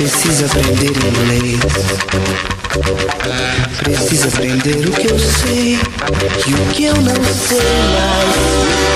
Precisa 0.00 0.46
aprender 0.46 0.92
inglês. 0.96 1.60
Precisa 3.82 4.28
aprender 4.28 4.88
o 4.88 4.92
que 4.92 5.08
eu 5.08 5.18
sei 5.18 5.78
e 6.46 6.54
o 6.54 6.66
que 6.72 6.84
eu 6.84 6.94
não 6.94 7.14
sei 7.14 7.58
mais. 7.58 8.89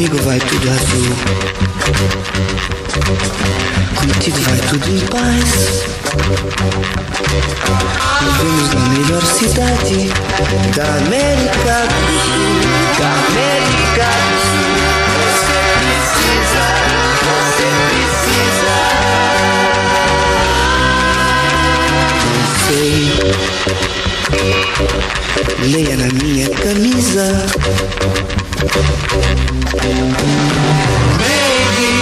Comigo 0.00 0.16
vai 0.22 0.38
tudo 0.38 0.70
azul. 0.70 1.12
Contigo 3.96 4.38
vai 4.40 4.56
tudo 4.70 4.88
em 4.88 5.00
paz. 5.08 5.84
Vivemos 8.22 8.68
na 8.72 8.80
melhor 8.88 9.22
cidade 9.26 10.10
da 10.74 10.88
América 11.04 11.84
do 11.84 12.16
Sul. 12.16 12.60
Da 12.98 13.10
América 13.28 14.08
do 14.24 14.36
Sul. 14.48 14.72
Você 15.20 15.58
precisa, 15.76 16.64
você 17.28 17.68
precisa. 17.90 18.76
Não 22.38 22.52
sei. 22.64 22.88
Leia 25.68 25.94
na 25.98 26.08
minha 26.24 26.48
camisa. 26.48 27.26
Baby 31.18 31.99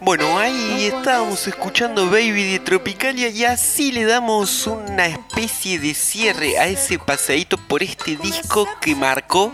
Bueno, 0.00 0.38
ahí 0.38 0.86
estábamos 0.86 1.46
escuchando 1.48 2.06
Baby 2.06 2.52
de 2.52 2.58
Tropicalia 2.60 3.28
y 3.28 3.44
así 3.44 3.90
le 3.90 4.04
damos 4.04 4.66
una 4.66 5.06
especie 5.06 5.78
de 5.78 5.94
cierre 5.94 6.58
a 6.58 6.66
ese 6.66 6.98
paseíto 6.98 7.58
por 7.58 7.82
este 7.82 8.16
disco 8.16 8.68
que 8.80 8.94
marcó 8.94 9.52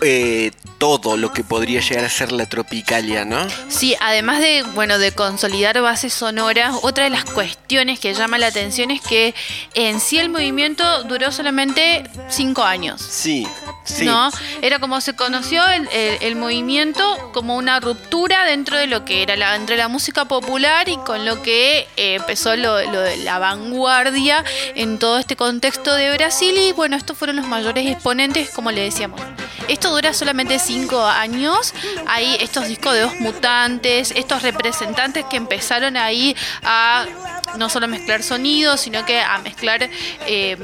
eh, 0.00 0.50
todo 0.82 1.16
lo 1.16 1.32
que 1.32 1.44
podría 1.44 1.80
llegar 1.80 2.04
a 2.04 2.08
ser 2.08 2.32
la 2.32 2.46
Tropicalia, 2.46 3.24
¿no? 3.24 3.46
Sí, 3.68 3.94
además 4.00 4.40
de, 4.40 4.64
bueno, 4.74 4.98
de 4.98 5.12
consolidar 5.12 5.80
bases 5.80 6.12
sonoras, 6.12 6.74
otra 6.82 7.04
de 7.04 7.10
las 7.10 7.24
cuestiones 7.24 8.00
que 8.00 8.12
llama 8.14 8.36
la 8.36 8.48
atención 8.48 8.90
es 8.90 9.00
que 9.00 9.32
en 9.74 10.00
sí 10.00 10.18
el 10.18 10.28
movimiento 10.28 11.04
duró 11.04 11.30
solamente 11.30 12.02
cinco 12.28 12.64
años. 12.64 13.00
Sí, 13.00 13.46
sí. 13.84 14.04
¿no? 14.04 14.32
Era 14.60 14.80
como 14.80 15.00
se 15.00 15.14
conoció 15.14 15.64
el, 15.68 15.88
el- 15.92 16.18
el 16.20 16.34
movimiento 16.34 17.30
como 17.32 17.54
una 17.56 17.78
ruptura 17.78 18.44
dentro 18.44 18.76
de 18.76 18.88
lo 18.88 19.04
que 19.04 19.22
era 19.22 19.36
la, 19.36 19.54
entre 19.54 19.76
la 19.76 19.86
música 19.86 20.24
popular 20.24 20.88
y 20.88 20.96
con 20.96 21.24
lo 21.24 21.42
que 21.42 21.86
eh, 21.96 22.14
empezó 22.16 22.56
lo, 22.56 22.82
lo 22.90 23.00
de 23.02 23.18
la 23.18 23.38
vanguardia 23.38 24.42
en 24.74 24.98
todo 24.98 25.20
este 25.20 25.36
contexto 25.36 25.94
de 25.94 26.12
Brasil 26.12 26.56
y 26.58 26.72
bueno, 26.72 26.96
estos 26.96 27.16
fueron 27.16 27.36
los 27.36 27.46
mayores 27.46 27.86
exponentes, 27.88 28.50
como 28.50 28.72
le 28.72 28.80
decíamos. 28.82 29.20
Esto 29.68 29.90
dura 29.90 30.12
solamente 30.12 30.58
cinco 30.58 30.71
años. 31.06 31.74
Hay 32.06 32.36
estos 32.40 32.68
discos 32.68 32.94
de 32.94 33.00
dos 33.00 33.20
mutantes, 33.20 34.12
estos 34.16 34.42
representantes 34.42 35.24
que 35.26 35.36
empezaron 35.36 35.96
ahí 35.96 36.34
a 36.62 37.06
no 37.56 37.68
solo 37.68 37.88
mezclar 37.88 38.22
sonidos, 38.22 38.80
sino 38.80 39.04
que 39.04 39.20
a 39.20 39.38
mezclar 39.38 39.88
eh, 40.26 40.56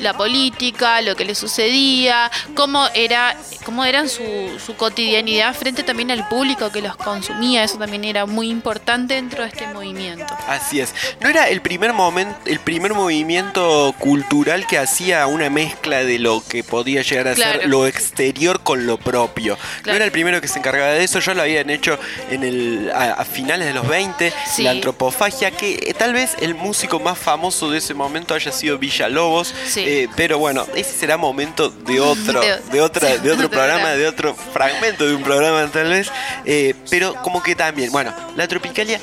la 0.00 0.16
política, 0.16 1.00
lo 1.02 1.16
que 1.16 1.24
le 1.24 1.34
sucedía, 1.34 2.30
cómo 2.54 2.86
era, 2.94 3.36
cómo 3.64 3.84
eran 3.84 4.08
su, 4.08 4.22
su 4.64 4.76
cotidianidad 4.76 5.54
frente 5.54 5.82
también 5.82 6.10
al 6.10 6.28
público 6.28 6.70
que 6.70 6.80
los 6.82 6.96
consumía. 6.96 7.64
Eso 7.64 7.78
también 7.78 8.04
era 8.04 8.26
muy 8.26 8.48
importante 8.50 9.14
dentro 9.14 9.42
de 9.42 9.48
este 9.48 9.66
movimiento. 9.68 10.26
Así 10.46 10.80
es. 10.80 10.94
No 11.20 11.28
era 11.28 11.48
el 11.48 11.60
primer 11.60 11.92
momento, 11.92 12.36
el 12.46 12.60
primer 12.60 12.94
movimiento 12.94 13.94
cultural 13.98 14.66
que 14.66 14.78
hacía 14.78 15.26
una 15.26 15.50
mezcla 15.50 16.04
de 16.04 16.18
lo 16.18 16.42
que 16.46 16.64
podía 16.64 17.02
llegar 17.02 17.28
a 17.28 17.34
Claro. 17.34 17.60
ser 17.60 17.68
lo 17.68 17.86
exterior 17.86 18.60
con 18.62 18.86
lo 18.86 18.96
propio. 18.98 19.58
No 19.84 19.92
era 19.92 20.04
el 20.04 20.10
primero 20.12 20.40
que 20.40 20.48
se 20.48 20.58
encargaba 20.58 20.92
de 20.92 21.04
eso, 21.04 21.20
ya 21.20 21.34
lo 21.34 21.42
habían 21.42 21.68
hecho 21.70 21.98
en 22.30 22.42
el, 22.42 22.90
a, 22.94 23.12
a 23.12 23.24
finales 23.24 23.66
de 23.66 23.74
los 23.74 23.86
20, 23.86 24.32
Sí. 24.46 24.62
la 24.62 24.70
antropofagia, 24.72 25.50
que 25.50 25.74
eh, 25.86 25.94
tal 25.94 26.12
vez 26.12 26.36
el 26.40 26.54
músico 26.54 26.98
más 27.00 27.18
famoso 27.18 27.70
de 27.70 27.78
ese 27.78 27.94
momento 27.94 28.34
haya 28.34 28.50
sido 28.52 28.78
Villalobos, 28.78 29.54
Sí. 29.66 29.80
Eh, 29.90 30.08
pero 30.16 30.38
bueno, 30.38 30.66
ese 30.74 30.92
será 30.92 31.16
momento 31.16 31.70
de 31.70 31.98
otro, 32.00 32.40
De- 32.70 32.80
otra, 32.80 33.16
de 33.22 33.30
otro 33.32 33.48
programa, 33.48 33.90
de 33.92 34.06
otro 34.06 34.34
fragmento 34.52 35.06
de 35.06 35.14
un 35.14 35.22
programa 35.22 35.66
tal 35.72 35.88
vez. 35.88 36.10
Eh, 36.44 36.74
pero 36.90 37.14
como 37.22 37.42
que 37.42 37.54
también, 37.54 37.90
bueno, 37.90 38.12
la 38.36 38.46
Tropicalia 38.46 38.96
eh, 38.98 39.00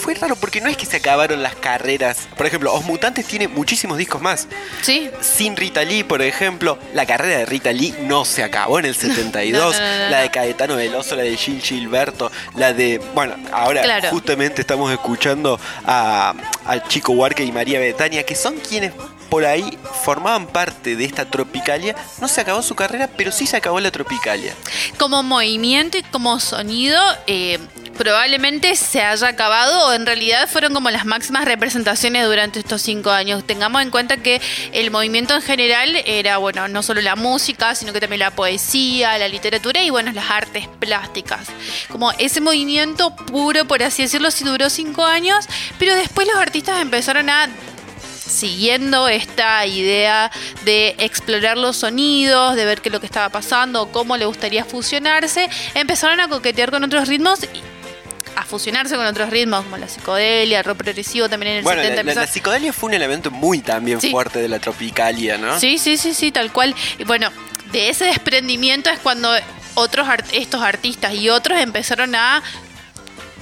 fue 0.00 0.14
raro 0.14 0.34
porque 0.36 0.60
no 0.60 0.68
es 0.70 0.76
que 0.76 0.86
se 0.86 0.96
acabaron 0.96 1.42
las 1.42 1.54
carreras. 1.56 2.28
Por 2.36 2.46
ejemplo, 2.46 2.72
Os 2.72 2.84
Mutantes 2.84 3.26
tiene 3.26 3.46
muchísimos 3.48 3.98
discos 3.98 4.22
más. 4.22 4.48
Sí. 4.80 5.10
Sin 5.20 5.54
Rita 5.56 5.82
Lee, 5.84 6.02
por 6.02 6.22
ejemplo, 6.22 6.78
la 6.94 7.04
carrera 7.04 7.38
de 7.38 7.46
Rita 7.46 7.72
Lee 7.72 7.94
no 8.02 8.24
se 8.24 8.42
acabó 8.42 8.78
en 8.78 8.86
el 8.86 8.94
72. 8.94 9.52
No, 9.52 9.80
no, 9.80 9.86
no, 9.98 10.04
no, 10.04 10.10
la 10.10 10.18
de 10.20 10.26
no. 10.26 10.32
Caetano 10.32 10.76
Veloso, 10.76 11.14
la 11.14 11.22
de 11.24 11.36
Gil 11.36 11.60
Gilberto, 11.60 12.30
la 12.56 12.72
de. 12.72 12.98
Bueno, 13.14 13.34
ahora 13.52 13.82
Claro. 13.82 14.08
justamente 14.10 14.60
estamos 14.62 14.90
escuchando 14.92 15.60
a, 15.84 16.34
al 16.64 16.86
Chico 16.88 17.12
Huarque 17.12 17.44
y 17.44 17.52
María 17.52 17.78
Betania, 17.80 18.24
que 18.24 18.34
son 18.34 18.56
quienes 18.56 18.92
por 19.32 19.46
ahí 19.46 19.78
formaban 20.04 20.46
parte 20.46 20.94
de 20.94 21.06
esta 21.06 21.24
tropicalia. 21.24 21.96
No 22.20 22.28
se 22.28 22.42
acabó 22.42 22.60
su 22.60 22.74
carrera, 22.74 23.08
pero 23.16 23.32
sí 23.32 23.46
se 23.46 23.56
acabó 23.56 23.80
la 23.80 23.90
tropicalia. 23.90 24.54
Como 24.98 25.22
movimiento 25.22 25.96
y 25.96 26.02
como 26.02 26.38
sonido, 26.38 27.00
eh, 27.26 27.58
probablemente 27.96 28.76
se 28.76 29.00
haya 29.00 29.28
acabado 29.28 29.86
o 29.86 29.92
en 29.94 30.04
realidad 30.04 30.46
fueron 30.50 30.74
como 30.74 30.90
las 30.90 31.06
máximas 31.06 31.46
representaciones 31.46 32.26
durante 32.26 32.58
estos 32.58 32.82
cinco 32.82 33.10
años. 33.10 33.42
Tengamos 33.46 33.80
en 33.80 33.90
cuenta 33.90 34.18
que 34.18 34.38
el 34.72 34.90
movimiento 34.90 35.34
en 35.34 35.40
general 35.40 35.96
era, 36.04 36.36
bueno, 36.36 36.68
no 36.68 36.82
solo 36.82 37.00
la 37.00 37.16
música, 37.16 37.74
sino 37.74 37.94
que 37.94 38.00
también 38.00 38.20
la 38.20 38.32
poesía, 38.32 39.16
la 39.16 39.28
literatura 39.28 39.82
y, 39.82 39.88
bueno, 39.88 40.12
las 40.12 40.30
artes 40.30 40.68
plásticas. 40.78 41.46
Como 41.88 42.12
ese 42.18 42.42
movimiento 42.42 43.16
puro, 43.16 43.64
por 43.64 43.82
así 43.82 44.02
decirlo, 44.02 44.30
sí 44.30 44.44
duró 44.44 44.68
cinco 44.68 45.06
años, 45.06 45.46
pero 45.78 45.94
después 45.94 46.28
los 46.28 46.36
artistas 46.36 46.82
empezaron 46.82 47.30
a 47.30 47.48
siguiendo 48.32 49.08
esta 49.08 49.64
idea 49.66 50.30
de 50.64 50.94
explorar 50.98 51.56
los 51.58 51.76
sonidos, 51.76 52.56
de 52.56 52.64
ver 52.64 52.80
qué 52.80 52.88
es 52.88 52.92
lo 52.92 53.00
que 53.00 53.06
estaba 53.06 53.28
pasando, 53.28 53.90
cómo 53.92 54.16
le 54.16 54.24
gustaría 54.24 54.64
fusionarse, 54.64 55.48
empezaron 55.74 56.20
a 56.20 56.28
coquetear 56.28 56.70
con 56.70 56.82
otros 56.84 57.08
ritmos 57.08 57.44
y 57.44 57.60
a 58.34 58.44
fusionarse 58.44 58.96
con 58.96 59.04
otros 59.04 59.28
ritmos 59.28 59.62
como 59.64 59.76
la 59.76 59.88
psicodelia, 59.88 60.60
el 60.60 60.64
rock 60.64 60.78
progresivo 60.78 61.28
también 61.28 61.52
en 61.52 61.58
el 61.58 61.64
Bueno, 61.64 61.82
70 61.82 62.02
la, 62.02 62.14
la- 62.14 62.20
la 62.22 62.26
psicodelia 62.26 62.72
fue 62.72 62.88
un 62.88 62.94
elemento 62.94 63.30
muy 63.30 63.58
también 63.60 64.00
Sí. 64.00 64.10
fuerte 64.10 64.38
de 64.40 64.48
la 64.48 64.58
tropicalia, 64.58 65.36
¿no? 65.36 65.60
Sí, 65.60 65.76
sí, 65.78 65.98
sí, 65.98 66.14
sí, 66.14 66.32
tal 66.32 66.50
cual. 66.52 66.74
Y 66.98 67.04
bueno, 67.04 67.28
de 67.72 67.90
ese 67.90 68.06
desprendimiento 68.06 68.88
es 68.88 68.98
cuando 69.00 69.30
otros 69.74 70.08
art- 70.08 70.26
estos 70.32 70.62
artistas 70.62 71.12
y 71.14 71.28
otros 71.28 71.58
empezaron 71.58 72.14
a 72.14 72.42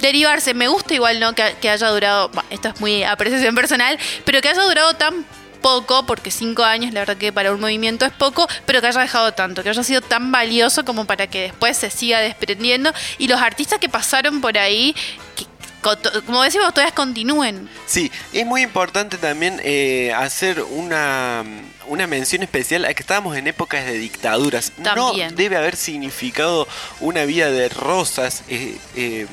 derivarse. 0.01 0.53
Me 0.53 0.67
gusta 0.67 0.93
igual, 0.93 1.19
¿no? 1.19 1.33
Que, 1.35 1.55
que 1.61 1.69
haya 1.69 1.87
durado, 1.89 2.31
esto 2.49 2.69
es 2.69 2.79
muy 2.81 3.03
apreciación 3.03 3.55
personal, 3.55 3.97
pero 4.25 4.41
que 4.41 4.49
haya 4.49 4.63
durado 4.63 4.93
tan 4.95 5.25
poco, 5.61 6.05
porque 6.07 6.31
cinco 6.31 6.63
años, 6.63 6.91
la 6.91 7.01
verdad 7.01 7.17
que 7.17 7.31
para 7.31 7.51
un 7.53 7.59
movimiento 7.61 8.03
es 8.05 8.11
poco, 8.11 8.47
pero 8.65 8.81
que 8.81 8.87
haya 8.87 9.01
dejado 9.01 9.31
tanto, 9.33 9.61
que 9.61 9.69
haya 9.69 9.83
sido 9.83 10.01
tan 10.01 10.31
valioso 10.31 10.83
como 10.83 11.05
para 11.05 11.27
que 11.27 11.41
después 11.43 11.77
se 11.77 11.91
siga 11.91 12.19
desprendiendo 12.19 12.91
y 13.19 13.27
los 13.27 13.39
artistas 13.39 13.77
que 13.79 13.87
pasaron 13.87 14.41
por 14.41 14.57
ahí, 14.57 14.95
que, 15.35 15.45
co- 15.83 15.95
como 16.25 16.41
decimos, 16.41 16.73
todavía 16.73 16.95
continúen. 16.95 17.69
Sí, 17.85 18.11
es 18.33 18.43
muy 18.43 18.63
importante 18.63 19.17
también 19.17 19.61
eh, 19.63 20.11
hacer 20.17 20.63
una, 20.63 21.43
una 21.85 22.07
mención 22.07 22.41
especial 22.41 22.85
a 22.85 22.93
que 22.95 23.03
estábamos 23.03 23.37
en 23.37 23.45
épocas 23.45 23.85
de 23.85 23.99
dictaduras. 23.99 24.71
También. 24.83 25.29
No 25.29 25.35
debe 25.37 25.57
haber 25.57 25.75
significado 25.75 26.67
una 27.01 27.25
vida 27.25 27.51
de 27.51 27.69
rosas. 27.69 28.41
eh, 28.49 28.77
eh, 28.95 29.27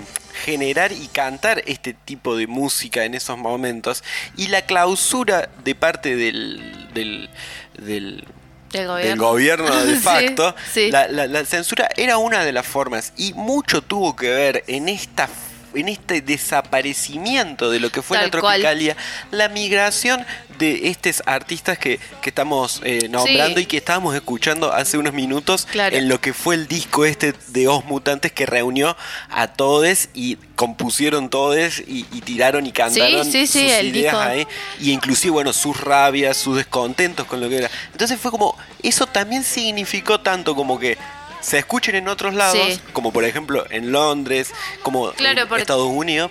generar 0.44 0.92
y 0.92 1.08
cantar 1.08 1.62
este 1.66 1.92
tipo 1.94 2.36
de 2.36 2.46
música 2.46 3.04
en 3.04 3.14
esos 3.14 3.36
momentos 3.38 4.02
y 4.36 4.48
la 4.48 4.62
clausura 4.62 5.48
de 5.64 5.74
parte 5.74 6.16
del, 6.16 6.88
del, 6.94 7.30
del 7.78 8.24
Del 8.72 8.86
gobierno. 8.86 9.08
del 9.10 9.18
gobierno 9.18 9.84
de 9.84 9.96
Sí, 9.96 10.02
facto, 10.02 10.54
sí. 10.72 10.90
La, 10.90 11.08
la- 11.08 11.26
la 11.26 11.44
censura 11.44 11.88
era 11.96 12.18
una 12.18 12.44
de 12.44 12.52
las 12.52 12.66
formas 12.66 13.12
y 13.16 13.32
mucho 13.34 13.82
tuvo 13.82 14.14
que 14.16 14.30
ver 14.30 14.64
en 14.66 14.88
esta 14.88 15.28
en 15.74 15.88
este 15.88 16.20
desaparecimiento 16.20 17.70
de 17.70 17.80
lo 17.80 17.90
que 17.90 18.02
fue 18.02 18.16
Tal 18.16 18.26
la 18.32 18.40
cual. 18.40 18.60
tropicalia, 18.60 18.96
la 19.30 19.48
migración 19.48 20.24
de 20.58 20.88
estos 20.88 21.22
artistas 21.26 21.78
que, 21.78 22.00
que 22.20 22.30
estamos 22.30 22.80
eh, 22.84 23.08
nombrando 23.08 23.56
Sí. 23.58 23.62
y 23.62 23.66
que 23.66 23.76
estábamos 23.76 24.14
escuchando 24.14 24.72
hace 24.72 24.98
unos 24.98 25.12
minutos 25.12 25.66
Claro. 25.70 25.96
en 25.96 26.08
lo 26.08 26.20
que 26.20 26.32
fue 26.32 26.54
el 26.56 26.66
disco 26.66 27.04
este 27.04 27.32
de 27.48 27.68
Os 27.68 27.84
Mutantes 27.84 28.32
que 28.32 28.44
reunió 28.46 28.96
a 29.30 29.48
todos 29.48 30.08
y 30.14 30.36
compusieron 30.56 31.28
todos 31.30 31.78
y, 31.80 32.06
y 32.12 32.20
tiraron 32.22 32.66
y 32.66 32.72
cantaron 32.72 33.24
sí, 33.24 33.46
sí, 33.46 33.68
sus 33.68 33.82
ideas 33.84 34.14
ahí 34.16 34.46
y 34.80 34.90
inclusive 34.90 35.30
bueno 35.32 35.52
sus 35.52 35.80
rabias, 35.80 36.36
sus 36.36 36.56
descontentos 36.56 37.26
con 37.26 37.40
lo 37.40 37.48
que 37.48 37.58
era. 37.58 37.70
Entonces 37.92 38.18
fue 38.20 38.30
como 38.32 38.56
eso 38.82 39.06
también 39.06 39.44
significó 39.44 40.20
tanto 40.20 40.56
como 40.56 40.78
que 40.78 40.98
se 41.40 41.58
escuchen 41.58 41.94
en 41.94 42.08
otros 42.08 42.34
lados, 42.34 42.58
Sí. 42.74 42.80
como 42.92 43.12
por 43.12 43.24
ejemplo 43.24 43.64
en 43.70 43.92
Londres, 43.92 44.52
como 44.82 45.12
Claro, 45.12 45.42
en 45.42 45.48
porque- 45.48 45.62
Estados 45.62 45.86
Unidos, 45.88 46.30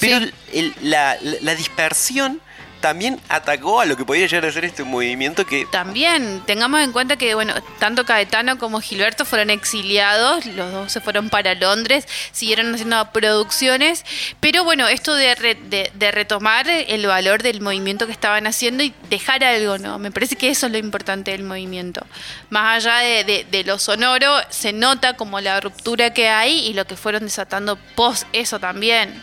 pero 0.00 0.18
Sí. 0.20 0.32
el- 0.52 0.74
la, 0.82 1.16
la- 1.20 1.36
la 1.40 1.54
dispersión 1.54 2.40
también 2.80 3.20
atacó 3.28 3.80
a 3.80 3.86
lo 3.86 3.96
que 3.96 4.04
podía 4.04 4.26
llegar 4.26 4.46
a 4.46 4.52
ser 4.52 4.64
este 4.64 4.84
movimiento 4.84 5.44
que 5.46 5.66
También 5.72 6.42
tengamos 6.46 6.80
en 6.80 6.92
cuenta 6.92 7.16
que, 7.16 7.34
bueno, 7.34 7.54
tanto 7.78 8.04
Caetano 8.04 8.58
como 8.58 8.80
Gilberto 8.80 9.24
fueron 9.24 9.50
exiliados, 9.50 10.46
los 10.46 10.72
dos 10.72 10.92
se 10.92 11.00
fueron 11.00 11.28
para 11.30 11.54
Londres, 11.54 12.06
siguieron 12.32 12.72
haciendo 12.74 13.10
producciones, 13.12 14.04
pero 14.40 14.64
bueno, 14.64 14.86
esto 14.88 15.14
de, 15.14 15.34
re- 15.34 15.54
de, 15.68 15.90
de 15.94 16.10
retomar 16.12 16.68
el 16.68 17.06
valor 17.06 17.42
del 17.42 17.60
movimiento 17.60 18.06
que 18.06 18.12
estaban 18.12 18.46
haciendo 18.46 18.82
y 18.84 18.94
dejar 19.10 19.42
algo, 19.44 19.78
¿no? 19.78 19.98
Me 19.98 20.10
parece 20.10 20.36
que 20.36 20.48
eso 20.50 20.66
es 20.66 20.72
lo 20.72 20.78
importante 20.78 21.32
del 21.32 21.42
movimiento. 21.42 22.06
Más 22.50 22.86
allá 22.86 22.98
de, 22.98 23.24
de- 23.24 23.44
de 23.50 23.64
lo 23.64 23.78
sonoro, 23.78 24.36
se 24.50 24.72
nota 24.72 25.14
como 25.16 25.40
la 25.40 25.60
ruptura 25.60 26.12
que 26.14 26.28
hay 26.28 26.58
y 26.66 26.72
lo 26.74 26.86
que 26.86 26.96
fueron 26.96 27.24
desatando 27.24 27.76
post 27.96 28.26
eso 28.32 28.58
también. 28.60 29.22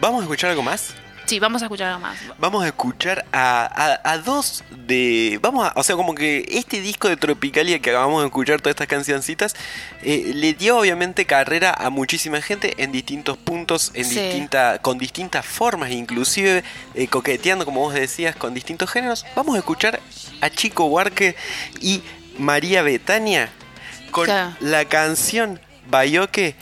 vamos 0.00 0.20
a 0.20 0.22
escuchar 0.22 0.50
algo 0.50 0.62
más. 0.62 0.94
Sí, 1.28 1.38
vamos 1.38 1.60
a 1.62 1.66
escuchar 1.66 1.88
algo 1.88 2.00
más. 2.00 2.18
Vamos 2.38 2.64
a 2.64 2.68
escuchar 2.68 3.26
a, 3.32 3.66
a- 4.02 4.12
a 4.12 4.18
dos 4.18 4.64
de. 4.86 5.38
Vamos 5.42 5.66
a. 5.68 5.72
O 5.76 5.82
sea, 5.82 5.94
como 5.94 6.14
que 6.14 6.44
este 6.48 6.80
disco 6.80 7.08
de 7.08 7.16
Tropicalia 7.18 7.78
que 7.80 7.90
acabamos 7.90 8.22
de 8.22 8.28
escuchar, 8.28 8.60
todas 8.60 8.72
estas 8.72 8.86
cancioncitas, 8.86 9.54
eh, 10.02 10.32
le 10.34 10.54
dio 10.54 10.78
obviamente 10.78 11.26
carrera 11.26 11.72
a 11.72 11.90
muchísima 11.90 12.40
gente 12.40 12.74
en 12.82 12.92
distintos 12.92 13.36
puntos, 13.36 13.90
en 13.94 14.06
Sí. 14.06 14.18
distinta, 14.18 14.78
con 14.80 14.96
distintas 14.96 15.44
formas, 15.44 15.90
inclusive 15.90 16.64
eh, 16.94 17.06
coqueteando, 17.08 17.64
como 17.66 17.80
vos 17.80 17.92
decías, 17.94 18.34
con 18.34 18.54
distintos 18.54 18.90
géneros. 18.90 19.26
Vamos 19.36 19.54
a 19.54 19.58
escuchar 19.58 20.00
a 20.40 20.48
Chico 20.48 20.86
Huarque 20.86 21.36
y 21.80 22.02
María 22.38 22.80
Betania 22.82 23.50
con 24.10 24.24
Claro. 24.24 24.56
la 24.60 24.86
canción 24.86 25.60
Bayoque 25.90 26.54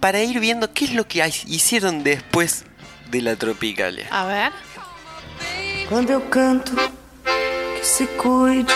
para 0.00 0.22
ir 0.22 0.40
viendo 0.40 0.72
qué 0.72 0.86
es 0.86 0.94
lo 0.94 1.06
que 1.06 1.24
hicieron 1.46 2.02
después 2.02 2.64
de 3.10 3.20
la 3.22 3.34
Tropicalia. 3.34 4.06
A 4.10 4.24
ver. 4.24 4.52
Quando 5.88 6.10
eu 6.10 6.20
canto, 6.22 6.72
que 7.76 7.84
se 7.84 8.06
cuide. 8.06 8.72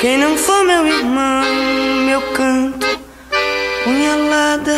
Quem 0.00 0.18
não 0.18 0.36
for 0.36 0.64
meu 0.64 0.86
irmão, 0.86 1.44
meu 2.06 2.22
canto, 2.32 2.86
punhalada. 3.84 4.76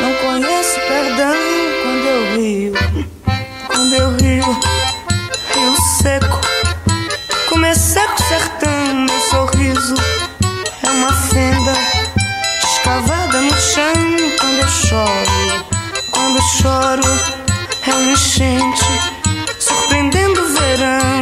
Não 0.00 0.14
conheço 0.14 0.80
perdão 0.80 1.34
quando 1.82 2.06
eu 2.06 2.36
rio. 2.36 2.72
Quando 3.66 3.94
eu 3.94 4.10
rio, 4.16 4.44
rio 5.54 5.76
seco. 6.00 6.40
Como 7.48 7.66
é 7.66 7.74
seco 7.74 8.14
o 8.14 8.24
sertão, 8.24 8.94
meu 8.94 9.20
sorriso 9.20 9.94
é 10.82 10.90
uma 10.90 11.12
fenda 11.12 11.72
escavada 12.64 13.40
no 13.42 13.54
chão. 13.60 13.92
Quando 14.40 14.58
eu 14.58 14.68
choro, 14.68 15.66
quando 16.10 16.36
eu 16.36 16.42
choro, 16.42 17.37
é 17.90 17.94
uma 17.94 18.12
enchente. 18.12 18.84
Surpreendendo 19.58 20.40
o 20.40 20.48
verão, 20.48 21.17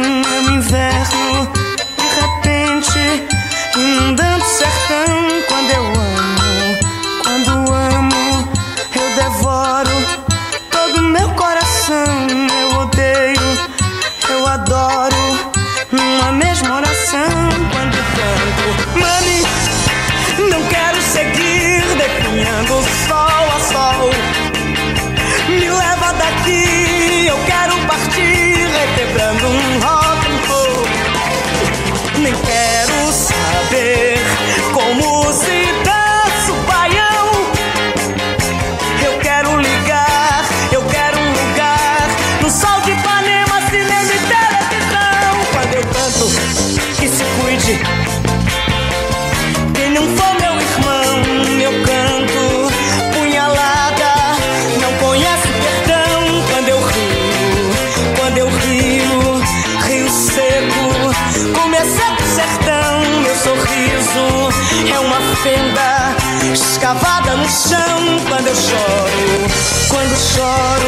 quando 68.37 68.47
eu 68.49 68.55
choro. 68.55 69.47
Quando 69.89 70.15
choro, 70.15 70.87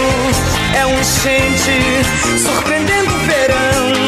é 0.76 0.86
um 0.86 1.00
enchente 1.00 2.40
surpreendendo 2.44 3.12
o 3.12 3.18
verão. 3.20 3.99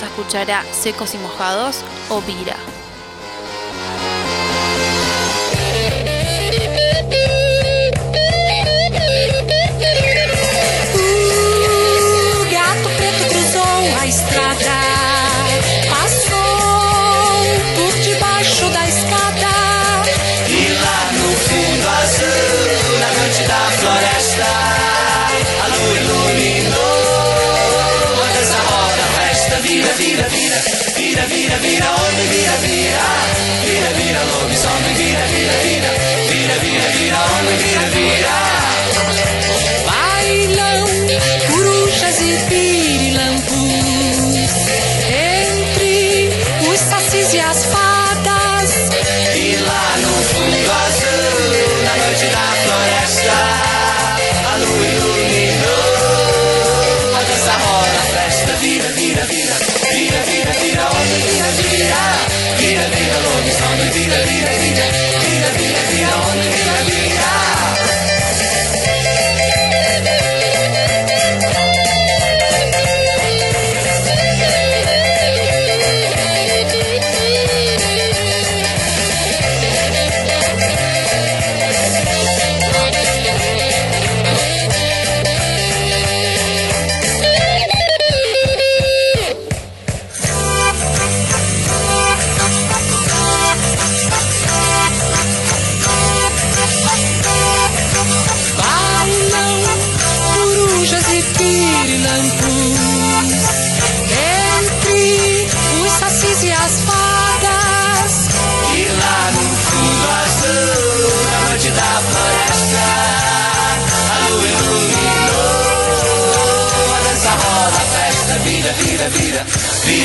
vamos 0.00 0.12
a 0.12 0.16
Secos 0.72 1.14
y 1.14 1.18
Mojados 1.18 1.82
o 2.10 2.20
Vira. 2.20 2.55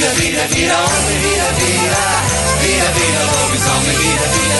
vida, 0.10 0.48
vida, 0.48 0.84
hombre, 0.84 1.16
vida, 1.20 1.52
vida, 1.62 2.02
vida, 2.62 2.92
vida, 2.92 3.22
hombre, 3.70 3.94
vida, 3.98 4.26
vida. 4.26 4.52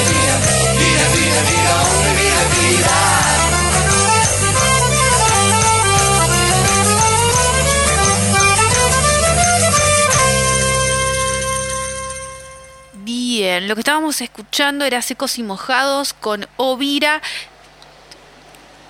Bien, 13.04 13.68
lo 13.68 13.74
que 13.74 13.82
estábamos 13.82 14.22
escuchando 14.22 14.86
era 14.86 15.02
Secos 15.02 15.40
y 15.40 15.44
Mojados 15.44 16.14
con 16.14 16.48
Ovira, 16.58 17.20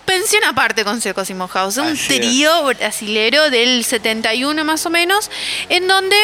pensión 0.05 0.43
aparte 0.43 0.83
con 0.83 0.99
Secos 0.99 1.29
y 1.29 1.33
Mojados, 1.33 1.77
un 1.77 1.95
trío 1.95 2.65
brasilero 2.65 3.49
del 3.49 3.85
71 3.85 4.65
más 4.65 4.85
o 4.85 4.89
menos, 4.89 5.31
en 5.69 5.87
donde 5.87 6.17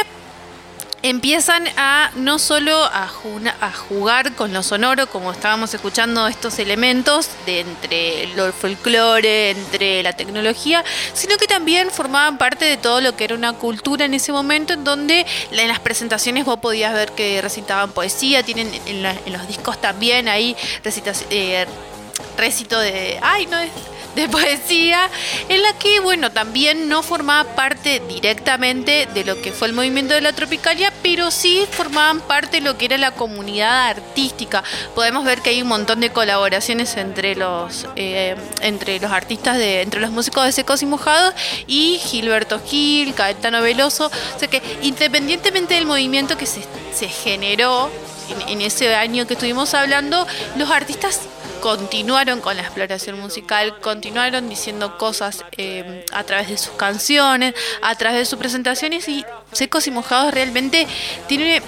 empiezan 1.03 1.67
a 1.77 2.11
no 2.15 2.39
solo 2.39 2.83
a, 2.83 3.09
a, 3.61 3.71
jugar 3.71 4.33
con 4.33 4.53
lo 4.53 4.63
sonoro, 4.63 5.07
como 5.07 5.31
estábamos 5.31 5.73
escuchando 5.73 6.27
estos 6.27 6.59
elementos 6.59 7.29
de 7.45 7.61
entre 7.61 8.23
el 8.23 8.53
folclore, 8.53 9.51
entre 9.51 10.03
la 10.03 10.13
tecnología, 10.13 10.83
sino 11.13 11.37
que 11.37 11.47
también 11.47 11.91
formaban 11.91 12.37
parte 12.37 12.65
de 12.65 12.77
todo 12.77 13.01
lo 13.01 13.15
que 13.15 13.25
era 13.25 13.35
una 13.35 13.53
cultura 13.53 14.05
en 14.05 14.13
ese 14.13 14.31
momento, 14.31 14.73
en 14.73 14.83
donde 14.83 15.25
en 15.51 15.67
las 15.67 15.79
presentaciones 15.79 16.45
vos 16.45 16.59
podías 16.59 16.93
ver 16.93 17.11
que 17.11 17.41
recitaban 17.41 17.91
poesía, 17.91 18.43
tienen 18.43 18.71
en, 18.85 19.03
la, 19.03 19.15
en 19.25 19.33
los 19.33 19.47
discos 19.47 19.79
también 19.79 20.27
ahí 20.27 20.55
recita, 20.83 21.11
eh, 21.29 21.65
recito 22.37 22.79
de... 22.79 23.19
¡Ay, 23.21 23.45
no 23.47 23.59
es! 23.59 23.71
De 24.17 24.27
poesía, 24.27 25.09
en 25.47 25.61
la 25.61 25.73
que, 25.73 25.99
bueno, 25.99 26.31
también 26.31 26.89
no 26.89 27.03
formaba 27.03 27.55
parte 27.55 28.01
directamente 28.09 29.07
de 29.13 29.23
lo 29.23 29.41
que 29.41 29.51
fue 29.51 29.67
el 29.67 29.73
movimiento 29.73 30.13
de 30.13 30.21
la 30.21 30.33
Tropicalia, 30.33 30.91
pero 31.01 31.31
sí 31.31 31.65
formaban 31.71 32.19
parte 32.21 32.57
de 32.57 32.61
lo 32.61 32.77
que 32.77 32.85
era 32.85 32.97
la 32.97 33.11
comunidad 33.11 33.89
artística. 33.89 34.63
Podemos 34.95 35.23
ver 35.23 35.41
que 35.41 35.51
hay 35.51 35.61
un 35.61 35.67
montón 35.67 35.99
de 35.99 36.09
colaboraciones 36.09 36.97
entre 36.97 37.35
los, 37.35 37.85
eh, 37.95 38.35
entre 38.61 38.99
los 38.99 39.11
artistas, 39.11 39.57
de, 39.57 39.81
entre 39.81 40.01
los 40.01 40.09
músicos 40.09 40.45
de 40.45 40.51
Secos 40.51 40.81
y 40.81 40.87
Mojados 40.87 41.33
y 41.67 41.99
Gilberto 42.03 42.59
Gil, 42.65 43.13
Caetano 43.13 43.61
Veloso. 43.61 44.07
O 44.07 44.39
sea 44.39 44.47
que 44.47 44.61
independientemente 44.81 45.75
del 45.75 45.85
movimiento 45.85 46.37
que 46.37 46.47
se, 46.47 46.61
se 46.93 47.07
generó 47.07 47.91
en, 48.29 48.49
en 48.49 48.61
ese 48.61 48.95
año 48.95 49.27
que 49.27 49.35
estuvimos 49.35 49.75
hablando, 49.75 50.25
los 50.57 50.71
artistas 50.71 51.21
continuaron 51.67 52.39
con 52.39 52.55
la 52.55 52.63
exploración 52.63 53.19
musical, 53.19 53.81
continuaron 53.81 54.47
diciendo 54.47 54.97
cosas 54.97 55.43
eh, 55.57 56.05
a 56.13 56.23
través 56.23 56.47
de 56.47 56.57
sus 56.57 56.73
canciones, 56.77 57.55
a 57.81 57.93
través 57.95 58.19
de 58.19 58.23
sus 58.25 58.39
presentaciones 58.39 59.09
y 59.09 59.25
Secos 59.51 59.85
y 59.85 59.91
Mojados 59.91 60.33
realmente 60.33 60.87
tiene 61.27 61.61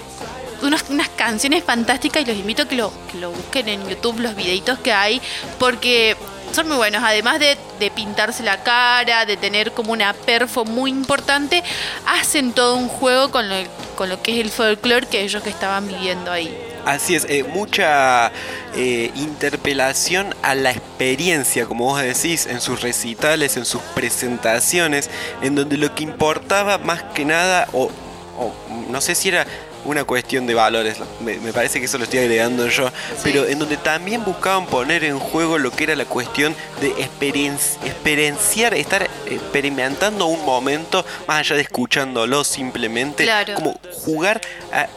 unas, 0.61 0.89
unas 0.89 1.09
canciones 1.09 1.65
fantásticas 1.65 2.23
y 2.23 2.25
los 2.27 2.37
invito 2.37 2.61
a 2.61 2.65
que 2.69 2.77
lo, 2.77 2.93
que 3.11 3.17
lo 3.17 3.31
busquen 3.31 3.67
en 3.67 3.89
YouTube, 3.89 4.21
los 4.21 4.37
videitos 4.37 4.79
que 4.79 4.93
hay, 4.93 5.21
porque 5.59 6.15
son 6.51 6.67
muy 6.67 6.77
buenos, 6.77 7.03
además 7.03 7.39
de, 7.39 7.57
de 7.79 7.91
pintarse 7.91 8.43
la 8.43 8.63
cara, 8.63 9.25
de 9.25 9.37
tener 9.37 9.71
como 9.71 9.91
una 9.91 10.13
perfo 10.13 10.65
muy 10.65 10.91
importante, 10.91 11.63
hacen 12.05 12.53
todo 12.53 12.75
un 12.75 12.87
juego 12.87 13.31
con 13.31 13.49
lo, 13.49 13.55
con 13.95 14.09
lo 14.09 14.21
que 14.21 14.33
es 14.33 14.45
el 14.45 14.51
folclore 14.51 15.07
que 15.07 15.21
ellos 15.21 15.43
que 15.43 15.49
estaban 15.49 15.87
viviendo 15.87 16.31
ahí. 16.31 16.55
Así 16.85 17.13
es, 17.13 17.25
eh, 17.29 17.43
mucha 17.43 18.31
eh, 18.73 19.11
interpelación 19.15 20.33
a 20.41 20.55
la 20.55 20.71
experiencia, 20.71 21.65
como 21.65 21.85
vos 21.85 22.01
decís, 22.01 22.47
en 22.47 22.61
sus 22.61 22.81
recitales, 22.81 23.57
en 23.57 23.65
sus 23.65 23.81
presentaciones, 23.93 25.09
en 25.41 25.55
donde 25.55 25.77
lo 25.77 25.93
que 25.93 26.03
importaba 26.03 26.77
más 26.77 27.03
que 27.03 27.25
nada, 27.25 27.67
o, 27.73 27.91
o 28.37 28.53
no 28.89 29.01
sé 29.01 29.13
si 29.13 29.27
era 29.27 29.45
una 29.85 30.03
cuestión 30.03 30.45
de 30.45 30.53
valores, 30.53 30.97
me, 31.21 31.37
me 31.39 31.53
parece 31.53 31.79
que 31.79 31.85
eso 31.85 31.97
lo 31.97 32.03
estoy 32.03 32.19
agregando 32.19 32.67
yo, 32.67 32.91
pero 33.23 33.45
en 33.47 33.59
donde 33.59 33.77
también 33.77 34.23
buscaban 34.25 34.65
poner 34.67 35.03
en 35.03 35.17
juego 35.19 35.57
lo 35.57 35.71
que 35.71 35.85
era 35.85 35.95
la 35.95 36.05
cuestión 36.05 36.55
de 36.81 36.91
experien- 36.95 37.57
experienciar, 37.85 38.73
estar 38.73 39.09
experimentando 39.27 40.25
un 40.27 40.43
momento, 40.45 41.05
más 41.27 41.39
allá 41.39 41.55
de 41.55 41.61
escuchándolo 41.63 42.43
simplemente, 42.43 43.23
Claro. 43.23 43.55
como 43.55 43.79
jugar 44.03 44.41
a 44.71 44.87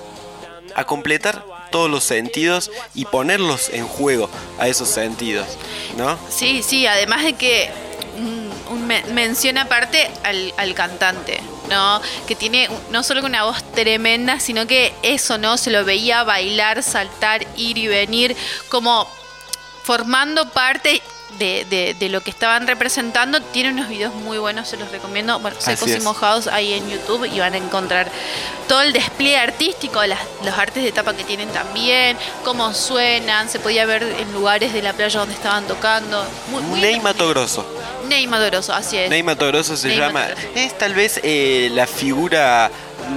a 0.74 0.84
completar 0.84 1.44
todos 1.70 1.90
los 1.90 2.02
sentidos 2.02 2.70
y 2.94 3.04
ponerlos 3.04 3.68
en 3.68 3.86
juego 3.86 4.30
a 4.58 4.68
esos 4.68 4.88
sentidos, 4.88 5.46
¿no? 5.98 6.18
Sí, 6.30 6.62
sí, 6.66 6.86
además 6.86 7.22
de 7.24 7.34
que 7.34 7.68
un, 8.16 8.50
un 8.70 8.86
men- 8.86 9.14
mención 9.14 9.58
aparte 9.58 10.10
al, 10.24 10.54
al 10.56 10.72
cantante, 10.74 11.40
¿no? 11.68 12.00
Que 12.26 12.34
tiene 12.34 12.68
no 12.90 13.02
solo 13.02 13.24
una 13.24 13.44
voz 13.44 13.62
tremenda, 13.72 14.40
sino 14.40 14.66
que 14.66 14.92
eso, 15.02 15.38
¿no? 15.38 15.56
Se 15.56 15.70
lo 15.70 15.84
veía 15.84 16.24
bailar, 16.24 16.82
saltar, 16.82 17.46
ir 17.56 17.78
y 17.78 17.88
venir, 17.88 18.36
como 18.68 19.08
formando 19.82 20.48
parte 20.50 21.02
de, 21.38 21.66
de- 21.68 21.94
de 21.98 22.08
lo 22.08 22.20
que 22.20 22.30
estaban 22.30 22.66
representando. 22.66 23.40
Tiene 23.40 23.70
unos 23.70 23.88
videos 23.88 24.14
muy 24.14 24.38
buenos, 24.38 24.68
se 24.68 24.76
los 24.76 24.90
recomiendo. 24.90 25.38
Bueno, 25.40 25.56
secos 25.60 25.88
y 25.90 26.00
mojados 26.00 26.46
ahí 26.46 26.72
en 26.74 26.88
YouTube 26.90 27.24
y 27.24 27.38
van 27.40 27.54
a 27.54 27.56
encontrar 27.58 28.10
todo 28.68 28.82
el 28.82 28.92
despliegue 28.92 29.36
artístico, 29.38 30.04
las- 30.04 30.20
los 30.44 30.56
artes 30.56 30.82
de 30.84 30.92
tapa 30.92 31.14
que 31.14 31.24
tienen 31.24 31.48
también, 31.50 32.16
cómo 32.44 32.72
suenan, 32.74 33.48
se 33.48 33.58
podía 33.58 33.84
ver 33.86 34.02
en 34.02 34.32
lugares 34.32 34.72
de 34.72 34.82
la 34.82 34.92
playa 34.92 35.20
donde 35.20 35.34
estaban 35.34 35.66
tocando. 35.66 36.24
Muy, 36.50 36.62
muy 36.62 36.80
Ney 36.80 37.00
Mato 37.00 37.28
Grosso. 37.28 37.66
Ney 38.08 38.26
Madoroso, 38.26 38.72
así 38.74 38.96
es. 38.98 39.08
Ney 39.10 39.22
Mato 39.22 39.46
Grosso 39.46 39.76
se 39.76 39.88
Ney 39.88 39.96
llama. 39.98 40.26
Grosso. 40.26 40.42
Es 40.54 40.76
tal 40.76 40.92
vez 40.94 41.20
eh, 41.22 41.70
la 41.72 41.86
figura 41.86 42.70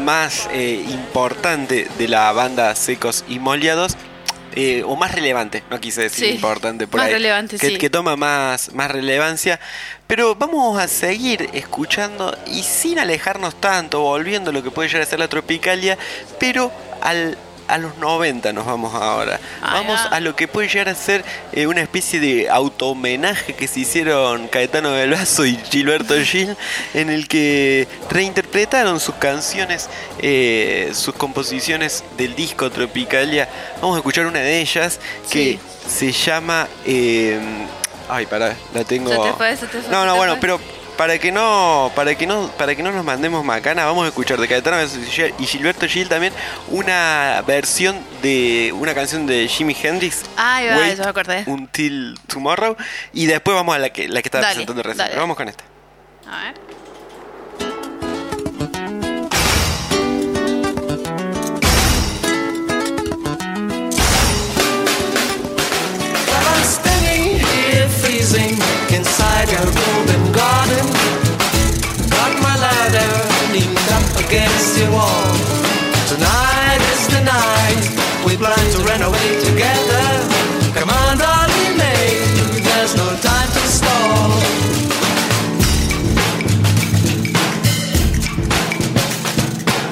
más 0.03 0.47
eh, 0.51 0.83
importante 0.89 1.87
de 1.97 2.07
la 2.07 2.31
banda 2.31 2.73
Secos 2.75 3.23
y 3.27 3.39
Moliados. 3.39 3.93
Eh, 4.55 4.83
o 4.85 4.95
más 4.95 5.11
relevante, 5.13 5.63
no 5.69 5.79
quise 5.79 6.03
decir 6.03 6.29
Sí, 6.29 6.35
importante 6.35 6.87
por 6.87 6.99
más 6.99 7.07
ahí. 7.07 7.13
relevante, 7.13 7.57
que, 7.57 7.67
sí. 7.69 7.77
que 7.77 7.89
toma 7.89 8.15
más, 8.15 8.73
más 8.73 8.89
relevancia. 8.89 9.59
Pero 10.07 10.35
vamos 10.35 10.79
a 10.79 10.87
seguir 10.87 11.49
escuchando 11.53 12.37
y 12.47 12.63
sin 12.63 12.99
alejarnos 12.99 13.59
tanto, 13.59 14.01
volviendo 14.01 14.51
a 14.51 14.53
lo 14.53 14.63
que 14.63 14.71
puede 14.71 14.87
llegar 14.89 15.03
a 15.03 15.05
ser 15.05 15.19
la 15.19 15.27
Tropicalia, 15.27 15.97
pero 16.39 16.71
al, 17.01 17.37
a 17.67 17.77
los 17.77 17.97
90 17.97 18.53
nos 18.53 18.65
vamos 18.65 18.93
ahora. 18.93 19.39
Ahí 19.61 19.83
vamos 19.83 19.99
va. 19.99 20.15
a 20.15 20.19
lo 20.19 20.35
que 20.35 20.47
puede 20.47 20.67
llegar 20.67 20.89
a 20.89 20.95
ser 20.95 21.23
eh, 21.51 21.67
una 21.67 21.81
especie 21.81 22.19
de 22.19 22.49
auto-homenaje 22.49 23.53
que 23.53 23.67
se 23.67 23.81
hicieron 23.81 24.47
Caetano 24.47 24.91
Veloso 24.91 25.45
y 25.45 25.57
Gilberto 25.57 26.15
Gil, 26.23 26.55
en 26.93 27.09
el 27.09 27.27
que 27.27 27.87
reinterpretaron 28.09 28.99
sus 28.99 29.15
canciones, 29.15 29.89
eh, 30.19 30.91
sus 30.93 31.15
composiciones 31.15 32.03
del 32.17 32.35
disco 32.35 32.69
Tropicalia. 32.69 33.49
Vamos 33.81 33.95
a 33.95 33.99
escuchar 33.99 34.25
una 34.25 34.39
de 34.39 34.61
ellas 34.61 34.99
que 35.29 35.59
se 35.87 36.11
llama... 36.11 36.67
eh, 36.85 37.39
ay, 38.09 38.25
pará, 38.25 38.55
la 38.73 38.83
tengo... 38.83 39.09
Se 39.11 39.31
te 39.31 39.37
fue, 39.37 39.57
se 39.57 39.67
te 39.67 39.81
fue, 39.81 39.91
no, 39.91 40.05
no, 40.05 40.13
te 40.13 40.17
bueno, 40.17 40.33
fue. 40.33 40.41
pero 40.41 40.59
para 40.97 41.17
que 41.19 41.31
no 41.31 41.91
para 41.95 42.15
que 42.15 42.25
no 42.25 42.49
para 42.57 42.75
que 42.75 42.83
no 42.83 42.91
nos 42.91 43.03
mandemos 43.03 43.43
macana 43.43 43.85
vamos 43.85 44.05
a 44.05 44.07
escuchar 44.07 44.39
de 44.39 44.47
Caetano 44.47 44.77
y 45.37 45.45
Gilberto 45.45 45.87
Gil 45.87 46.07
también 46.07 46.33
una 46.69 47.43
versión 47.45 47.99
de 48.21 48.71
una 48.73 48.93
canción 48.93 49.25
de 49.25 49.47
Jimi 49.47 49.75
Hendrix 49.81 50.23
Ahí 50.37 50.67
va, 50.67 50.77
Wait 50.77 50.97
ya 50.97 51.03
me 51.03 51.09
acordé. 51.09 51.43
Until 51.47 52.17
Tomorrow 52.27 52.75
y 53.13 53.25
después 53.25 53.55
vamos 53.55 53.75
a 53.75 53.79
la 53.79 53.89
que 53.89 54.07
la 54.07 54.21
que 54.21 54.27
estaba 54.27 54.43
Dale, 54.43 54.55
presentando 54.55 54.83
recién. 54.83 55.07
Pero 55.09 55.21
vamos 55.21 55.37
con 55.37 55.49
esta 55.49 55.63
A 56.27 56.43
ver. 56.43 57.65
Well, 65.15 66.47
I'm 66.53 66.63
standing 66.63 67.39
here 67.39 67.87
freezing 67.89 68.57
inside 68.95 69.49
your 69.51 69.65
golden 69.71 70.24
against 74.27 74.79
your 74.79 74.89
wall. 74.91 75.33
Tonight 76.09 76.81
is 76.93 77.07
the 77.13 77.21
night 77.21 77.85
we 78.25 78.35
plan 78.37 78.65
to 78.73 78.79
run 78.89 79.01
away 79.01 79.29
together. 79.47 80.05
Come 80.73 80.89
on, 80.89 81.17
darling, 81.17 81.77
mate, 81.77 82.25
there's 82.65 82.95
no 82.95 83.07
time 83.21 83.49
to 83.55 83.61
stall. 83.77 84.29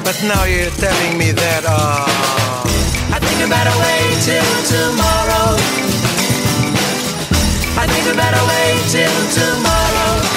But 0.04 0.18
now 0.26 0.44
you're 0.46 0.74
telling 0.82 1.18
me 1.18 1.32
that, 1.32 1.64
uh, 1.68 2.64
I 3.16 3.20
think 3.22 3.38
I 3.38 3.48
better 3.58 3.76
wait 3.86 4.14
till 4.26 4.54
tomorrow. 4.74 5.50
I 7.82 7.86
think 7.86 8.04
we 8.08 8.14
better 8.18 8.44
wait 8.50 8.82
till 8.90 9.20
tomorrow. 9.38 10.33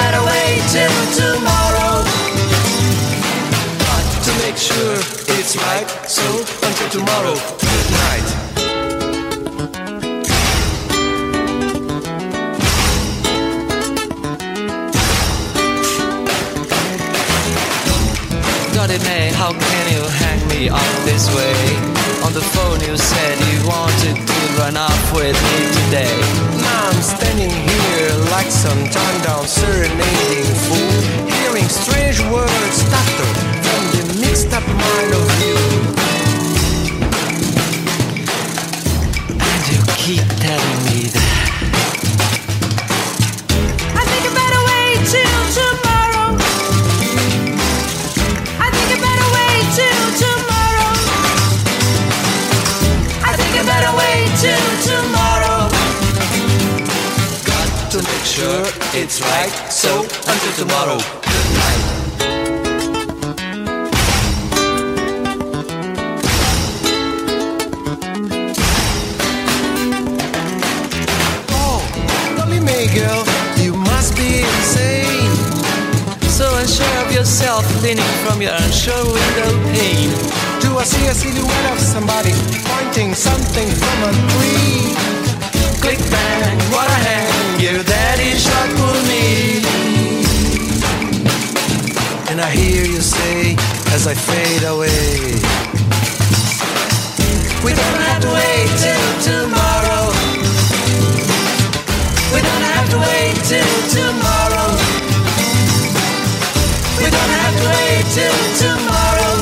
I 0.00 0.08
think 0.08 0.12
we 0.12 0.12
better 0.12 0.22
wait 0.24 0.62
till 0.72 0.96
tomorrow. 1.16 2.04
Got 3.84 4.04
to 4.24 4.32
make 4.42 4.56
sure 4.56 4.96
it's 5.36 5.56
right. 5.56 5.88
So 6.08 6.24
until 6.66 6.88
tomorrow, 6.90 7.34
good 7.60 7.90
night. 7.90 8.26
God 18.74 18.90
it 18.90 19.32
how 19.34 19.52
can 19.52 19.92
you 19.92 20.02
hang 20.08 20.48
me 20.48 20.68
up 20.68 21.04
this 21.04 21.28
way? 21.34 21.89
On 22.30 22.34
the 22.36 22.42
phone 22.42 22.78
you 22.78 22.96
said 22.96 23.38
you 23.50 23.66
wanted 23.66 24.14
to 24.14 24.34
run 24.56 24.76
off 24.76 25.12
with 25.12 25.34
me 25.34 25.66
today. 25.82 26.14
Now 26.62 26.86
I'm 26.86 27.02
standing 27.02 27.50
here 27.50 28.10
like 28.30 28.52
some 28.52 28.78
turned 28.88 29.22
down 29.24 29.48
serenading 29.48 30.54
fool, 30.62 31.26
hearing 31.26 31.68
strange 31.68 32.20
words 32.30 32.76
stutter 32.86 33.30
from 33.66 33.82
the 33.98 34.20
mixed 34.20 34.52
up 34.52 34.64
mind 34.64 35.12
of 35.12 35.42
you. 35.42 35.49
It's 58.42 59.20
right. 59.20 59.50
So 59.70 60.02
until 60.02 60.52
tomorrow, 60.56 60.96
good 60.96 61.48
night. 61.60 61.80
Oh, 71.52 71.84
Mae 72.64 72.88
girl, 72.94 73.24
you 73.62 73.74
must 73.74 74.16
be 74.16 74.40
insane. 74.40 75.30
So 76.28 76.56
unsure 76.56 76.86
of 77.04 77.12
yourself, 77.12 77.64
leaning 77.82 78.04
from 78.24 78.40
your 78.40 78.52
unsure 78.52 79.04
window 79.04 79.52
pane. 79.72 80.10
Do 80.60 80.78
I 80.78 80.84
see 80.84 81.06
a 81.06 81.14
silhouette 81.14 81.72
of 81.72 81.78
somebody 81.78 82.32
pointing 82.64 83.14
something 83.14 83.68
from 83.68 84.02
a 84.08 84.12
tree? 84.32 85.19
Click 85.80 85.98
bang, 86.10 86.58
what 86.70 86.86
a 86.86 87.00
hand, 87.08 87.62
your 87.62 87.82
daddy 87.82 88.36
shot 88.36 88.68
for 88.76 88.96
me. 89.08 89.64
And 92.30 92.38
I 92.38 92.50
hear 92.50 92.84
you 92.84 93.00
say 93.00 93.56
as 93.94 94.06
I 94.06 94.12
fade 94.14 94.64
away. 94.68 95.40
We 97.64 97.72
don't 97.72 98.00
have 98.08 98.20
to 98.20 98.28
wait 98.28 98.68
till 98.84 99.08
tomorrow. 99.24 100.12
We 102.34 102.40
don't 102.44 102.66
have 102.76 102.88
to 102.90 102.98
wait 103.00 103.36
till 103.48 103.76
tomorrow. 103.96 104.70
We 107.00 107.08
don't 107.08 107.32
have 107.40 107.54
to 107.56 107.66
wait 107.72 108.04
till 108.12 108.40
tomorrow. 108.64 109.34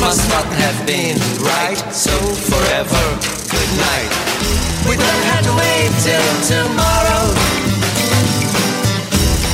Must 0.00 0.28
not 0.28 0.46
have 0.62 0.78
been 0.86 1.18
right, 1.40 1.80
so 1.92 2.12
forever, 2.50 3.37
good 3.50 3.72
night. 3.80 4.10
We 4.88 4.94
don't 4.96 5.24
have 5.32 5.44
to 5.48 5.52
wait 5.56 5.90
till 6.04 6.32
tomorrow. 6.52 7.32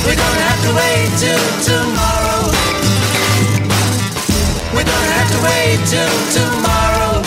We 0.05 0.13
don't 0.19 0.41
have 0.47 0.59
to 0.67 0.71
wait 0.75 1.09
till 1.15 1.45
tomorrow. 1.63 2.43
We 4.75 4.83
don't 4.83 5.09
have 5.15 5.29
to 5.31 5.39
wait 5.47 5.79
till 5.87 6.15
tomorrow. 6.35 7.23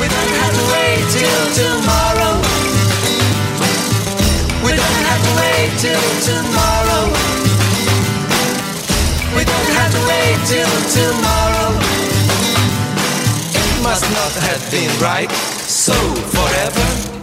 We 0.00 0.06
don't 0.14 0.32
have 0.42 0.54
to 0.58 0.64
wait 0.74 1.02
till 1.14 1.44
tomorrow. 1.60 2.34
We 4.64 4.70
don't 4.74 4.98
have 5.06 5.22
to 5.26 5.32
wait 5.38 5.70
till 5.78 6.06
tomorrow. 6.26 6.77
Till 10.48 10.80
tomorrow. 10.96 11.76
It 13.52 13.82
must 13.82 14.08
not 14.16 14.32
have 14.48 14.62
been 14.70 14.88
right. 14.98 15.30
So 15.68 15.92
forever, 16.32 17.17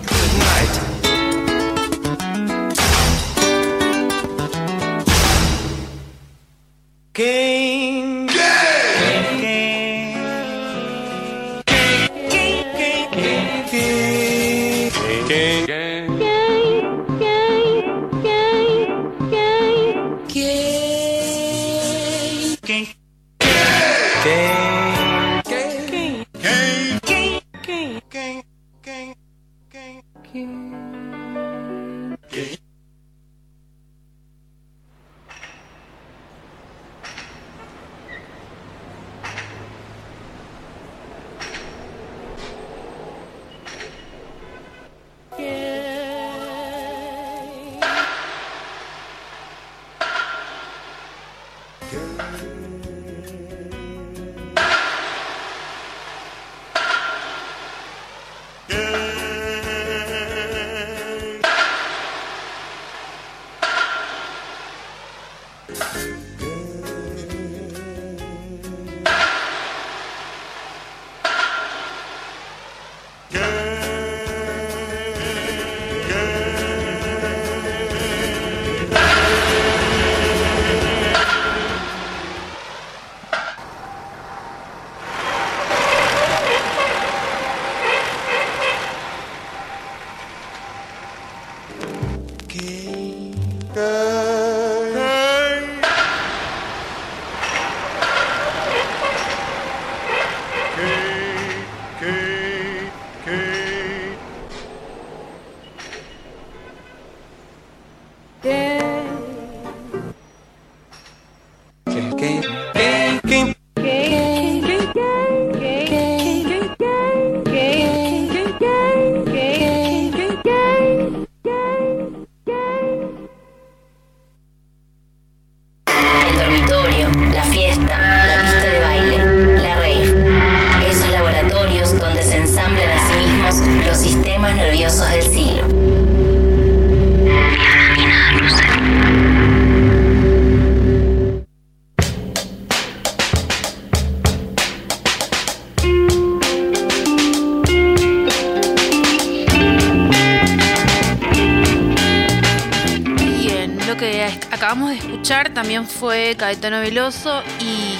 fue 156.06 156.36
Caetano 156.38 156.82
Veloso 156.82 157.42
y 157.60 157.98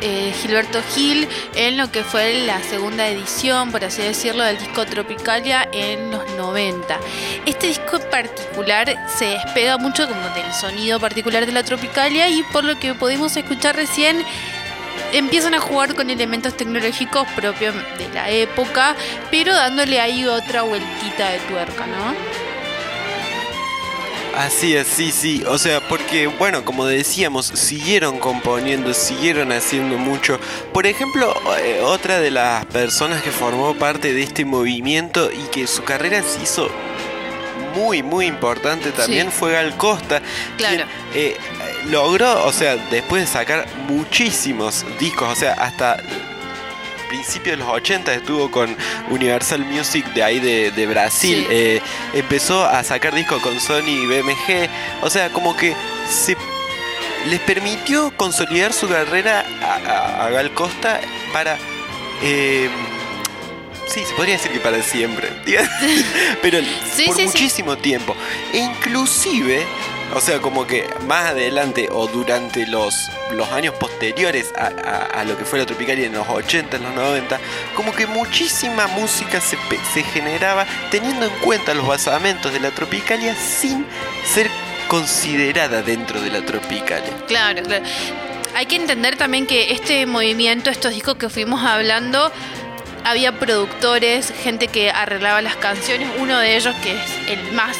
eh, 0.00 0.32
Gilberto 0.42 0.82
Gil 0.92 1.28
en 1.54 1.76
lo 1.76 1.88
que 1.92 2.02
fue 2.02 2.44
la 2.44 2.60
segunda 2.64 3.06
edición, 3.06 3.70
por 3.70 3.84
así 3.84 4.02
decirlo, 4.02 4.42
del 4.42 4.58
disco 4.58 4.84
Tropicalia 4.84 5.68
en 5.72 6.10
los 6.10 6.28
90. 6.32 6.98
Este 7.46 7.68
disco 7.68 7.98
en 7.98 8.10
particular 8.10 8.92
se 9.16 9.26
despega 9.26 9.78
mucho 9.78 10.08
como 10.08 10.20
del 10.30 10.52
sonido 10.52 10.98
particular 10.98 11.46
de 11.46 11.52
la 11.52 11.62
Tropicalia 11.62 12.28
y 12.28 12.42
por 12.52 12.64
lo 12.64 12.76
que 12.76 12.92
pudimos 12.94 13.36
escuchar 13.36 13.76
recién 13.76 14.24
empiezan 15.12 15.54
a 15.54 15.60
jugar 15.60 15.94
con 15.94 16.10
elementos 16.10 16.56
tecnológicos 16.56 17.24
propios 17.36 17.72
de 17.98 18.08
la 18.14 18.30
época, 18.30 18.96
pero 19.30 19.54
dándole 19.54 20.00
ahí 20.00 20.26
otra 20.26 20.62
vueltita 20.62 21.30
de 21.30 21.38
tuerca, 21.38 21.86
¿no? 21.86 22.35
Así 24.36 24.76
es, 24.76 24.86
sí, 24.86 25.12
sí. 25.12 25.42
O 25.48 25.56
sea, 25.56 25.80
porque, 25.80 26.26
bueno, 26.26 26.64
como 26.64 26.84
decíamos, 26.84 27.46
siguieron 27.46 28.18
componiendo, 28.18 28.92
siguieron 28.92 29.50
haciendo 29.50 29.96
mucho. 29.96 30.38
Por 30.74 30.86
ejemplo, 30.86 31.34
eh, 31.58 31.80
otra 31.82 32.20
de 32.20 32.30
las 32.30 32.66
personas 32.66 33.22
que 33.22 33.30
formó 33.30 33.74
parte 33.74 34.12
de 34.12 34.22
este 34.22 34.44
movimiento 34.44 35.30
y 35.32 35.48
que 35.50 35.66
su 35.66 35.84
carrera 35.84 36.22
se 36.22 36.42
hizo 36.42 36.70
muy, 37.74 38.02
muy 38.02 38.26
importante 38.26 38.92
también 38.92 39.32
fue 39.32 39.52
Gal 39.52 39.76
Costa. 39.76 40.20
Claro. 40.58 40.84
quien, 40.84 40.88
eh, 41.14 41.36
logró, 41.86 42.44
o 42.44 42.52
sea, 42.52 42.76
después 42.90 43.22
de 43.22 43.28
sacar 43.28 43.66
muchísimos 43.88 44.84
discos, 44.98 45.32
o 45.32 45.36
sea, 45.36 45.54
hasta 45.54 45.96
principios 47.08 47.58
de 47.58 47.64
los 47.64 47.68
80 47.72 48.14
estuvo 48.14 48.50
con 48.50 48.76
Universal 49.10 49.60
Music 49.64 50.04
de 50.14 50.22
ahí 50.22 50.40
de, 50.40 50.70
de 50.70 50.86
Brasil. 50.86 51.44
Sí. 51.48 51.54
Eh, 51.54 51.80
empezó 52.14 52.64
a 52.64 52.82
sacar 52.84 53.14
discos 53.14 53.42
con 53.42 53.58
Sony 53.60 53.88
y 53.88 54.06
BMG. 54.06 54.68
O 55.02 55.10
sea, 55.10 55.30
como 55.30 55.56
que 55.56 55.74
se 56.08 56.36
les 57.28 57.40
permitió 57.40 58.12
consolidar 58.16 58.72
su 58.72 58.88
carrera 58.88 59.44
a, 59.62 59.74
a- 59.74 60.26
a 60.26 60.30
Gal 60.30 60.52
Costa 60.52 61.00
para... 61.32 61.56
eh, 62.22 62.68
sí, 63.88 64.04
se 64.04 64.14
podría 64.14 64.34
decir 64.36 64.52
que 64.52 64.60
para 64.60 64.82
siempre. 64.82 65.28
Pero 66.42 66.58
Sí, 66.94 67.06
por 67.06 67.16
sí, 67.16 67.22
muchísimo 67.24 67.76
tiempo. 67.76 68.14
E 68.52 68.58
inclusive, 68.58 69.64
o 70.14 70.20
sea, 70.20 70.40
como 70.40 70.66
que 70.66 70.88
más 71.06 71.26
adelante 71.26 71.88
o 71.90 72.06
durante 72.06 72.66
los, 72.66 73.10
los 73.32 73.50
años 73.50 73.74
posteriores 73.74 74.52
a, 74.56 75.24
lo 75.24 75.36
que 75.36 75.44
fue 75.44 75.58
la 75.58 75.66
Tropicalia 75.66 76.06
en 76.06 76.12
los 76.12 76.28
80, 76.28 76.76
en 76.76 76.82
los 76.84 76.94
90, 76.94 77.40
como 77.74 77.92
que 77.92 78.06
muchísima 78.06 78.86
música 78.86 79.40
se, 79.40 79.58
se 79.92 80.02
generaba 80.02 80.66
teniendo 80.90 81.26
en 81.26 81.32
cuenta 81.40 81.74
los 81.74 81.86
basamentos 81.86 82.52
de 82.52 82.60
la 82.60 82.70
Tropicalia 82.70 83.34
sin 83.34 83.84
ser 84.24 84.48
considerada 84.88 85.82
dentro 85.82 86.20
de 86.20 86.30
la 86.30 86.44
Tropicalia. 86.44 87.12
Claro, 87.26 87.62
claro. 87.62 87.84
Hay 88.54 88.66
que 88.66 88.76
entender 88.76 89.16
también 89.16 89.46
que 89.46 89.72
este 89.72 90.06
movimiento, 90.06 90.70
estos 90.70 90.94
discos 90.94 91.16
que 91.16 91.28
fuimos 91.28 91.62
hablando, 91.62 92.32
había 93.04 93.38
productores, 93.38 94.32
gente 94.42 94.68
que 94.68 94.90
arreglaba 94.90 95.42
las 95.42 95.56
canciones. 95.56 96.08
Uno 96.18 96.38
de 96.38 96.56
ellos, 96.56 96.74
que 96.82 96.92
es 96.92 97.28
el 97.28 97.52
más, 97.52 97.76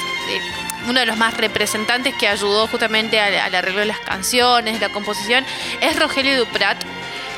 uno 0.87 1.01
de 1.01 1.07
los 1.07 1.17
más 1.17 1.37
representantes 1.37 2.15
que 2.15 2.29
ayudó 2.29 2.67
justamente 2.67 3.21
al, 3.21 3.35
al 3.35 3.55
arreglo 3.55 3.81
de 3.81 3.87
las 3.87 4.01
canciones, 4.01 4.81
la 4.81 4.89
composición, 4.89 5.45
es 5.81 5.99
Rogelio 5.99 6.39
Duprat 6.39 6.83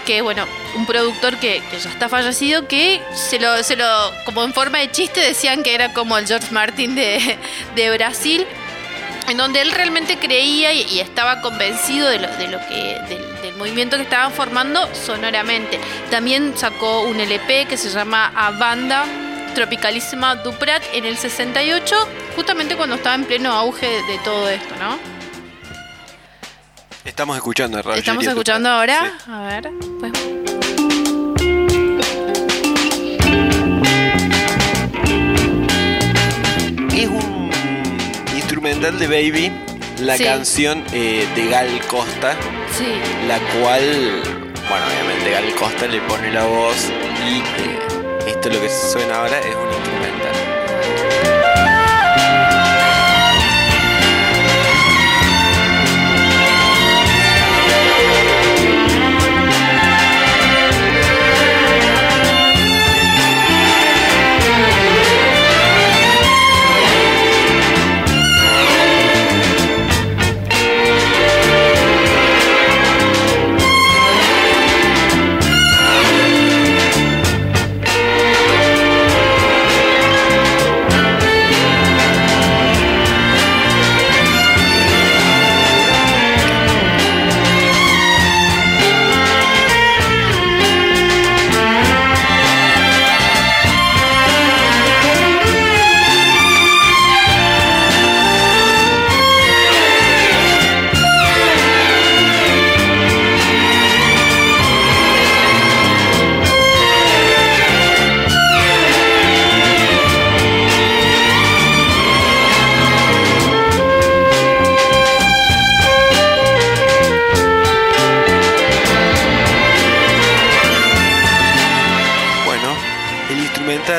que 0.09 0.23
bueno, 0.23 0.47
un 0.75 0.87
productor 0.87 1.37
que, 1.37 1.61
ya 1.71 1.91
está 1.91 2.09
fallecido, 2.09 2.67
que 2.67 3.03
se 3.13 3.39
lo, 3.39 3.63
se 3.63 3.77
lo, 3.77 3.85
como 4.25 4.43
en 4.43 4.55
forma 4.55 4.79
de 4.79 4.91
chiste, 4.91 5.21
decían 5.21 5.63
que 5.63 5.75
era 5.75 5.93
como 5.93 6.17
el 6.17 6.27
George 6.27 6.51
Martin 6.51 6.95
de, 6.95 7.37
de 7.75 7.91
Brasil 7.91 8.47
en 9.29 9.37
donde 9.37 9.61
él 9.61 9.71
realmente 9.71 10.17
creía 10.17 10.73
y, 10.73 10.99
estaba 11.01 11.43
convencido 11.43 12.09
de 12.09 12.21
lo, 12.21 12.29
de 12.39 12.49
lo 12.49 12.59
que 12.67 12.97
del, 13.11 13.43
del 13.43 13.55
movimiento 13.57 13.99
que 13.99 14.05
estaban 14.05 14.33
formando 14.33 14.89
sonoramente. 14.95 15.79
También 16.11 16.57
sacó 16.57 17.03
un 17.03 17.21
LP 17.21 17.67
que 17.67 17.77
se 17.77 17.91
llama 17.91 18.33
A 18.35 18.53
Banda 18.53 19.05
Tropicalísima 19.55 20.37
Duprat 20.37 20.83
en 20.95 21.05
el 21.05 21.17
68, 21.17 21.95
justamente 22.37 22.77
cuando 22.77 22.97
estaba 22.97 23.15
en 23.15 23.25
pleno 23.25 23.53
auge 23.53 23.87
de, 23.87 24.19
todo 24.25 24.49
esto, 24.49 24.75
¿no? 24.79 24.99
Estamos 27.05 27.37
escuchando 27.37 27.79
a 27.79 27.81
Estamos 27.97 28.25
Duprat. 28.25 28.29
escuchando 28.37 28.69
ahora, 28.71 29.13
Sí. 29.25 29.31
a 29.31 29.41
ver, 29.43 29.71
pues 30.01 30.13
Es 36.97 37.07
un 37.09 37.51
instrumental 38.35 38.99
de 38.99 39.07
Baby, 39.07 39.53
la 40.01 40.17
Sí. 40.17 40.25
canción 40.25 40.83
eh, 40.93 41.27
de 41.35 41.47
Gal 41.49 41.81
Costa, 41.87 42.35
sí. 42.77 42.87
la 43.29 43.39
cual, 43.39 43.83
bueno, 44.69 44.85
obviamente 44.87 45.31
Gal 45.31 45.55
Costa 45.55 45.87
le 45.87 46.01
pone 46.03 46.33
la 46.33 46.45
voz 46.45 46.77
y 47.29 47.39
eh, 47.39 47.79
esto 48.29 48.51
lo 48.51 48.61
que 48.61 48.69
suena 48.69 49.17
ahora 49.17 49.39
es 49.41 49.57
un. 49.57 49.98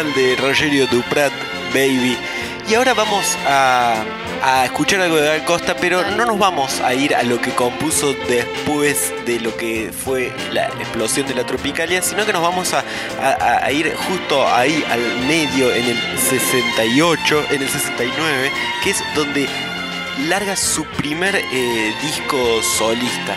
Instrumental 0.02 0.14
de 0.16 0.36
Rogerio 0.36 0.88
Duprat, 0.88 1.32
Baby. 1.74 2.18
Y 2.70 2.76
ahora 2.76 2.94
vamos 2.94 3.38
a, 3.48 4.04
escuchar 4.66 5.02
algo 5.02 5.18
de 5.18 5.28
Gal 5.28 5.46
Costa, 5.46 5.76
pero 5.80 6.04
no 6.12 6.26
nos 6.26 6.38
vamos 6.38 6.80
a 6.82 6.94
ir 6.94 7.16
a 7.16 7.24
lo 7.24 7.42
que 7.42 7.52
compuso 7.52 8.14
después 8.28 9.12
de 9.26 9.40
lo 9.40 9.56
que 9.58 9.92
fue 9.92 10.32
la 10.54 10.68
explosión 10.68 11.28
de 11.28 11.36
la 11.36 11.46
Tropicalia, 11.46 12.02
sino 12.02 12.26
que 12.26 12.32
nos 12.34 12.42
vamos 12.42 12.74
a, 12.74 12.84
a- 13.22 13.66
a 13.66 13.72
ir 13.72 13.94
justo 13.96 14.48
ahí 14.48 14.84
al 14.90 15.02
medio, 15.28 15.74
en 15.74 15.86
el 15.86 15.98
68, 16.20 17.46
en 17.52 17.62
el 17.64 17.70
69, 17.70 18.52
que 18.84 18.92
es 18.92 19.04
donde 19.16 19.48
larga 20.28 20.56
su 20.56 20.86
primer 20.86 21.36
eh, 21.36 21.94
disco 22.02 22.62
solista. 22.78 23.36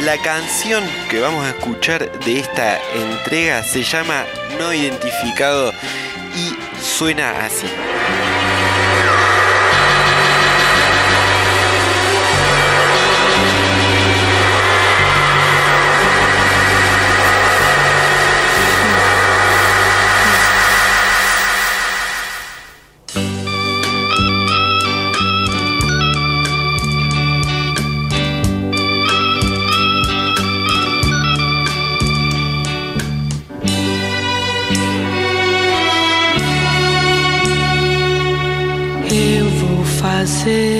La 0.00 0.18
canción 0.18 0.84
que 1.08 1.20
vamos 1.20 1.44
a 1.44 1.50
escuchar 1.50 2.10
de 2.20 2.40
esta 2.40 2.80
entrega 2.94 3.62
se 3.62 3.82
llama 3.82 4.24
No 4.58 4.72
Identificado 4.72 5.72
y 6.34 6.56
suena 6.82 7.44
así. 7.44 7.66
passer 40.22 40.71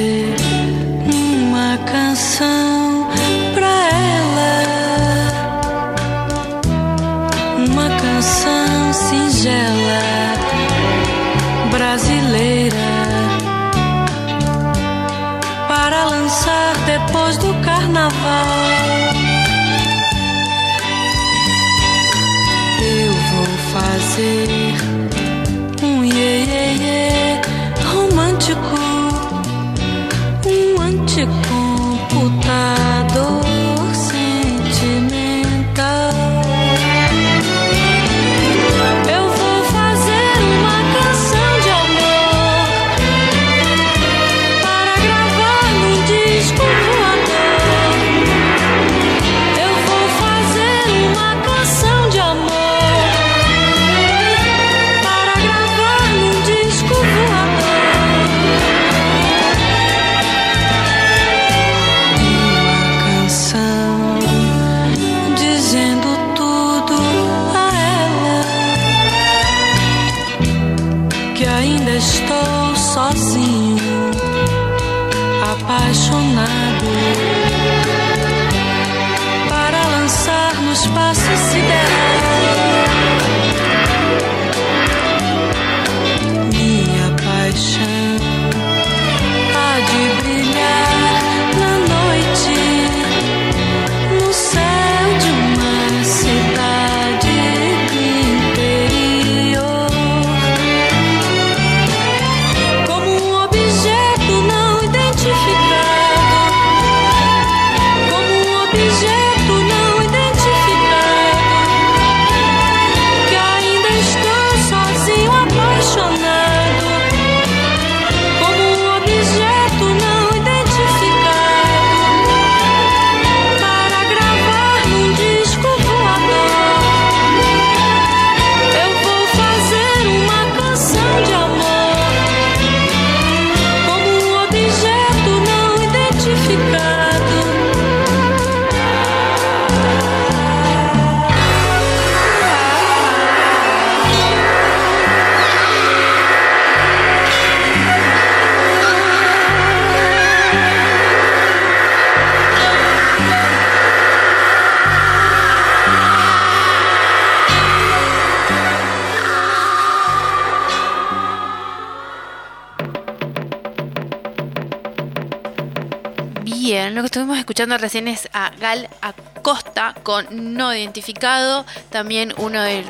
escuchando 167.52 167.76
recién 167.76 168.08
es 168.08 168.30
a 168.32 168.50
Gal 168.58 168.88
Acosta 169.02 169.94
con 170.02 170.54
No 170.54 170.74
Identificado, 170.74 171.66
también 171.90 172.32
uno 172.38 172.62
del 172.62 172.86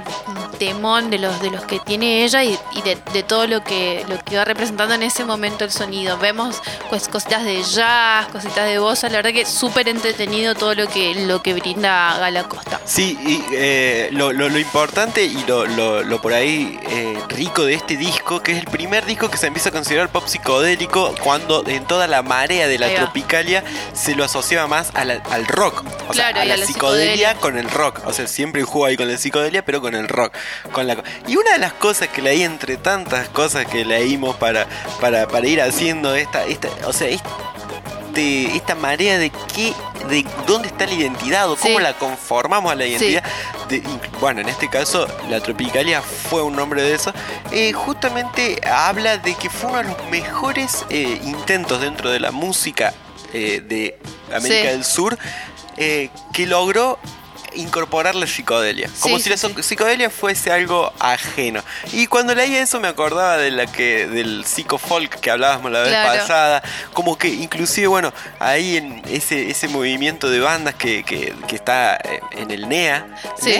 temón 0.67 1.11
de 1.11 1.19
los 1.19 1.41
de 1.43 1.51
los 1.51 1.63
que 1.65 1.81
tiene 1.81 2.23
ella 2.25 2.45
y, 2.45 2.57
y 2.75 2.83
de, 2.83 2.97
de 3.13 3.23
todo 3.25 3.49
lo 3.49 3.65
que 3.65 4.05
lo 4.09 4.17
que 4.25 4.37
va 4.37 4.45
representando 4.45 4.95
en 4.95 5.03
ese 5.03 5.25
momento 5.25 5.65
el 5.65 5.73
sonido. 5.73 6.19
Vemos 6.19 6.63
pues 6.89 7.09
cositas 7.09 7.45
de 7.45 7.61
jazz, 7.65 8.29
cositas 8.29 8.67
de 8.67 8.79
voz, 8.79 9.03
la 9.03 9.09
verdad 9.09 9.33
que 9.33 9.41
es 9.41 9.49
súper 9.49 9.89
entretenido 9.89 10.55
todo 10.55 10.75
lo 10.77 10.87
que 10.89 11.15
lo 11.27 11.43
que 11.43 11.55
brinda 11.55 12.17
Gal 12.19 12.37
Acosta. 12.37 12.81
Sí, 12.85 13.19
y 13.27 13.43
eh, 13.55 14.09
lo, 14.13 14.33
lo- 14.33 14.49
lo 14.49 14.59
importante 14.59 15.25
y 15.25 15.43
lo, 15.49 15.67
lo- 15.67 16.21
por 16.23 16.33
ahí 16.33 16.79
eh, 16.89 17.19
rico 17.29 17.65
de 17.65 17.75
este 17.75 17.97
disco, 17.97 18.41
que 18.41 18.53
es 18.53 18.59
el 18.59 18.67
primer 18.67 19.05
disco 19.05 19.29
que 19.31 19.39
se 19.39 19.49
empieza 19.49 19.71
a 19.71 19.73
considerar 19.73 20.11
pop 20.11 20.27
psicodélico 20.29 21.13
cuando 21.25 21.65
en 21.67 21.85
toda 21.87 22.07
la 22.07 22.23
marea 22.23 22.69
de 22.69 22.79
la 22.79 22.89
tropicalia 22.95 23.65
se 23.95 24.15
lo 24.15 24.23
asociaba 24.25 24.69
más 24.69 24.91
a 24.95 25.05
la- 25.05 25.23
al 25.31 25.47
rock. 25.47 25.83
O 26.09 26.15
sea, 26.15 26.27
Claro, 26.31 26.41
a 26.41 26.45
y 26.45 26.49
la, 26.49 26.55
a 26.55 26.57
la 26.59 26.67
psicodelia 26.67 27.13
psicodelia. 27.31 27.35
con 27.41 27.59
el 27.59 27.69
rock. 27.69 28.01
O 28.07 28.13
sea, 28.13 28.29
siempre 28.29 28.63
jugó 28.63 28.87
ahí 28.87 28.97
con 28.97 29.09
la 29.11 29.17
psicodelia, 29.19 29.65
pero 29.65 29.81
con 29.81 29.95
el 29.95 30.07
rock. 30.09 30.35
Con 30.73 30.87
la, 30.87 30.97
y 31.27 31.37
una 31.37 31.53
de 31.53 31.59
las 31.59 31.73
cosas 31.74 32.09
que 32.09 32.23
leí 32.23 32.43
entre 32.43 32.77
tantas 32.77 33.29
cosas 33.29 33.66
que 33.66 33.85
leímos 33.85 34.37
para, 34.37 34.66
para, 35.01 35.27
para 35.29 35.47
ir 35.47 35.61
haciendo 35.61 36.15
esta, 36.15 36.45
esta, 36.45 36.69
o 36.87 36.93
sea, 36.93 37.09
este, 37.09 38.57
esta 38.57 38.74
marea 38.74 39.19
de 39.19 39.31
qué, 39.55 39.73
de 40.09 40.24
dónde 40.47 40.69
está 40.69 40.87
la 40.87 40.93
identidad 40.93 41.51
o 41.51 41.57
cómo 41.57 41.79
Sí. 41.79 41.83
la 41.83 41.95
conformamos 41.95 42.73
a 42.73 42.74
la 42.74 42.85
Sí. 42.85 42.91
identidad. 42.93 43.23
de- 43.69 43.83
bueno, 44.20 44.43
en 44.43 44.51
este 44.51 44.69
caso, 44.69 45.07
la 45.31 45.41
Tropicalia 45.41 46.03
fue 46.03 46.43
un 46.43 46.55
nombre 46.55 46.83
de 46.83 46.95
eso. 46.95 47.12
eh, 47.53 47.73
justamente 47.73 48.61
habla 48.70 49.16
de 49.19 49.35
que 49.35 49.49
fue 49.49 49.70
uno 49.70 49.79
de 49.79 49.85
los 49.85 50.11
mejores 50.11 50.85
eh, 50.91 51.19
intentos 51.24 51.81
dentro 51.81 52.11
de 52.11 52.20
la 52.20 52.33
música 52.33 52.93
eh, 53.33 53.62
de 53.66 53.99
América 54.35 54.61
Sí. 54.62 54.66
del 54.69 54.85
Sur 54.85 55.19
que 55.77 56.47
logró 56.47 56.99
incorporar 57.57 58.15
la 58.15 58.27
psicodelia. 58.27 58.89
Como 59.01 59.19
Sí, 59.19 59.24
si 59.31 59.37
sí, 59.37 59.49
la 59.57 59.62
psicodelia 59.62 60.11
fuese 60.11 60.51
algo 60.53 60.93
ajeno. 60.99 61.62
Y 61.93 62.07
cuando 62.07 62.35
leí 62.35 62.55
eso 62.57 62.81
me 62.81 62.89
acordaba 62.89 63.37
de 63.37 63.51
la 63.51 63.66
que 63.66 64.07
del 64.07 64.45
psicofolk 64.45 65.16
que 65.20 65.31
hablábamos 65.31 65.70
la 65.73 65.81
vez 65.81 65.89
Claro. 65.91 66.20
pasada. 66.20 66.62
Como 66.93 67.16
que 67.19 67.29
inclusive, 67.29 67.87
bueno, 67.87 68.12
ahí 68.39 68.77
en 68.77 69.03
ese, 69.09 69.51
ese 69.51 69.69
movimiento 69.69 70.31
de 70.31 70.41
bandas 70.41 70.74
que, 70.74 71.03
que- 71.05 71.35
que 71.47 71.57
está 71.57 71.97
eh, 71.97 72.20
en 72.33 72.51
el 72.51 72.69
NEA. 72.69 73.07
Sí. 73.41 73.57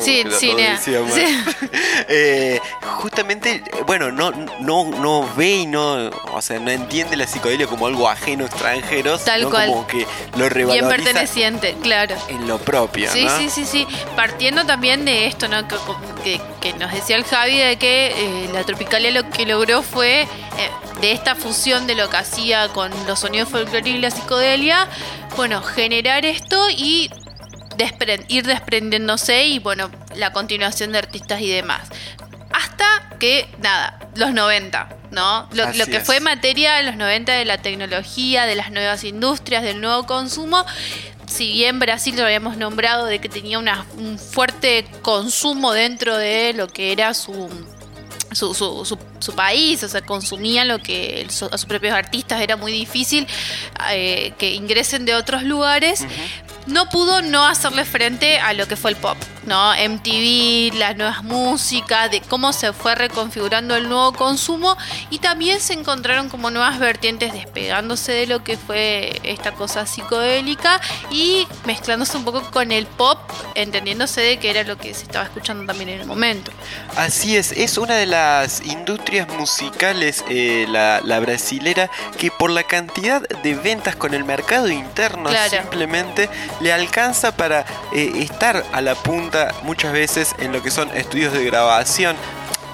Sí, 0.00 0.22
sí. 0.38 0.54
Sí. 0.82 0.88
Eh, 2.08 2.60
justamente, 2.84 3.62
bueno, 3.86 4.10
no, 4.10 4.30
no, 4.60 4.84
no 4.90 5.28
ve 5.36 5.50
y 5.50 5.66
no, 5.66 6.08
o 6.32 6.42
sea, 6.42 6.58
no 6.58 6.70
entiende 6.70 7.16
la 7.16 7.26
psicodelia 7.26 7.66
como 7.66 7.86
algo 7.86 8.08
ajeno, 8.08 8.44
extranjero, 8.46 9.18
Tal 9.18 9.40
sino 9.40 9.50
cual. 9.50 9.68
como 9.68 9.86
que 9.86 9.98
lo 10.32 10.38
Bien 10.38 10.50
revaloriza 10.50 10.88
perteneciente, 10.88 11.76
claro. 11.82 12.16
en 12.28 12.46
lo 12.48 12.58
propio, 12.58 13.10
Sí, 13.12 13.24
¿no? 13.24 13.38
sí, 13.38 13.50
sí, 13.50 13.64
sí. 13.66 13.86
Partiendo 14.16 14.64
también 14.64 15.04
de 15.04 15.26
esto, 15.26 15.48
¿no? 15.48 15.66
Que, 15.68 15.76
que- 16.24 16.40
que 16.60 16.72
nos 16.74 16.92
decía 16.92 17.16
el 17.16 17.24
Javi 17.24 17.58
de 17.58 17.76
que 17.76 18.06
eh, 18.46 18.50
la 18.52 18.62
Tropicalia 18.64 19.10
lo 19.10 19.28
que 19.30 19.44
logró 19.46 19.82
fue, 19.82 20.22
eh, 20.22 20.26
de 21.00 21.12
esta 21.12 21.34
fusión 21.34 21.86
de 21.86 21.94
lo 21.94 22.08
que 22.08 22.16
hacía 22.18 22.68
con 22.68 22.90
los 23.06 23.20
sonidos 23.20 23.48
folclóricos 23.48 23.98
y 23.98 23.98
la 24.00 24.10
psicodelia, 24.10 24.88
bueno, 25.36 25.62
generar 25.62 26.24
esto 26.24 26.68
y 26.70 27.10
despren- 27.76 28.24
ir 28.28 28.44
desprendiéndose 28.46 29.46
y, 29.46 29.58
bueno, 29.58 29.90
la 30.14 30.32
continuación 30.32 30.92
de 30.92 30.98
artistas 30.98 31.40
y 31.40 31.50
demás. 31.50 31.88
Hasta 32.52 32.84
que, 33.18 33.48
nada, 33.60 33.98
los 34.14 34.32
90, 34.34 34.88
¿no? 35.10 35.48
Lo, 35.52 35.64
que 35.86 35.96
es. 35.96 36.04
fue 36.04 36.20
materia 36.20 36.80
en 36.80 36.86
los 36.86 36.96
90 36.96 37.32
de 37.32 37.44
la 37.46 37.56
tecnología, 37.58 38.44
de 38.44 38.54
las 38.54 38.70
nuevas 38.70 39.04
industrias, 39.04 39.62
del 39.62 39.80
nuevo 39.80 40.04
consumo. 40.06 40.64
Si 41.32 41.50
bien 41.52 41.78
Brasil 41.78 42.14
lo 42.16 42.24
habíamos 42.24 42.56
nombrado 42.58 43.06
de 43.06 43.18
que 43.18 43.28
tenía 43.28 43.58
una- 43.58 43.86
un 43.96 44.18
fuerte 44.18 44.84
consumo 45.00 45.72
dentro 45.72 46.16
de 46.16 46.52
lo 46.52 46.68
que 46.68 46.92
era 46.92 47.14
su, 47.14 47.48
su, 48.32 48.52
su- 48.54 48.84
su- 48.84 48.98
su 49.22 49.34
país, 49.34 49.82
o 49.82 49.88
sea, 49.88 50.02
consumían 50.02 50.68
lo 50.68 50.78
que 50.78 51.26
a 51.28 51.58
sus 51.58 51.64
propios 51.66 51.94
artistas 51.94 52.40
era 52.40 52.56
muy 52.56 52.72
difícil 52.72 53.26
eh, 53.90 54.32
que 54.38 54.52
ingresen 54.52 55.04
de 55.04 55.14
otros 55.14 55.42
lugares. 55.42 56.04
No 56.66 56.88
pudo 56.88 57.22
no 57.22 57.44
hacerle 57.44 57.84
frente 57.84 58.38
a 58.38 58.52
lo 58.52 58.68
que 58.68 58.76
fue 58.76 58.92
el 58.92 58.96
pop, 58.96 59.16
¿no? 59.46 59.72
MTV, 59.72 60.74
las 60.78 60.96
nuevas 60.96 61.24
músicas, 61.24 62.08
de 62.08 62.20
cómo 62.20 62.52
se 62.52 62.72
fue 62.72 62.94
reconfigurando 62.94 63.74
el 63.74 63.88
nuevo 63.88 64.12
consumo 64.12 64.76
y 65.10 65.18
también 65.18 65.60
se 65.60 65.72
encontraron 65.72 66.28
como 66.28 66.50
nuevas 66.52 66.78
vertientes 66.78 67.32
despegándose 67.32 68.12
de 68.12 68.26
lo 68.28 68.44
que 68.44 68.56
fue 68.56 69.20
esta 69.24 69.52
cosa 69.52 69.86
psicodélica 69.86 70.80
y 71.10 71.48
mezclándose 71.64 72.16
un 72.16 72.24
poco 72.24 72.48
con 72.52 72.70
el 72.70 72.86
pop, 72.86 73.18
entendiéndose 73.56 74.20
de 74.20 74.38
que 74.38 74.50
era 74.50 74.62
lo 74.62 74.78
que 74.78 74.94
se 74.94 75.02
estaba 75.02 75.24
escuchando 75.24 75.66
también 75.66 75.88
en 75.88 76.00
el 76.02 76.06
momento. 76.06 76.52
Así 76.96 77.36
es, 77.36 77.50
es 77.50 77.76
una 77.76 77.96
de 77.96 78.06
las 78.06 78.64
industrias 78.64 79.11
musicales, 79.28 80.24
eh, 80.28 80.66
la, 80.68 81.00
la 81.04 81.20
brasilera, 81.20 81.90
que 82.18 82.30
por 82.30 82.50
la 82.50 82.62
cantidad 82.64 83.20
de 83.42 83.54
ventas 83.54 83.96
con 83.96 84.14
el 84.14 84.24
mercado 84.24 84.68
interno 84.68 85.28
Claro. 85.30 85.50
simplemente 85.50 86.28
le 86.60 86.72
alcanza 86.72 87.32
para 87.36 87.64
eh, 87.92 88.12
estar 88.16 88.64
a 88.72 88.80
la 88.80 88.94
punta 88.94 89.52
muchas 89.62 89.92
veces 89.92 90.34
en 90.38 90.52
lo 90.52 90.62
que 90.62 90.70
son 90.70 90.88
estudios 90.96 91.32
de 91.32 91.44
grabación. 91.44 92.16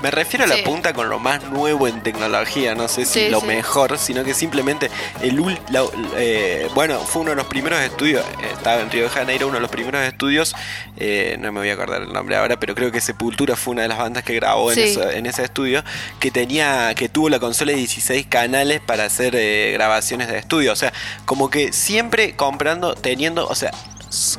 Me 0.03 0.11
refiero 0.13 0.45
a 0.45 0.49
la 0.49 0.57
Sí. 0.57 0.63
punta 0.63 0.93
con 0.93 1.09
lo 1.09 1.19
más 1.19 1.43
nuevo 1.45 1.89
en 1.89 2.03
tecnología, 2.03 2.75
no 2.77 2.87
sé 2.87 3.05
si 3.05 3.25
Sí, 3.25 3.29
lo 3.31 3.41
sí. 3.41 3.47
mejor, 3.47 3.99
sino 3.99 4.23
que 4.23 4.33
simplemente 4.33 4.91
el 5.23 5.39
ul- 5.41 5.59
la- 5.71 5.85
eh, 6.17 6.69
bueno, 6.75 7.01
fue 7.01 7.23
uno 7.23 7.31
de 7.31 7.37
los 7.37 7.47
primeros 7.47 7.81
estudios, 7.81 8.25
eh, 8.43 8.51
estaba 8.53 8.81
en 8.81 8.91
Río 8.91 9.05
de 9.05 9.09
Janeiro, 9.11 9.47
uno 9.49 9.57
de 9.57 9.61
los 9.63 9.71
primeros 9.71 10.01
estudios, 10.03 10.55
eh, 10.97 11.37
no 11.41 11.51
me 11.51 11.61
voy 11.61 11.71
a 11.71 11.73
acordar 11.75 12.03
el 12.03 12.13
nombre 12.13 12.37
ahora, 12.37 12.61
pero 12.61 12.75
creo 12.77 12.93
que 12.93 13.01
Sepultura 13.01 13.57
fue 13.57 13.73
una 13.73 13.83
de 13.83 13.89
las 13.89 13.99
bandas 13.99 14.23
que 14.23 14.35
grabó 14.35 14.71
en, 14.71 14.79
eso- 14.79 15.11
en 15.11 15.27
ese 15.27 15.43
estudio, 15.43 15.83
que 16.21 16.31
tenía, 16.31 16.95
que 16.95 17.09
tuvo 17.09 17.29
la 17.29 17.41
consola 17.41 17.73
de 17.73 17.79
16 17.79 18.27
canales 18.27 18.81
para 18.81 19.05
hacer 19.05 19.35
eh, 19.37 19.73
grabaciones 19.73 20.29
de 20.29 20.39
estudio, 20.39 20.73
o 20.73 20.77
sea, 20.77 20.93
como 21.25 21.51
que 21.51 21.73
siempre 21.73 22.37
comprando, 22.37 22.95
teniendo, 22.95 23.47
o 23.49 23.55
sea, 23.57 23.73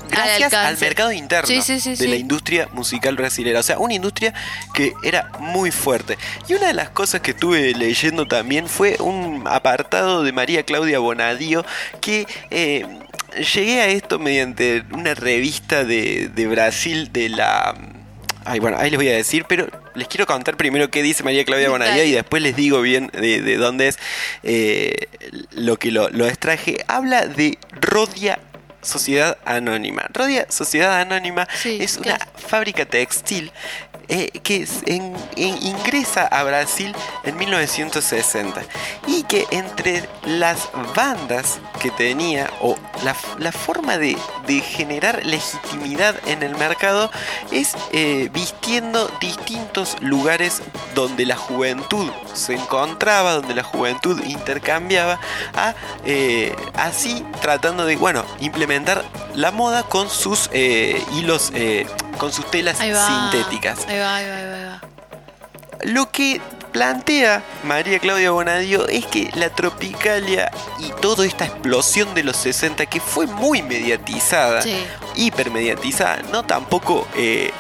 gracias 0.10 0.54
al, 0.54 0.78
mercado 0.80 1.12
interno 1.12 1.48
Sí, 1.48 1.62
sí, 1.62 1.80
sí, 1.80 1.96
de 1.96 2.08
la 2.08 2.16
industria 2.16 2.68
musical 2.74 3.16
brasilera. 3.16 3.60
O 3.60 3.64
sea, 3.64 3.80
una 3.80 3.94
industria 3.94 4.34
que 4.74 4.94
era 5.04 5.32
muy 5.40 5.72
fuerte. 5.72 6.18
Y 6.48 6.54
una 6.54 6.68
de 6.68 6.74
las 6.74 6.90
cosas 6.90 7.22
que 7.22 7.32
estuve 7.32 7.74
leyendo 7.74 8.28
también 8.28 8.68
fue 8.68 8.98
un 9.00 9.44
apartado 9.48 10.24
de 10.24 10.32
María 10.32 10.64
Claudia 10.64 11.00
Bonadío 11.00 11.66
que... 12.02 12.28
eh, 12.52 12.86
Llegué 13.54 13.80
a 13.82 13.88
esto 13.88 14.18
mediante 14.18 14.84
una 14.91 15.14
revista 15.14 15.84
de, 15.84 16.30
de 16.34 16.48
Brasil 16.48 17.12
de 17.14 17.30
la... 17.30 17.76
Ay, 18.44 18.58
bueno, 18.60 18.78
ahí 18.80 18.90
les 18.90 18.98
voy 18.98 19.08
a 19.08 19.16
decir, 19.16 19.46
pero 19.48 19.68
les 19.94 20.08
quiero 20.08 20.26
contar 20.26 20.58
primero 20.58 20.90
qué 20.90 21.04
dice 21.04 21.24
María 21.24 21.46
Claudia 21.46 21.70
Bonadía 21.70 22.04
y 22.06 22.12
después 22.12 22.41
les 22.41 22.56
digo 22.56 22.82
bien 22.82 23.12
de, 23.14 23.44
de 23.44 23.58
dónde 23.58 23.90
es 23.90 24.00
eh, 24.41 25.10
lo 25.52 25.78
que 25.78 25.91
lo, 25.91 26.10
lo 26.10 26.26
extraje. 26.26 26.78
Habla 26.88 27.28
de 27.28 27.60
Rodia 27.80 28.40
Sociedad 28.81 29.38
Anónima. 29.45 30.07
Rodia 30.14 30.45
Sociedad 30.49 30.99
Anónima 30.99 31.47
es 31.64 31.97
una 31.97 32.18
fábrica 32.35 32.85
textil 32.85 33.51
eh, 34.11 34.31
que 34.41 34.65
ingresa 35.36 36.26
a 36.26 36.44
Brasil 36.44 36.95
en 37.23 37.38
1960 37.38 38.64
y 39.06 39.22
que 39.22 39.45
entre 39.52 40.10
las 40.26 40.68
bandas 40.95 41.60
que 41.80 41.91
tenía 41.91 42.49
o 42.60 42.76
la, 43.03 43.52
forma 43.52 43.99
de, 43.99 44.18
generar 44.61 45.23
legitimidad 45.26 46.15
en 46.26 46.41
el 46.41 46.56
mercado 46.57 47.11
es 47.52 47.76
eh, 47.91 48.30
vistiendo 48.34 49.11
distintos 49.22 49.95
lugares 50.02 50.64
donde 50.95 51.27
la 51.27 51.36
juventud 51.36 52.10
se 52.34 52.56
encontraba, 52.56 53.34
donde 53.34 53.53
la 53.53 53.64
juventud 53.64 54.19
intercambiaba, 54.26 55.19
eh, 56.03 56.56
así 56.73 57.23
tratando 57.41 57.86
de, 57.86 57.95
bueno, 57.95 58.26
implementar 58.40 59.06
la 59.36 59.52
moda 59.52 59.84
con 59.84 60.10
sus 60.10 60.49
hilos, 60.52 61.52
con 62.20 62.32
sus 62.32 62.50
telas 62.52 62.80
Ahí 62.80 62.91
va. 62.91 63.08
sintéticas. 63.32 63.80
Ahí 63.88 63.98
va, 64.00 64.16
ahí 64.18 64.26
va, 64.30 64.36
ahí 64.36 64.64
va. 64.66 64.82
Lo 65.84 66.12
que 66.12 66.40
plantea 66.72 67.41
María 67.64 67.98
Claudia 67.98 68.30
Bonadio 68.32 68.88
es 68.88 69.06
que 69.08 69.32
la 69.34 69.50
tropicalia 69.50 70.52
y 70.78 70.90
toda 71.02 71.26
esta 71.26 71.46
explosión 71.46 72.14
de 72.14 72.24
los 72.24 72.38
60 72.38 72.86
que 72.86 73.00
fue 73.00 73.26
muy 73.26 73.64
mediatizada, 73.64 74.62
Sí. 74.62 74.76
hipermediatizada, 75.16 76.22
no 76.32 76.44
tampoco 76.44 77.08
eh, 77.16 77.52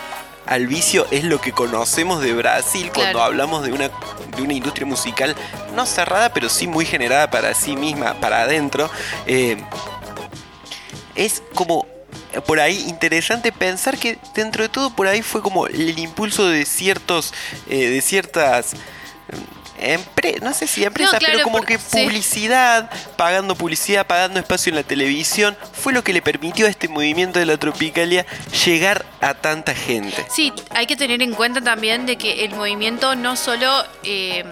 al 0.45 0.67
vicio 0.67 1.07
es 1.11 1.23
lo 1.23 1.39
que 1.41 1.53
conocemos 1.53 2.21
de 2.21 2.33
Brasil 2.33 2.91
cuando 2.93 3.23
hablamos 3.23 3.63
de 3.63 3.71
una, 3.71 3.89
de 4.35 4.41
una 4.41 4.53
industria 4.53 4.85
musical 4.85 5.35
no 5.75 5.85
cerrada, 5.85 6.33
pero 6.33 6.49
sí 6.49 6.67
muy 6.67 6.85
generada 6.85 7.29
para 7.31 7.53
sí 7.53 7.75
misma, 7.75 8.15
para 8.15 8.41
adentro. 8.41 8.89
eh, 9.27 9.57
es 11.15 11.41
como 11.53 11.85
por 12.45 12.59
ahí 12.59 12.85
interesante 12.87 13.51
pensar 13.51 13.97
que 13.97 14.17
dentro 14.35 14.63
de 14.63 14.69
todo 14.69 14.89
por 14.91 15.07
ahí 15.07 15.21
fue 15.21 15.41
como 15.41 15.67
el 15.67 15.97
impulso 15.97 16.47
de 16.47 16.65
ciertos 16.65 17.33
eh, 17.69 17.89
de 17.89 18.01
ciertas 18.01 18.75
no 20.41 20.53
sé 20.53 20.67
si 20.67 20.83
empresas 20.83 21.19
claro, 21.19 21.33
pero 21.33 21.43
como 21.43 21.61
que 21.61 21.77
sí. 21.77 22.03
publicidad 22.03 22.89
pagando 23.15 23.55
publicidad 23.55 24.05
pagando 24.05 24.39
espacio 24.39 24.69
en 24.69 24.75
la 24.75 24.83
televisión 24.83 25.57
fue 25.73 25.93
lo 25.93 26.03
que 26.03 26.13
le 26.13 26.21
permitió 26.21 26.65
a 26.65 26.69
este 26.69 26.87
movimiento 26.87 27.39
de 27.39 27.45
la 27.45 27.57
tropicalia 27.57 28.25
llegar 28.65 29.05
a 29.21 29.33
tanta 29.33 29.73
gente 29.73 30.25
Sí, 30.29 30.53
hay 30.71 30.85
que 30.85 30.95
tener 30.95 31.21
en 31.21 31.33
cuenta 31.33 31.61
también 31.61 32.05
de 32.05 32.17
que 32.17 32.45
el 32.45 32.55
movimiento 32.55 33.15
no 33.15 33.35
solo 33.35 33.83
eh, 34.03 34.43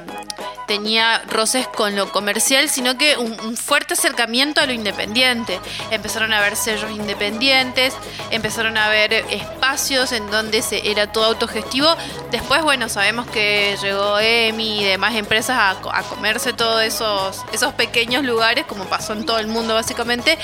tenía 0.67 1.23
roces 1.29 1.67
con 1.67 1.95
lo 1.95 2.11
comercial, 2.11 2.69
sino 2.69 2.97
que 2.97 3.17
un, 3.17 3.39
un 3.39 3.57
fuerte 3.57 3.93
acercamiento 3.93 4.61
a 4.61 4.65
lo 4.65 4.73
independiente. 4.73 5.59
Empezaron 5.89 6.33
a 6.33 6.39
haber 6.39 6.55
sellos 6.55 6.91
independientes, 6.91 7.93
empezaron 8.29 8.77
a 8.77 8.85
haber 8.85 9.13
espacios 9.13 10.11
en 10.11 10.29
donde 10.29 10.61
se, 10.61 10.91
era 10.91 11.11
todo 11.11 11.25
autogestivo. 11.25 11.87
Después, 12.29 12.61
bueno, 12.61 12.89
sabemos 12.89 13.27
que 13.27 13.77
llegó 13.81 14.19
EMI 14.19 14.81
y 14.81 14.83
demás 14.83 15.15
empresas 15.17 15.57
a, 15.57 15.71
a 15.71 16.03
comerse 16.03 16.53
todos 16.53 16.81
esos, 16.81 17.43
esos 17.51 17.73
pequeños 17.73 18.23
lugares, 18.23 18.65
como 18.65 18.85
pasó 18.85 19.13
en 19.13 19.25
todo 19.25 19.39
el 19.39 19.47
mundo 19.47 19.73
básicamente. 19.73 20.37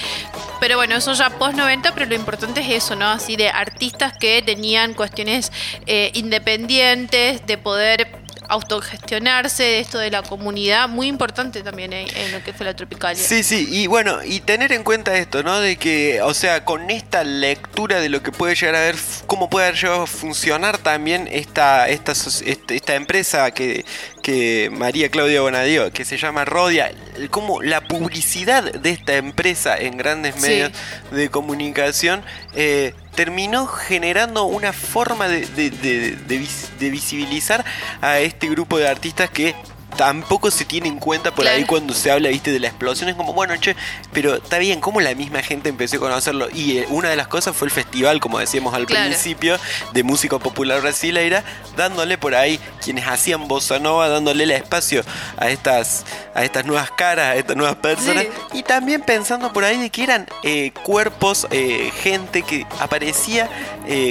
Pero 0.59 0.77
bueno, 0.77 0.95
eso 0.95 1.13
ya 1.13 1.29
post 1.29 1.55
90, 1.55 1.93
pero 1.93 2.05
lo 2.05 2.15
importante 2.15 2.61
es 2.61 2.83
eso, 2.83 2.95
¿no? 2.95 3.07
Así 3.09 3.35
de 3.35 3.49
artistas 3.49 4.13
que 4.17 4.41
tenían 4.41 4.93
cuestiones 4.93 5.51
eh, 5.85 6.11
independientes, 6.13 7.45
de 7.45 7.57
poder 7.57 8.22
autogestionarse, 8.49 9.63
de 9.63 9.79
esto 9.79 9.97
de 9.99 10.11
la 10.11 10.21
comunidad, 10.23 10.87
muy 10.89 11.07
importante 11.07 11.61
también 11.61 11.93
en, 11.93 12.07
en 12.15 12.31
lo 12.31 12.43
que 12.43 12.53
fue 12.53 12.65
la 12.65 12.75
Tropicalia. 12.75 13.21
Sí, 13.23 13.43
sí, 13.43 13.67
y 13.69 13.87
bueno, 13.87 14.23
y 14.23 14.39
tener 14.41 14.71
en 14.71 14.83
cuenta 14.83 15.17
esto, 15.17 15.43
¿no? 15.43 15.59
De 15.59 15.77
que, 15.77 16.21
o 16.21 16.33
sea, 16.33 16.65
con 16.65 16.89
esta 16.89 17.23
lectura 17.23 17.99
de 17.99 18.09
lo 18.09 18.21
que 18.23 18.31
puede 18.31 18.55
llegar 18.55 18.75
a 18.75 18.79
ver, 18.81 18.95
cómo 19.27 19.49
puede 19.49 19.67
haber 19.67 19.79
llegado 19.79 20.03
a 20.03 20.07
funcionar 20.07 20.77
también 20.77 21.27
esta, 21.31 21.87
esta, 21.89 22.11
este- 22.11 22.75
esta 22.75 22.95
empresa 22.95 23.51
que, 23.51 23.85
que 24.21 24.69
María 24.71 25.09
Claudia 25.09 25.41
Bonadío, 25.41 25.91
que 25.91 26.05
se 26.05 26.17
llama 26.17 26.45
Rodia, 26.45 26.91
como 27.29 27.61
la 27.61 27.81
publicidad 27.81 28.63
de 28.73 28.89
esta 28.89 29.15
empresa 29.15 29.77
en 29.77 29.97
grandes 29.97 30.35
Sí. 30.35 30.41
medios 30.41 30.71
de 31.11 31.29
comunicación 31.29 32.23
eh, 32.55 32.93
terminó 33.15 33.67
generando 33.67 34.45
una 34.45 34.73
forma 34.73 35.27
de, 35.27 35.45
de- 35.45 35.69
de- 35.69 36.11
de 36.15 36.37
vis- 36.37 36.69
de 36.79 36.89
visibilizar 36.89 37.63
a 38.01 38.19
este 38.19 38.49
grupo 38.49 38.77
de 38.77 38.87
artistas 38.87 39.29
que 39.29 39.55
tampoco 39.97 40.51
se 40.51 40.65
tiene 40.65 40.87
en 40.89 40.99
cuenta 40.99 41.31
por 41.33 41.47
ahí 41.47 41.65
cuando 41.65 41.93
se 41.93 42.11
habla, 42.11 42.29
viste, 42.29 42.51
de 42.51 42.59
la 42.59 42.67
explosión. 42.67 43.09
Es 43.09 43.15
como, 43.15 43.33
bueno, 43.33 43.55
che, 43.57 43.75
pero 44.11 44.35
está 44.35 44.57
bien, 44.57 44.79
como 44.81 45.01
la 45.01 45.13
misma 45.15 45.41
gente 45.43 45.69
empezó 45.69 45.97
a 45.97 45.99
conocerlo. 45.99 46.47
Y 46.53 46.77
eh, 46.79 46.85
una 46.89 47.09
de 47.09 47.15
las 47.15 47.27
cosas 47.27 47.55
fue 47.55 47.67
el 47.67 47.71
festival, 47.71 48.19
como 48.19 48.39
decíamos 48.39 48.73
al 48.73 48.85
Claro. 48.85 49.09
principio, 49.09 49.57
de 49.93 50.03
música 50.03 50.39
popular 50.39 50.81
brasileira, 50.81 51.43
dándole 51.77 52.17
por 52.17 52.35
ahí 52.35 52.59
quienes 52.83 53.05
hacían 53.07 53.47
bossa 53.47 53.79
nova, 53.79 54.09
dándole 54.09 54.43
el 54.43 54.51
espacio 54.51 55.03
a 55.37 55.49
estas, 55.49 56.05
a 56.35 56.43
estas 56.43 56.65
nuevas 56.65 56.91
caras, 56.91 57.27
a 57.27 57.35
estas 57.35 57.55
nuevas 57.55 57.75
personas. 57.77 58.25
Y 58.53 58.63
también 58.63 59.01
pensando 59.01 59.53
por 59.53 59.63
ahí 59.63 59.77
de 59.79 59.89
que 59.89 60.03
eran 60.03 60.27
eh, 60.43 60.71
cuerpos, 60.83 61.47
eh, 61.51 61.91
gente 62.01 62.41
que 62.43 62.65
aparecía 62.79 63.49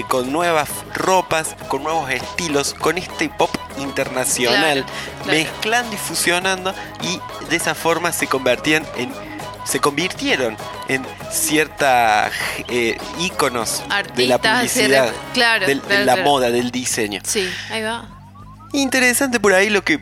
con 0.08 0.30
nuevas 0.32 0.68
ropas, 0.94 1.56
con 1.68 1.82
nuevos 1.82 2.10
estilos, 2.10 2.74
con 2.74 2.98
este 2.98 3.28
pop 3.30 3.50
internacional, 3.78 4.84
Claro, 4.84 4.86
claro. 5.24 5.38
Mezclando 5.72 5.94
y 5.94 5.98
fusionando 5.98 6.74
y 7.02 7.46
de 7.48 7.56
esa 7.56 7.74
forma 7.74 8.12
se 8.12 8.26
convertían 8.26 8.84
en 8.96 9.10
se 9.64 9.78
convirtieron 9.78 10.56
en 10.88 11.06
cierta 11.30 12.30
eh, 12.68 12.98
íconos 13.20 13.82
de 14.16 14.26
la 14.26 14.34
Artistas, 14.34 14.58
publicidad, 14.72 15.06
de- 15.06 15.12
claro, 15.32 15.66
del- 15.66 15.80
de 15.80 15.86
claro, 15.86 16.04
la 16.04 16.12
claro. 16.14 16.28
moda, 16.28 16.50
del 16.50 16.72
diseño. 16.72 17.20
Sí, 17.24 17.48
ahí 17.70 17.80
va. 17.82 18.08
Interesante 18.72 19.38
por 19.38 19.52
ahí 19.54 19.70
lo 19.70 19.82
que 19.84 20.00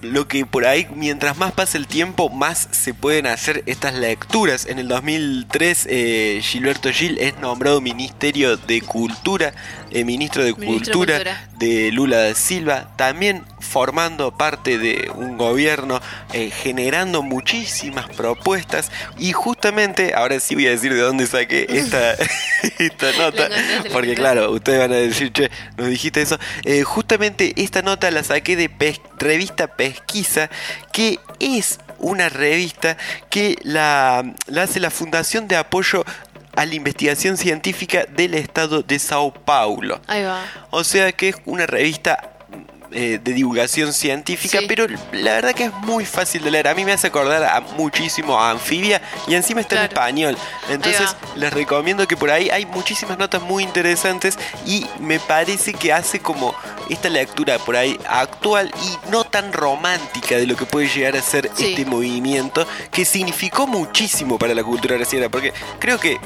lo 0.00 0.28
que 0.28 0.44
por 0.44 0.66
ahí 0.66 0.86
mientras 0.94 1.38
más 1.38 1.52
pasa 1.52 1.78
el 1.78 1.86
tiempo 1.86 2.28
más 2.28 2.68
se 2.72 2.92
pueden 2.94 3.26
hacer 3.26 3.62
estas 3.66 3.94
lecturas. 3.94 4.66
En 4.66 4.78
el 4.78 4.86
2003 4.86 5.86
eh, 5.90 6.40
Gilberto 6.42 6.90
Gil 6.92 7.18
es 7.18 7.36
nombrado 7.38 7.80
Ministerio 7.80 8.56
de 8.58 8.80
Cultura, 8.82 9.54
eh, 9.94 10.04
ministro 10.04 10.44
de 10.44 10.52
Ministro 10.54 10.98
de 10.98 11.04
Cultura, 11.04 11.48
de 11.56 11.90
Lula 11.92 12.18
da 12.18 12.34
Silva, 12.34 12.90
también 12.96 13.42
formando 13.60 14.36
parte 14.36 14.76
de 14.76 15.10
un 15.14 15.38
gobierno 15.38 16.00
eh, 16.32 16.50
generando 16.50 17.22
muchísimas 17.22 18.06
propuestas. 18.10 18.90
Y 19.18 19.32
justamente 19.32 20.12
ahora 20.14 20.38
sí 20.40 20.54
voy 20.54 20.66
a 20.66 20.70
decir 20.70 20.92
de 20.92 21.00
dónde 21.00 21.26
saqué 21.26 21.66
esta, 21.70 22.12
esta 22.78 23.12
nota 23.18 23.48
porque 23.92 24.14
claro 24.14 24.50
ustedes 24.52 24.80
van 24.80 24.92
a 24.92 24.96
decir 24.96 25.32
che 25.32 25.50
nos 25.76 25.88
dijiste 25.88 26.20
eso 26.22 26.38
Eh, 26.64 26.82
justamente 26.82 27.52
esta 27.56 27.82
nota 27.82 28.10
la 28.10 28.22
saqué 28.22 28.56
de 28.56 28.68
Pes- 28.68 29.00
revista 29.18 29.68
Pesquisa 29.68 30.50
que 30.92 31.18
es 31.40 31.78
una 31.98 32.28
revista 32.28 32.96
que 33.30 33.56
la, 33.62 34.24
la 34.46 34.62
hace 34.64 34.80
la 34.80 34.90
Fundación 34.90 35.48
de 35.48 35.56
Apoyo 35.56 36.04
a 36.56 36.66
la 36.66 36.74
Investigación 36.74 37.36
Científica 37.36 38.06
del 38.08 38.34
Estado 38.34 38.82
de 38.82 38.98
Sao 38.98 39.32
Paulo. 39.32 40.00
Ahí 40.06 40.22
va. 40.22 40.42
O 40.70 40.84
sea 40.84 41.12
que 41.12 41.30
es 41.30 41.36
una 41.44 41.66
revista 41.66 42.33
eh, 42.94 43.18
de 43.22 43.32
divulgación 43.32 43.92
científica, 43.92 44.60
Sí. 44.60 44.66
pero 44.68 44.86
la 45.12 45.32
verdad 45.32 45.52
que 45.52 45.64
es 45.64 45.72
muy 45.82 46.04
fácil 46.06 46.42
de 46.44 46.50
leer. 46.50 46.68
A 46.68 46.74
mí 46.74 46.84
me 46.84 46.92
hace 46.92 47.08
acordar 47.08 47.42
a 47.44 47.60
muchísimo 47.60 48.40
a 48.40 48.50
Anfibia 48.50 49.02
y 49.26 49.34
encima 49.34 49.60
está 49.60 49.76
en 49.76 49.82
español. 49.90 50.38
Entonces 50.68 51.14
les 51.36 51.52
recomiendo 51.52 52.06
que 52.08 52.16
por 52.16 52.30
ahí 52.30 52.50
hay 52.50 52.66
muchísimas 52.66 53.18
notas 53.18 53.42
muy 53.42 53.62
interesantes 53.64 54.38
y 54.66 54.86
me 55.00 55.18
parece 55.20 55.74
que 55.74 55.92
hace 55.92 56.20
como 56.20 56.54
esta 56.88 57.08
lectura 57.08 57.58
por 57.58 57.76
ahí 57.76 57.98
actual 58.08 58.70
y 58.84 59.10
no 59.10 59.24
tan 59.24 59.52
romántica 59.52 60.36
de 60.36 60.46
lo 60.46 60.56
que 60.56 60.64
puede 60.66 60.88
llegar 60.88 61.16
a 61.16 61.22
ser 61.22 61.50
Sí. 61.54 61.70
este 61.70 61.84
movimiento 61.84 62.66
que 62.90 63.04
significó 63.04 63.66
muchísimo 63.66 64.38
para 64.38 64.54
la 64.54 64.62
cultura 64.62 64.96
brasileña, 64.96 65.28
porque 65.28 65.52
creo 65.78 65.98
que 65.98 66.18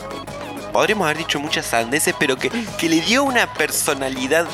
podríamos 0.72 1.06
haber 1.06 1.18
dicho 1.18 1.40
muchas 1.40 1.66
sandeces, 1.66 2.14
pero 2.18 2.36
que, 2.36 2.50
que 2.78 2.88
le 2.88 3.00
dio 3.00 3.24
una 3.24 3.52
personalidad 3.54 4.46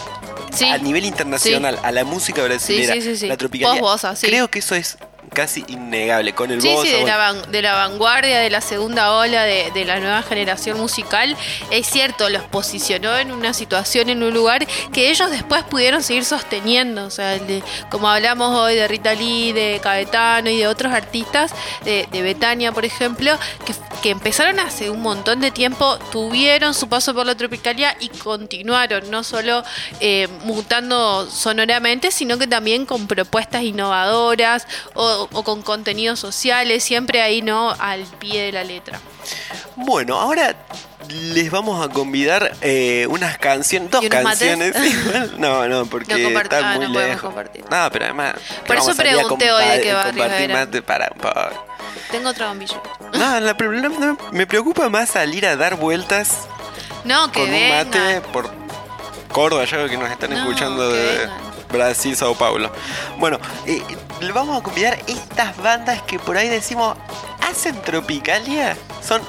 Sí. 0.55 0.65
a 0.67 0.79
nivel 0.79 1.05
internacional 1.05 1.79
a 1.83 1.91
la 1.93 2.05
música 2.05 2.43
brasileña, 2.43 2.95
Sí, 3.17 3.27
la 3.27 3.37
tropical. 3.37 3.71
Post-bossa, 3.73 4.17
sí. 4.17 4.27
Creo 4.27 4.49
que 4.51 4.61
eso 4.61 4.75
es 4.75 4.97
casi 5.35 5.65
innegable. 5.69 6.35
Con 6.35 6.51
el 6.51 6.63
Sí, 6.63 6.69
sí, 6.83 6.89
de 6.89 6.93
bueno, 7.01 7.07
la, 7.09 7.17
van- 7.17 7.53
de 7.53 7.63
la 7.63 7.75
vanguardia, 7.75 8.39
de 8.41 8.49
la 8.51 8.61
segunda 8.61 9.13
ola 9.13 9.43
de, 9.43 9.71
de 9.73 9.85
la 9.85 10.01
nueva 10.01 10.23
generación 10.23 10.79
musical. 10.79 11.37
Es 11.71 11.87
cierto, 11.89 12.29
los 12.31 12.43
posicionó 12.45 13.17
en 13.19 13.33
una 13.33 13.53
situación, 13.53 14.09
en 14.09 14.23
un 14.23 14.33
lugar 14.33 14.67
que 14.93 15.11
ellos 15.11 15.31
después 15.31 15.63
pudieron 15.65 16.03
seguir 16.03 16.25
sosteniendo. 16.25 17.05
O 17.05 17.11
sea, 17.11 17.39
de- 17.39 17.63
como 17.91 18.09
hablamos 18.09 18.57
hoy 18.59 18.75
de 18.77 18.89
Rita 18.89 19.13
Lee, 19.15 19.53
de 19.53 19.81
Caetano 19.83 20.49
y 20.49 20.59
de 20.59 20.67
otros 20.69 20.93
artistas, 20.93 21.53
de, 21.85 22.09
de 22.11 22.23
Betania, 22.23 22.73
por 22.73 22.85
ejemplo, 22.85 23.37
que, 23.67 23.75
que 24.03 24.11
empezaron 24.11 24.59
hace 24.61 24.89
un 24.91 25.01
montón 25.03 25.41
de 25.41 25.51
tiempo, 25.51 25.99
tuvieron 26.13 26.73
su 26.75 26.89
paso 26.89 27.13
por 27.15 27.27
la 27.27 27.35
tropicalia 27.35 27.97
y 28.01 28.09
continuaron, 28.09 29.11
no 29.11 29.25
solo 29.25 29.63
eh, 30.01 30.29
mutando 30.45 31.29
sonoramente, 31.31 32.11
sino 32.11 32.39
que 32.39 32.47
también 32.47 32.87
con 32.87 33.07
propuestas 33.07 33.63
innovadoras 33.63 34.67
o, 34.95 35.24
o 35.33 35.43
con 35.43 35.63
contenidos 35.63 36.21
sociales, 36.21 36.83
siempre 36.85 37.23
ahí 37.23 37.43
no 37.43 37.75
al 37.79 38.03
pie 38.19 38.43
de 38.43 38.53
la 38.53 38.65
letra. 38.65 39.01
Bueno, 39.77 40.21
ahora 40.21 40.55
les 41.09 41.51
vamos 41.51 41.85
a 41.85 41.89
convidar 41.93 42.53
eh, 42.61 43.07
unas 43.11 43.39
canciones, 43.39 43.91
dos 43.91 44.05
canciones. 44.11 44.75
igual. 44.77 45.35
no, 45.39 45.67
no, 45.69 45.87
porque 45.87 46.17
No 46.19 46.41
están 46.41 46.65
ah, 46.65 46.75
muy 46.77 46.89
no 46.89 46.99
lejos. 47.01 47.35
No, 47.71 47.89
pero 47.93 48.05
además. 48.07 48.35
Por 48.67 48.77
eso 48.77 48.95
pregunté 48.95 49.51
hoy 49.53 49.65
de 49.65 49.81
qué 49.81 49.93
barrio 49.93 50.85
para, 50.85 51.11
para- 51.11 51.53
Tengo 52.11 52.31
otro 52.31 52.49
bombillo. 52.49 52.83
No, 53.13 53.41
la- 53.41 53.55
no- 53.55 54.19
me 54.33 54.47
preocupa 54.47 54.89
más 54.89 55.11
salir 55.11 55.47
a 55.47 55.57
dar 55.57 55.77
vueltas 55.77 56.41
No, 57.05 57.31
que 57.33 57.41
con 57.41 57.53
un 57.53 57.69
mate 57.69 58.21
por 58.33 58.51
Córdoba, 59.33 59.65
veo 59.79 59.89
que 59.89 59.97
nos 59.97 60.11
están 60.11 60.33
escuchando 60.33 60.93
de 60.93 61.19
vengan. 61.19 61.54
Brasil, 61.71 62.15
Sao 62.17 62.35
Paulo. 62.35 62.71
Bueno, 63.19 63.39
eh, 63.67 63.83
le 64.21 64.33
vamos 64.33 64.59
a 64.61 64.63
convidar 64.63 64.99
estas 65.07 65.57
bandas 65.59 66.03
que 66.03 66.19
por 66.19 66.37
ahí 66.37 66.49
decimos, 66.49 66.97
¿hacen 67.41 67.81
Tropicalia? 67.83 68.77
Son 69.07 69.21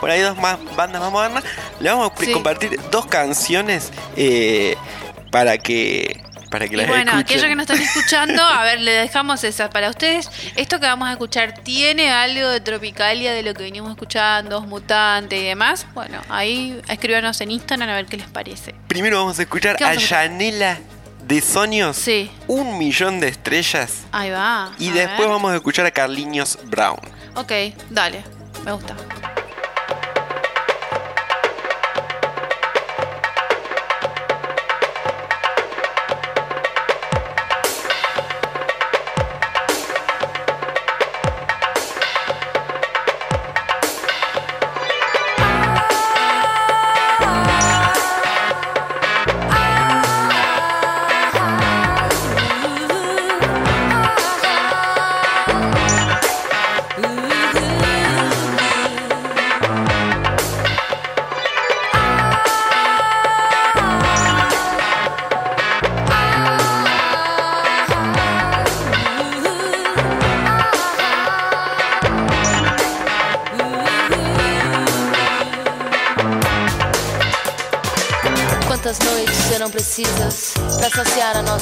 por 0.00 0.10
ahí 0.10 0.20
dos 0.20 0.36
más 0.38 0.58
bandas 0.76 1.00
más 1.00 1.12
modernas. 1.12 1.44
Le 1.80 1.90
vamos 1.90 2.10
a 2.12 2.24
Sí. 2.24 2.32
compartir 2.32 2.80
dos 2.90 3.06
canciones 3.06 3.90
eh, 4.16 4.76
para 5.30 5.58
que 5.58 6.20
para 6.50 6.68
que 6.68 6.74
Y 6.74 6.76
las 6.76 6.86
bueno, 6.86 7.12
escuchen. 7.12 7.20
aquellos 7.24 7.44
que 7.44 7.54
nos 7.54 7.62
están 7.62 7.80
escuchando, 7.80 8.42
a 8.42 8.62
ver, 8.62 8.78
le 8.80 8.90
dejamos 8.90 9.42
esa 9.42 9.70
para 9.70 9.88
ustedes. 9.88 10.28
Esto 10.54 10.78
que 10.80 10.86
vamos 10.86 11.08
a 11.08 11.12
escuchar 11.12 11.54
tiene 11.54 12.10
algo 12.12 12.46
de 12.48 12.60
Tropicalia 12.60 13.32
de 13.32 13.42
lo 13.42 13.54
que 13.54 13.62
venimos 13.62 13.90
escuchando, 13.90 14.60
Mutante 14.60 15.38
y 15.38 15.44
demás. 15.44 15.86
Bueno, 15.94 16.20
ahí 16.28 16.78
escríbanos 16.88 17.40
en 17.40 17.52
Instagram 17.52 17.88
a 17.88 17.94
ver 17.94 18.04
qué 18.04 18.18
les 18.18 18.28
parece. 18.28 18.74
Primero 18.86 19.16
vamos 19.20 19.38
a 19.38 19.42
escuchar 19.42 19.76
¿Qué 19.76 19.84
a 19.84 19.88
a 19.88 19.92
escuchar? 19.94 20.30
De 21.32 21.40
Sonios, 21.40 21.96
Sí. 21.96 22.30
un 22.46 22.76
millón 22.76 23.18
de 23.18 23.28
estrellas. 23.28 24.02
Ahí 24.12 24.28
va. 24.28 24.70
Y 24.78 24.90
después 24.90 25.20
ver. 25.20 25.28
vamos 25.30 25.50
a 25.52 25.54
escuchar 25.54 25.86
a 25.86 25.90
Carliños 25.90 26.58
Brown. 26.64 27.00
Ok, 27.36 27.50
dale. 27.88 28.22
Me 28.66 28.72
gusta. 28.72 28.94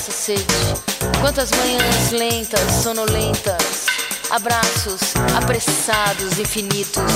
Sede? 0.00 0.44
Quantas 1.20 1.50
manhãs 1.50 2.10
lentas, 2.12 2.72
sonolentas, 2.82 3.86
abraços 4.30 5.14
apressados, 5.36 6.38
infinitos. 6.38 7.12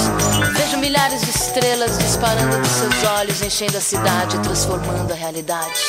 Vejo 0.53 0.79
milhares 0.79 1.23
de 1.23 1.31
estrelas 1.31 1.99
disparando 1.99 2.59
dos 2.59 2.69
seus 2.69 3.05
olhos, 3.19 3.43
enchendo 3.43 3.77
a 3.79 3.81
cidade, 3.81 4.39
transformando 4.41 5.13
a 5.13 5.15
realidade. 5.15 5.81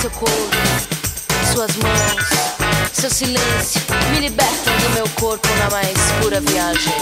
Seu 0.00 0.10
corpo, 0.10 0.56
suas 1.52 1.76
mãos, 1.76 2.92
seu 2.92 3.10
silêncio 3.10 3.80
me 4.12 4.20
libertam 4.20 4.76
do 4.78 4.90
meu 4.90 5.08
corpo 5.20 5.48
na 5.58 5.70
mais 5.70 5.98
pura 6.20 6.40
viagem. 6.40 6.94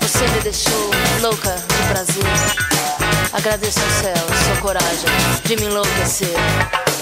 Você 0.00 0.26
me 0.28 0.40
deixou 0.40 0.90
louca 1.20 1.54
de 1.54 1.88
prazer. 1.88 2.24
Agradeço 3.32 3.80
ao 3.80 4.02
céu 4.02 4.26
sua 4.44 4.56
coragem 4.60 5.10
de 5.44 5.56
me 5.56 5.66
enlouquecer. 5.66 6.93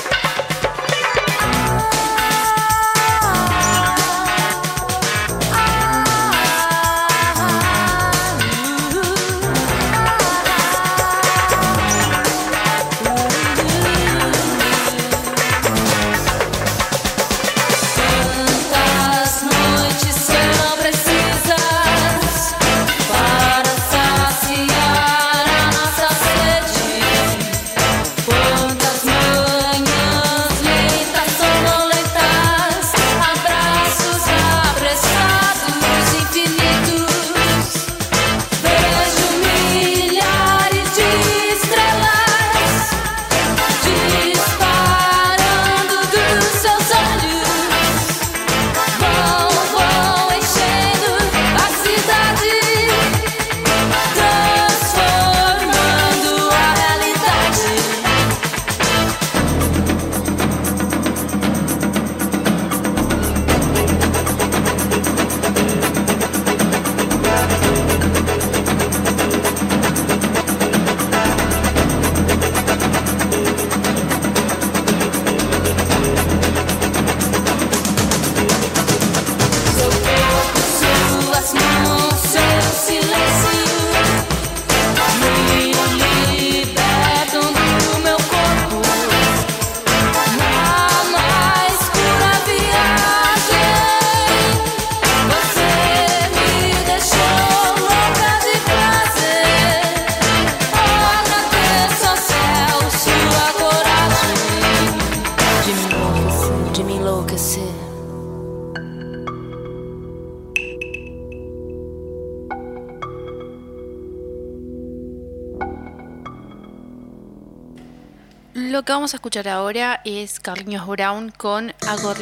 Vamos 119.03 119.15
a 119.15 119.17
escuchar 119.17 119.49
ahora 119.49 120.01
es 120.05 120.39
Carliños 120.39 120.87
Brown 120.87 121.33
con 121.37 121.75
Algo 121.89 122.15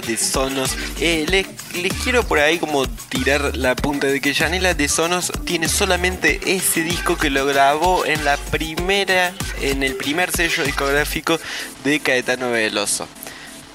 De 0.00 0.16
Sonos. 0.16 0.70
Eh, 1.00 1.26
les, 1.28 1.46
les 1.74 1.92
quiero 2.02 2.22
por 2.24 2.38
ahí 2.38 2.58
como 2.58 2.86
tirar 2.86 3.56
la 3.56 3.74
punta 3.76 4.06
de 4.06 4.20
que 4.20 4.34
Janela 4.34 4.74
de 4.74 4.88
Sonos 4.88 5.32
tiene 5.44 5.68
solamente 5.68 6.40
ese 6.46 6.82
disco 6.82 7.16
que 7.16 7.30
lo 7.30 7.46
grabó 7.46 8.04
en 8.06 8.24
la 8.24 8.36
primera, 8.36 9.32
en 9.60 9.82
el 9.82 9.94
primer 9.96 10.30
sello 10.32 10.64
discográfico 10.64 11.38
de 11.84 12.00
Caetano 12.00 12.50
Veloso. 12.50 13.06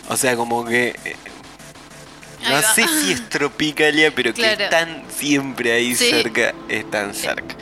O 0.09 0.17
sea, 0.17 0.35
como 0.35 0.65
que 0.65 0.95
eh, 1.05 1.15
no 2.49 2.61
sé 2.61 2.85
si 2.87 3.11
es 3.11 3.27
Tropicalia, 3.29 4.13
pero 4.13 4.33
que 4.33 4.53
están 4.53 5.03
siempre 5.17 5.71
ahí 5.71 5.95
Sí. 5.95 6.09
cerca, 6.11 6.53
están 6.69 7.13
cerca. 7.15 7.55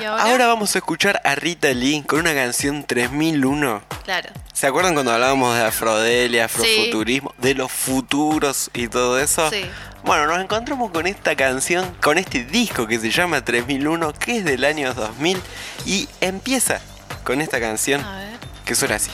¿Y 0.00 0.04
ahora? 0.04 0.22
Ahora 0.22 0.46
vamos 0.46 0.74
a 0.74 0.78
escuchar 0.78 1.20
a 1.24 1.34
Rita 1.34 1.72
Lee 1.74 2.02
con 2.06 2.20
una 2.20 2.32
canción 2.32 2.84
3001. 2.84 3.82
Claro. 4.04 4.30
¿Se 4.52 4.66
acuerdan 4.68 4.94
cuando 4.94 5.12
hablábamos 5.12 5.56
de 5.56 5.64
afrodelia, 5.64 6.44
afrofuturismo, 6.44 7.31
de 7.42 7.54
los 7.54 7.70
futuros 7.70 8.70
y 8.72 8.88
todo 8.88 9.18
eso? 9.18 9.50
Sí. 9.50 9.64
Bueno, 10.04 10.26
nos 10.26 10.40
encontramos 10.40 10.90
con 10.90 11.06
esta 11.06 11.36
canción, 11.36 11.94
con 12.00 12.16
este 12.18 12.44
disco 12.44 12.86
que 12.86 12.98
se 12.98 13.10
llama 13.10 13.44
3001, 13.44 14.12
que 14.14 14.38
es 14.38 14.44
del 14.44 14.64
año 14.64 14.94
2000 14.94 15.40
y 15.84 16.08
empieza 16.20 16.80
con 17.24 17.40
esta 17.40 17.60
canción 17.60 18.02
que 18.64 18.74
suena 18.74 18.96
así. 18.96 19.10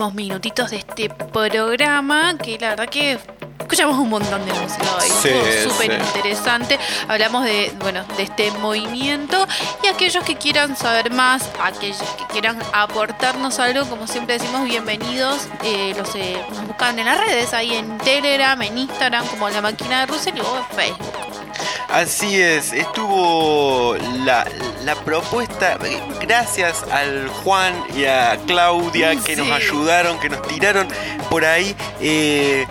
Últimos 0.00 0.14
minutitos 0.14 0.70
de 0.70 0.78
este 0.78 1.10
programa, 1.10 2.34
que 2.38 2.58
la 2.58 2.70
verdad 2.70 2.88
que 2.88 3.18
escuchamos 3.58 3.98
un 3.98 4.08
montón 4.08 4.42
de 4.46 4.52
música 4.54 4.96
hoy. 4.96 5.08
Sí, 5.08 5.68
súper 5.68 6.00
sí. 6.00 6.06
interesante. 6.06 6.78
Hablamos 7.06 7.44
de, 7.44 7.70
bueno, 7.80 8.02
de 8.16 8.22
este 8.22 8.50
movimiento 8.52 9.46
y 9.84 9.88
aquellos 9.88 10.24
que 10.24 10.36
quieran 10.36 10.74
saber 10.74 11.12
más, 11.12 11.50
aquellos 11.62 11.98
que 12.16 12.24
quieran 12.32 12.58
aportarnos 12.72 13.58
algo, 13.58 13.84
como 13.90 14.06
siempre 14.06 14.38
decimos, 14.38 14.64
bienvenidos. 14.64 15.48
Eh, 15.64 15.92
los, 15.98 16.14
eh, 16.14 16.42
nos 16.48 16.66
buscan 16.66 16.98
en 16.98 17.04
las 17.04 17.20
redes, 17.20 17.52
ahí 17.52 17.74
en 17.74 17.98
Telegram, 17.98 18.60
en 18.62 18.78
Instagram, 18.78 19.26
como 19.26 19.50
La 19.50 19.60
Máquina 19.60 20.00
de 20.00 20.06
Russell 20.06 20.34
y 20.34 20.40
luego 20.40 20.56
en 20.56 20.76
Facebook. 20.76 21.12
Así 21.90 22.40
es, 22.40 22.72
estuvo 22.72 23.96
la, 24.24 24.46
la 24.84 24.94
propuesta, 24.94 25.78
gracias 26.20 26.82
al 26.90 27.28
Juan 27.28 27.74
y 27.96 28.04
a 28.06 28.38
Claudia 28.46 29.14
que 29.16 29.36
nos 29.36 29.46
Sí. 29.46 29.52
ayudaron, 29.52 30.18
que 30.20 30.28
nos 30.28 30.42
tiraron 30.46 30.88
por 31.28 31.44
ahí, 31.44 31.74
eh, 32.00 32.66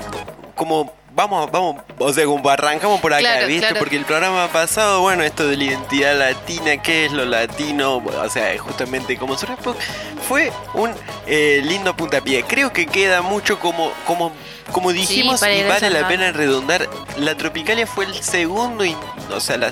como 0.56 0.92
vamos, 1.12 1.52
vamos, 1.52 1.82
o 1.98 2.14
sea, 2.14 2.24
como 2.26 2.50
arrancamos 2.50 3.02
por 3.02 3.14
acá, 3.14 3.20
Claro, 3.22 3.48
¿viste? 3.48 3.62
claro. 3.68 3.80
Porque 3.80 3.98
el 3.98 4.06
programa 4.06 4.48
pasado, 4.48 5.02
bueno, 5.02 5.24
esto 5.24 5.48
de 5.48 5.58
la 5.58 5.64
identidad 5.66 6.18
latina, 6.18 6.78
qué 6.82 7.06
es 7.06 7.12
lo 7.12 7.26
latino, 7.26 7.98
o 7.98 8.30
sea, 8.30 8.58
justamente 8.58 9.18
como 9.18 9.38
surge, 9.38 9.56
fue- 9.62 9.74
fue 10.28 10.52
un 10.74 10.92
eh, 11.28 11.62
lindo 11.64 11.96
puntapié. 11.96 12.44
Creo 12.44 12.72
que 12.72 12.86
queda 12.88 13.22
mucho 13.22 13.60
como, 13.60 13.92
como, 14.08 14.32
como 14.72 14.92
dijimos 14.94 15.40
para 15.42 15.54
y 15.54 15.64
vale 15.64 15.90
la 15.90 16.08
pena 16.08 16.32
redondar. 16.32 16.88
La 17.18 17.36
Tropicalia 17.36 17.86
fue 17.86 18.06
el 18.06 18.14
segundo, 18.24 18.84
o 19.32 19.40
sea, 19.40 19.58
la- 19.58 19.72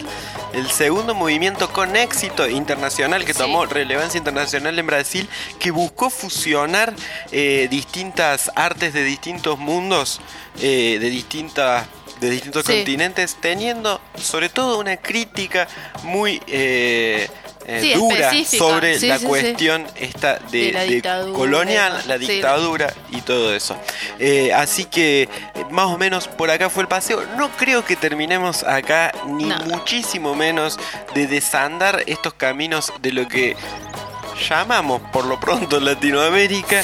el 0.57 0.69
segundo 0.71 1.13
movimiento 1.13 1.71
con 1.71 1.95
éxito 1.95 2.47
internacional 2.49 3.23
que 3.25 3.33
Sí. 3.33 3.39
tomó 3.39 3.65
relevancia 3.65 4.17
internacional 4.17 4.77
en 4.79 4.87
Brasil, 4.87 5.29
que 5.59 5.71
buscó 5.71 6.09
fusionar 6.09 6.93
eh, 7.31 7.67
distintas 7.69 8.51
artes 8.55 8.93
de 8.93 9.03
distintos 9.03 9.59
mundos, 9.59 10.19
eh, 10.59 10.97
de 10.99 11.09
distintas 11.09 11.85
de 12.19 12.31
distintos 12.31 12.65
Sí. 12.65 12.73
continentes, 12.73 13.37
teniendo 13.39 14.01
sobre 14.19 14.49
todo 14.49 14.79
una 14.79 14.97
crítica 14.97 15.67
muy 16.01 16.41
eh, 16.47 17.29
eh, 17.67 17.79
Sí, 17.81 17.93
dura 17.93 18.31
sobre 18.45 18.97
Sí, 18.97 19.07
la 19.07 19.19
sí, 19.19 19.25
cuestión 19.25 19.85
esta 19.95 20.39
de, 20.51 20.59
De 20.67 20.71
la 20.71 20.79
de 20.81 20.87
dictadura, 20.87 21.37
colonial, 21.37 22.03
la 22.07 22.17
dictadura 22.17 22.93
y 23.11 23.21
todo 23.21 23.53
eso. 23.53 23.75
Eh, 24.19 24.53
así 24.53 24.85
que 24.85 25.23
eh, 25.23 25.29
más 25.69 25.87
o 25.87 25.97
menos 25.97 26.27
por 26.27 26.49
acá 26.49 26.69
fue 26.69 26.83
el 26.83 26.87
paseo. 26.87 27.21
No 27.37 27.49
creo 27.57 27.83
que 27.85 27.95
terminemos 27.95 28.63
acá, 28.63 29.11
ni 29.27 29.45
No. 29.45 29.57
muchísimo 29.65 30.33
menos 30.33 30.79
de 31.13 31.27
desandar 31.27 32.03
estos 32.07 32.33
caminos 32.33 32.91
de 33.01 33.11
lo 33.11 33.27
que 33.27 33.55
llamamos 34.49 35.01
por 35.11 35.25
lo 35.25 35.39
pronto 35.39 35.79
Latinoamérica. 35.79 36.81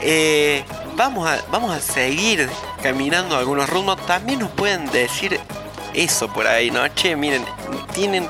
Eh, 0.00 0.64
vamos, 0.96 1.28
a, 1.28 1.40
vamos 1.50 1.74
a 1.74 1.80
seguir 1.80 2.48
caminando 2.82 3.36
algunos 3.36 3.68
rumos. 3.68 3.96
También 4.06 4.38
nos 4.40 4.50
pueden 4.50 4.86
decir 4.90 5.38
eso 5.94 6.32
por 6.32 6.46
ahí, 6.46 6.70
¿no? 6.70 6.86
Che, 6.88 7.16
miren, 7.16 7.44
tienen 7.94 8.28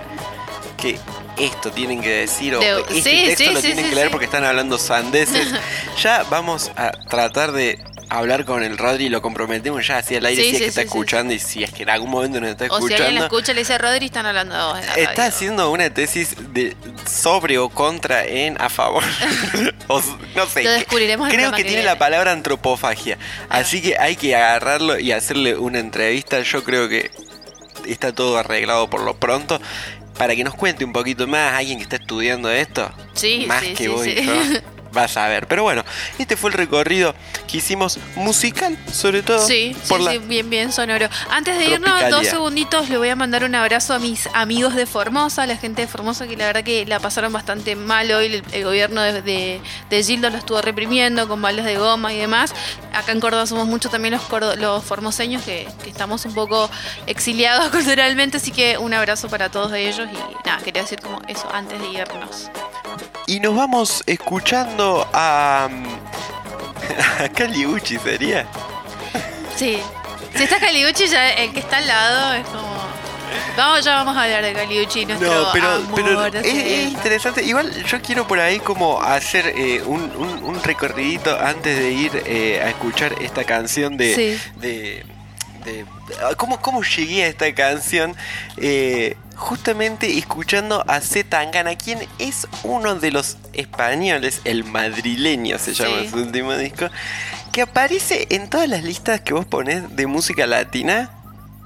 que 0.76 0.98
esto 1.36 1.70
tienen 1.70 2.00
que 2.00 2.10
decir 2.10 2.54
o 2.54 2.60
De- 2.60 2.80
este 2.80 2.94
sí, 3.02 3.24
texto 3.26 3.44
sí, 3.44 3.50
lo 3.54 3.60
sí, 3.60 3.66
tienen 3.68 3.88
que 3.88 3.94
leer 3.94 4.10
porque 4.10 4.26
están 4.26 4.44
hablando 4.44 4.78
sandeces. 4.78 5.48
ya 6.02 6.24
vamos 6.30 6.70
a 6.76 6.90
tratar 6.92 7.52
de 7.52 7.78
hablar 8.08 8.44
con 8.44 8.62
el 8.62 8.76
Rodri 8.76 9.08
lo 9.08 9.22
comprometemos 9.22 9.86
ya 9.86 9.96
así 9.96 10.14
al 10.16 10.26
aire 10.26 10.42
Sí, 10.42 10.50
si 10.50 10.54
es 10.56 10.58
sí, 10.58 10.62
que 10.64 10.68
está 10.68 10.82
escuchando 10.82 11.32
y 11.32 11.38
si 11.38 11.64
es 11.64 11.72
que 11.72 11.84
en 11.84 11.88
algún 11.88 12.10
momento 12.10 12.40
nos 12.42 12.50
está 12.50 12.66
O 12.66 12.76
si 12.76 12.92
alguien 12.92 12.98
la 12.98 13.04
escuchando. 13.06 13.24
escucha, 13.24 13.52
le 13.54 13.60
dice 13.60 13.78
Rodri, 13.78 14.04
están 14.06 14.26
hablando 14.26 14.54
de 14.54 14.62
vos 14.62 14.78
en 14.80 14.86
la 14.86 14.92
Está 14.96 15.14
radio. 15.14 15.28
haciendo 15.34 15.70
una 15.70 15.88
tesis 15.94 16.36
de 16.52 16.76
sobre 17.10 17.56
o 17.56 17.70
contra 17.70 18.24
en 18.26 18.60
a 18.60 18.68
favor. 18.68 19.02
O 19.88 20.00
no 20.36 20.46
sé. 20.46 20.62
Lo 20.62 20.70
descubriremos 20.72 21.28
el 21.28 21.34
Creo 21.34 21.50
que 21.52 21.62
que 21.62 21.64
tiene 21.64 21.82
la 21.82 21.96
palabra 21.98 22.32
antropofagia. 22.32 23.16
Así 23.48 23.80
que 23.82 23.96
hay 23.98 24.16
que 24.16 24.36
agarrarlo 24.36 24.98
y 24.98 25.12
hacerle 25.12 25.56
una 25.56 25.78
entrevista. 25.80 26.40
Yo 26.42 26.62
creo 26.64 26.88
que 26.90 27.10
está 27.86 28.14
todo 28.14 28.36
arreglado 28.38 28.88
por 28.90 29.00
lo 29.02 29.16
pronto. 29.16 29.60
Para 30.18 30.36
que 30.36 30.44
nos 30.44 30.54
cuente 30.54 30.84
un 30.84 30.92
poquito 30.92 31.26
más, 31.26 31.54
alguien 31.54 31.78
que 31.78 31.84
está 31.84 31.96
estudiando 31.96 32.50
esto. 32.50 32.90
Sí, 33.14 33.44
más 33.46 33.62
sí, 33.62 33.74
que 33.74 33.84
sí, 33.84 33.88
vos 33.88 34.06
y 34.06 34.10
sí. 34.16 34.28
Vas 34.92 35.16
a 35.16 35.26
ver. 35.28 35.46
Pero 35.46 35.62
bueno, 35.62 35.84
este 36.18 36.36
fue 36.36 36.50
el 36.50 36.54
recorrido 36.54 37.14
que 37.48 37.58
hicimos 37.58 37.98
musical, 38.14 38.76
sobre 38.92 39.22
todo. 39.22 39.46
Sí, 39.46 39.74
por 39.88 39.98
sí, 40.00 40.04
la 40.04 40.12
sí, 40.12 40.18
bien, 40.18 40.50
bien 40.50 40.72
sonoro. 40.72 41.08
Antes 41.30 41.58
de 41.58 41.64
irnos, 41.66 42.00
dos 42.10 42.26
segunditos, 42.30 42.88
le 42.88 42.98
voy 42.98 43.08
a 43.08 43.16
mandar 43.16 43.44
un 43.44 43.54
abrazo 43.54 43.94
a 43.94 43.98
mis 43.98 44.28
amigos 44.34 44.74
de 44.74 44.86
Formosa, 44.86 45.46
la 45.46 45.56
gente 45.56 45.82
de 45.82 45.88
Formosa 45.88 46.26
que 46.26 46.36
la 46.36 46.46
verdad 46.46 46.62
que 46.64 46.84
la 46.86 47.00
pasaron 47.00 47.32
bastante 47.32 47.74
mal 47.76 48.10
hoy. 48.12 48.26
El, 48.26 48.44
el 48.52 48.64
gobierno 48.64 49.00
de, 49.02 49.22
de, 49.22 49.60
de 49.90 50.02
Gildo 50.04 50.30
lo 50.30 50.36
estuvo 50.38 50.60
reprimiendo 50.62 51.26
con 51.28 51.40
balas 51.42 51.64
de 51.64 51.76
goma 51.76 52.12
y 52.12 52.18
demás. 52.18 52.54
Acá 52.92 53.12
en 53.12 53.20
Córdoba 53.20 53.46
somos 53.46 53.66
muchos 53.66 53.90
también 53.90 54.12
los, 54.14 54.22
cordo- 54.22 54.56
los 54.56 54.84
formoseños 54.84 55.42
que, 55.42 55.66
que 55.82 55.90
estamos 55.90 56.24
un 56.26 56.34
poco 56.34 56.70
exiliados 57.06 57.68
culturalmente, 57.72 58.36
así 58.36 58.50
que 58.52 58.76
un 58.78 58.92
abrazo 58.94 59.28
para 59.28 59.48
todos 59.50 59.72
ellos 59.72 60.08
y 60.12 60.46
nada, 60.46 60.62
quería 60.62 60.82
decir 60.82 61.00
como 61.00 61.20
eso 61.28 61.48
antes 61.52 61.80
de 61.80 61.88
irnos. 61.88 62.50
Y 63.26 63.40
nos 63.40 63.54
vamos 63.56 64.02
escuchando 64.06 65.08
a. 65.12 65.68
a 67.20 67.28
Caliucci, 67.28 67.98
sería. 67.98 68.46
Sí. 69.56 69.78
Si 70.36 70.42
está 70.44 70.58
Caliucci, 70.58 71.06
ya 71.08 71.30
el 71.34 71.52
que 71.52 71.60
está 71.60 71.78
al 71.78 71.86
lado 71.86 72.34
es 72.34 72.46
como. 72.46 72.72
Vamos, 73.56 73.84
ya 73.84 73.96
vamos 73.96 74.16
a 74.16 74.24
hablar 74.24 74.42
de 74.44 74.52
Caliucci, 74.54 75.04
No, 75.06 75.18
pero, 75.52 75.72
amor, 75.72 75.92
pero 75.94 76.24
es, 76.40 76.90
interesante. 76.90 77.42
Igual 77.42 77.84
yo 77.84 78.00
quiero 78.00 78.26
por 78.26 78.40
ahí 78.40 78.58
como 78.60 79.00
hacer 79.00 79.46
eh, 79.56 79.82
un, 79.84 80.02
un, 80.16 80.42
un 80.44 80.62
recorridito 80.62 81.38
antes 81.38 81.78
de 81.78 81.92
ir 81.92 82.22
eh, 82.26 82.60
a 82.62 82.68
escuchar 82.70 83.14
esta 83.20 83.44
canción 83.44 83.96
de... 83.96 84.14
Sí. 84.14 84.50
de, 84.56 85.04
de- 85.64 85.86
ah, 86.22 86.34
¿cómo, 86.36 86.60
¿Cómo 86.60 86.82
llegué 86.82 87.24
a 87.24 87.26
esta 87.28 87.52
canción? 87.54 88.16
Eh, 88.56 89.16
justamente 89.36 90.18
escuchando 90.18 90.84
a 90.86 91.00
Z 91.00 91.28
Tangana, 91.28 91.76
quien 91.76 91.98
es 92.18 92.46
uno 92.62 92.94
de 92.96 93.10
los 93.10 93.36
españoles, 93.52 94.40
el 94.44 94.64
madrileño 94.64 95.58
se 95.58 95.74
llama 95.74 95.96
Sí. 96.02 96.08
su 96.10 96.16
último 96.16 96.54
disco, 96.56 96.88
que 97.52 97.62
aparece 97.62 98.26
en 98.30 98.48
todas 98.48 98.68
las 98.68 98.82
listas 98.82 99.20
que 99.20 99.34
vos 99.34 99.44
ponés 99.46 99.94
de 99.94 100.06
música 100.06 100.46
latina. 100.46 101.10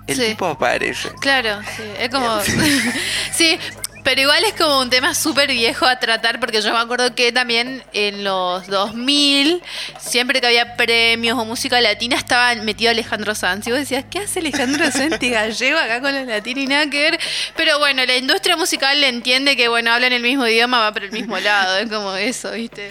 El 0.06 0.16
Sí. 0.16 0.24
tipo 0.26 0.46
aparece. 0.46 1.08
Claro, 1.20 1.60
sí, 1.76 1.82
es 1.98 2.08
como. 2.10 2.38
sí, 3.32 3.58
pero 4.06 4.20
igual 4.20 4.44
es 4.44 4.52
como 4.54 4.78
un 4.80 4.88
tema 4.88 5.16
súper 5.16 5.50
viejo 5.50 5.84
a 5.84 5.98
tratar, 5.98 6.38
porque 6.38 6.62
yo 6.62 6.72
me 6.72 6.78
acuerdo 6.78 7.12
que 7.16 7.32
también 7.32 7.82
en 7.92 8.22
los 8.22 8.64
2000, 8.68 9.60
siempre 9.98 10.40
que 10.40 10.46
había 10.46 10.76
premios 10.76 11.36
o 11.36 11.44
música 11.44 11.80
latina, 11.80 12.14
estaba 12.16 12.54
metido 12.54 12.92
Alejandro 12.92 13.34
Sanz. 13.34 13.66
Y 13.66 13.70
vos 13.70 13.80
decías, 13.80 14.04
¿qué 14.08 14.20
hace 14.20 14.38
Alejandro 14.38 14.88
Sanz 14.92 15.18
gallego 15.18 15.76
acá 15.80 16.00
con 16.00 16.14
los 16.14 16.24
latinos 16.24 16.62
y 16.62 16.66
nada 16.68 16.88
que 16.88 17.02
ver? 17.10 17.18
Pero 17.56 17.80
bueno, 17.80 18.04
la 18.06 18.16
industria 18.16 18.56
musical 18.56 19.00
le 19.00 19.08
entiende 19.08 19.56
que, 19.56 19.66
bueno, 19.66 19.92
hablan 19.92 20.12
el 20.12 20.22
mismo 20.22 20.46
idioma, 20.46 20.78
va 20.78 20.92
por 20.92 21.02
el 21.02 21.10
mismo 21.10 21.36
lado. 21.40 21.76
Es 21.78 21.90
como 21.90 22.14
eso, 22.14 22.52
¿viste? 22.52 22.88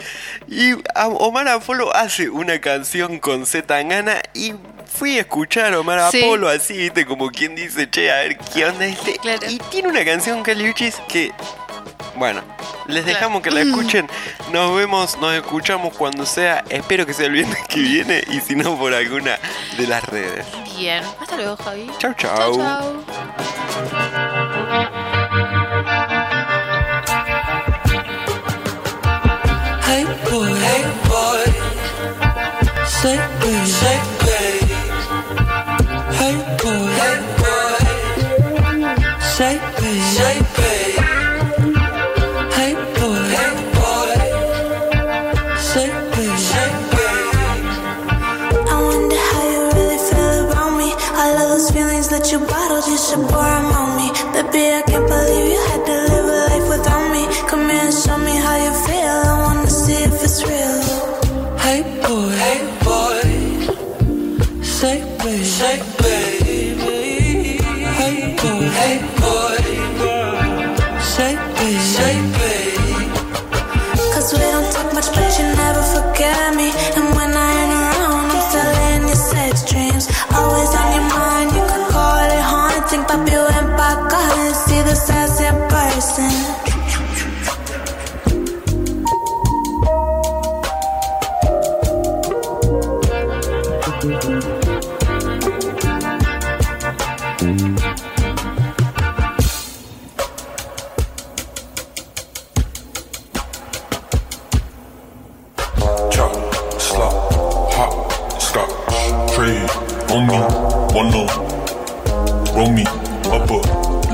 Y 0.49 0.73
a- 0.95 1.07
Omar 1.07 1.47
Apolo 1.47 1.95
hace 1.95 2.29
una 2.29 2.59
canción 2.59 3.19
con 3.19 3.45
Z 3.45 3.65
Tangana 3.65 4.21
y 4.33 4.53
fui 4.93 5.17
a 5.17 5.21
escuchar 5.21 5.73
a 5.73 5.79
Omar 5.79 6.11
Sí. 6.11 6.21
Apolo 6.21 6.49
así, 6.49 6.73
¿viste? 6.77 7.05
Como 7.05 7.29
quien 7.29 7.55
dice, 7.55 7.89
che, 7.89 8.11
a 8.11 8.17
ver 8.17 8.37
qué 8.53 8.65
onda 8.65 8.85
este. 8.85 9.13
Claro. 9.17 9.49
Y 9.49 9.57
tiene 9.71 9.87
una 9.87 10.03
canción 10.03 10.43
Caliuchis 10.43 10.95
que, 11.07 11.31
bueno, 12.15 12.41
les 12.87 13.05
dejamos 13.05 13.41
que 13.41 13.51
la 13.51 13.61
escuchen. 13.61 14.07
Nos 14.51 14.75
vemos, 14.75 15.17
nos 15.19 15.33
escuchamos 15.33 15.93
cuando 15.95 16.25
sea. 16.25 16.63
Espero 16.69 17.05
que 17.05 17.13
sea 17.13 17.27
el 17.27 17.33
viernes 17.33 17.57
que 17.67 17.79
viene 17.79 18.23
y 18.31 18.39
si 18.39 18.55
no 18.55 18.77
por 18.77 18.93
alguna 18.93 19.39
de 19.77 19.87
las 19.87 20.03
redes. 20.03 20.45
Bien. 20.77 21.03
Hasta 21.19 21.35
luego, 21.37 21.57
Javi. 21.57 21.89
Chau, 21.97 22.13
chau. 22.13 22.55
Chau, 22.55 22.57
chau. 22.57 24.05
Hey 29.87 30.03
boy, 30.29 30.51
hey 30.53 30.83
boy, 31.07 31.43
say 32.85 33.17
baby, 33.39 33.67
say 33.67 33.99
baby. 34.19 34.75
Hey 36.19 36.35
boy, 36.61 36.89
hey 36.99 37.17
boy, 37.37 37.77
say 39.21 39.59
baby, 39.77 40.01
say 40.01 40.41
baby. 40.57 40.64
your 52.37 52.47
bottle, 52.47 52.81
just 52.81 53.13
to 53.13 53.17
borrow 53.31 53.63
on 53.79 53.95
me. 53.97 54.07
Baby, 54.33 54.63
I 54.75 54.81
can 54.87 55.04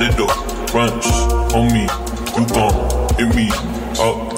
little 0.02 0.26
brunch 0.74 1.06
on 1.54 1.72
me. 1.72 1.84
You 2.36 2.48
gon' 2.48 2.74
hit 3.20 3.36
me 3.36 3.52
up. 4.00 4.31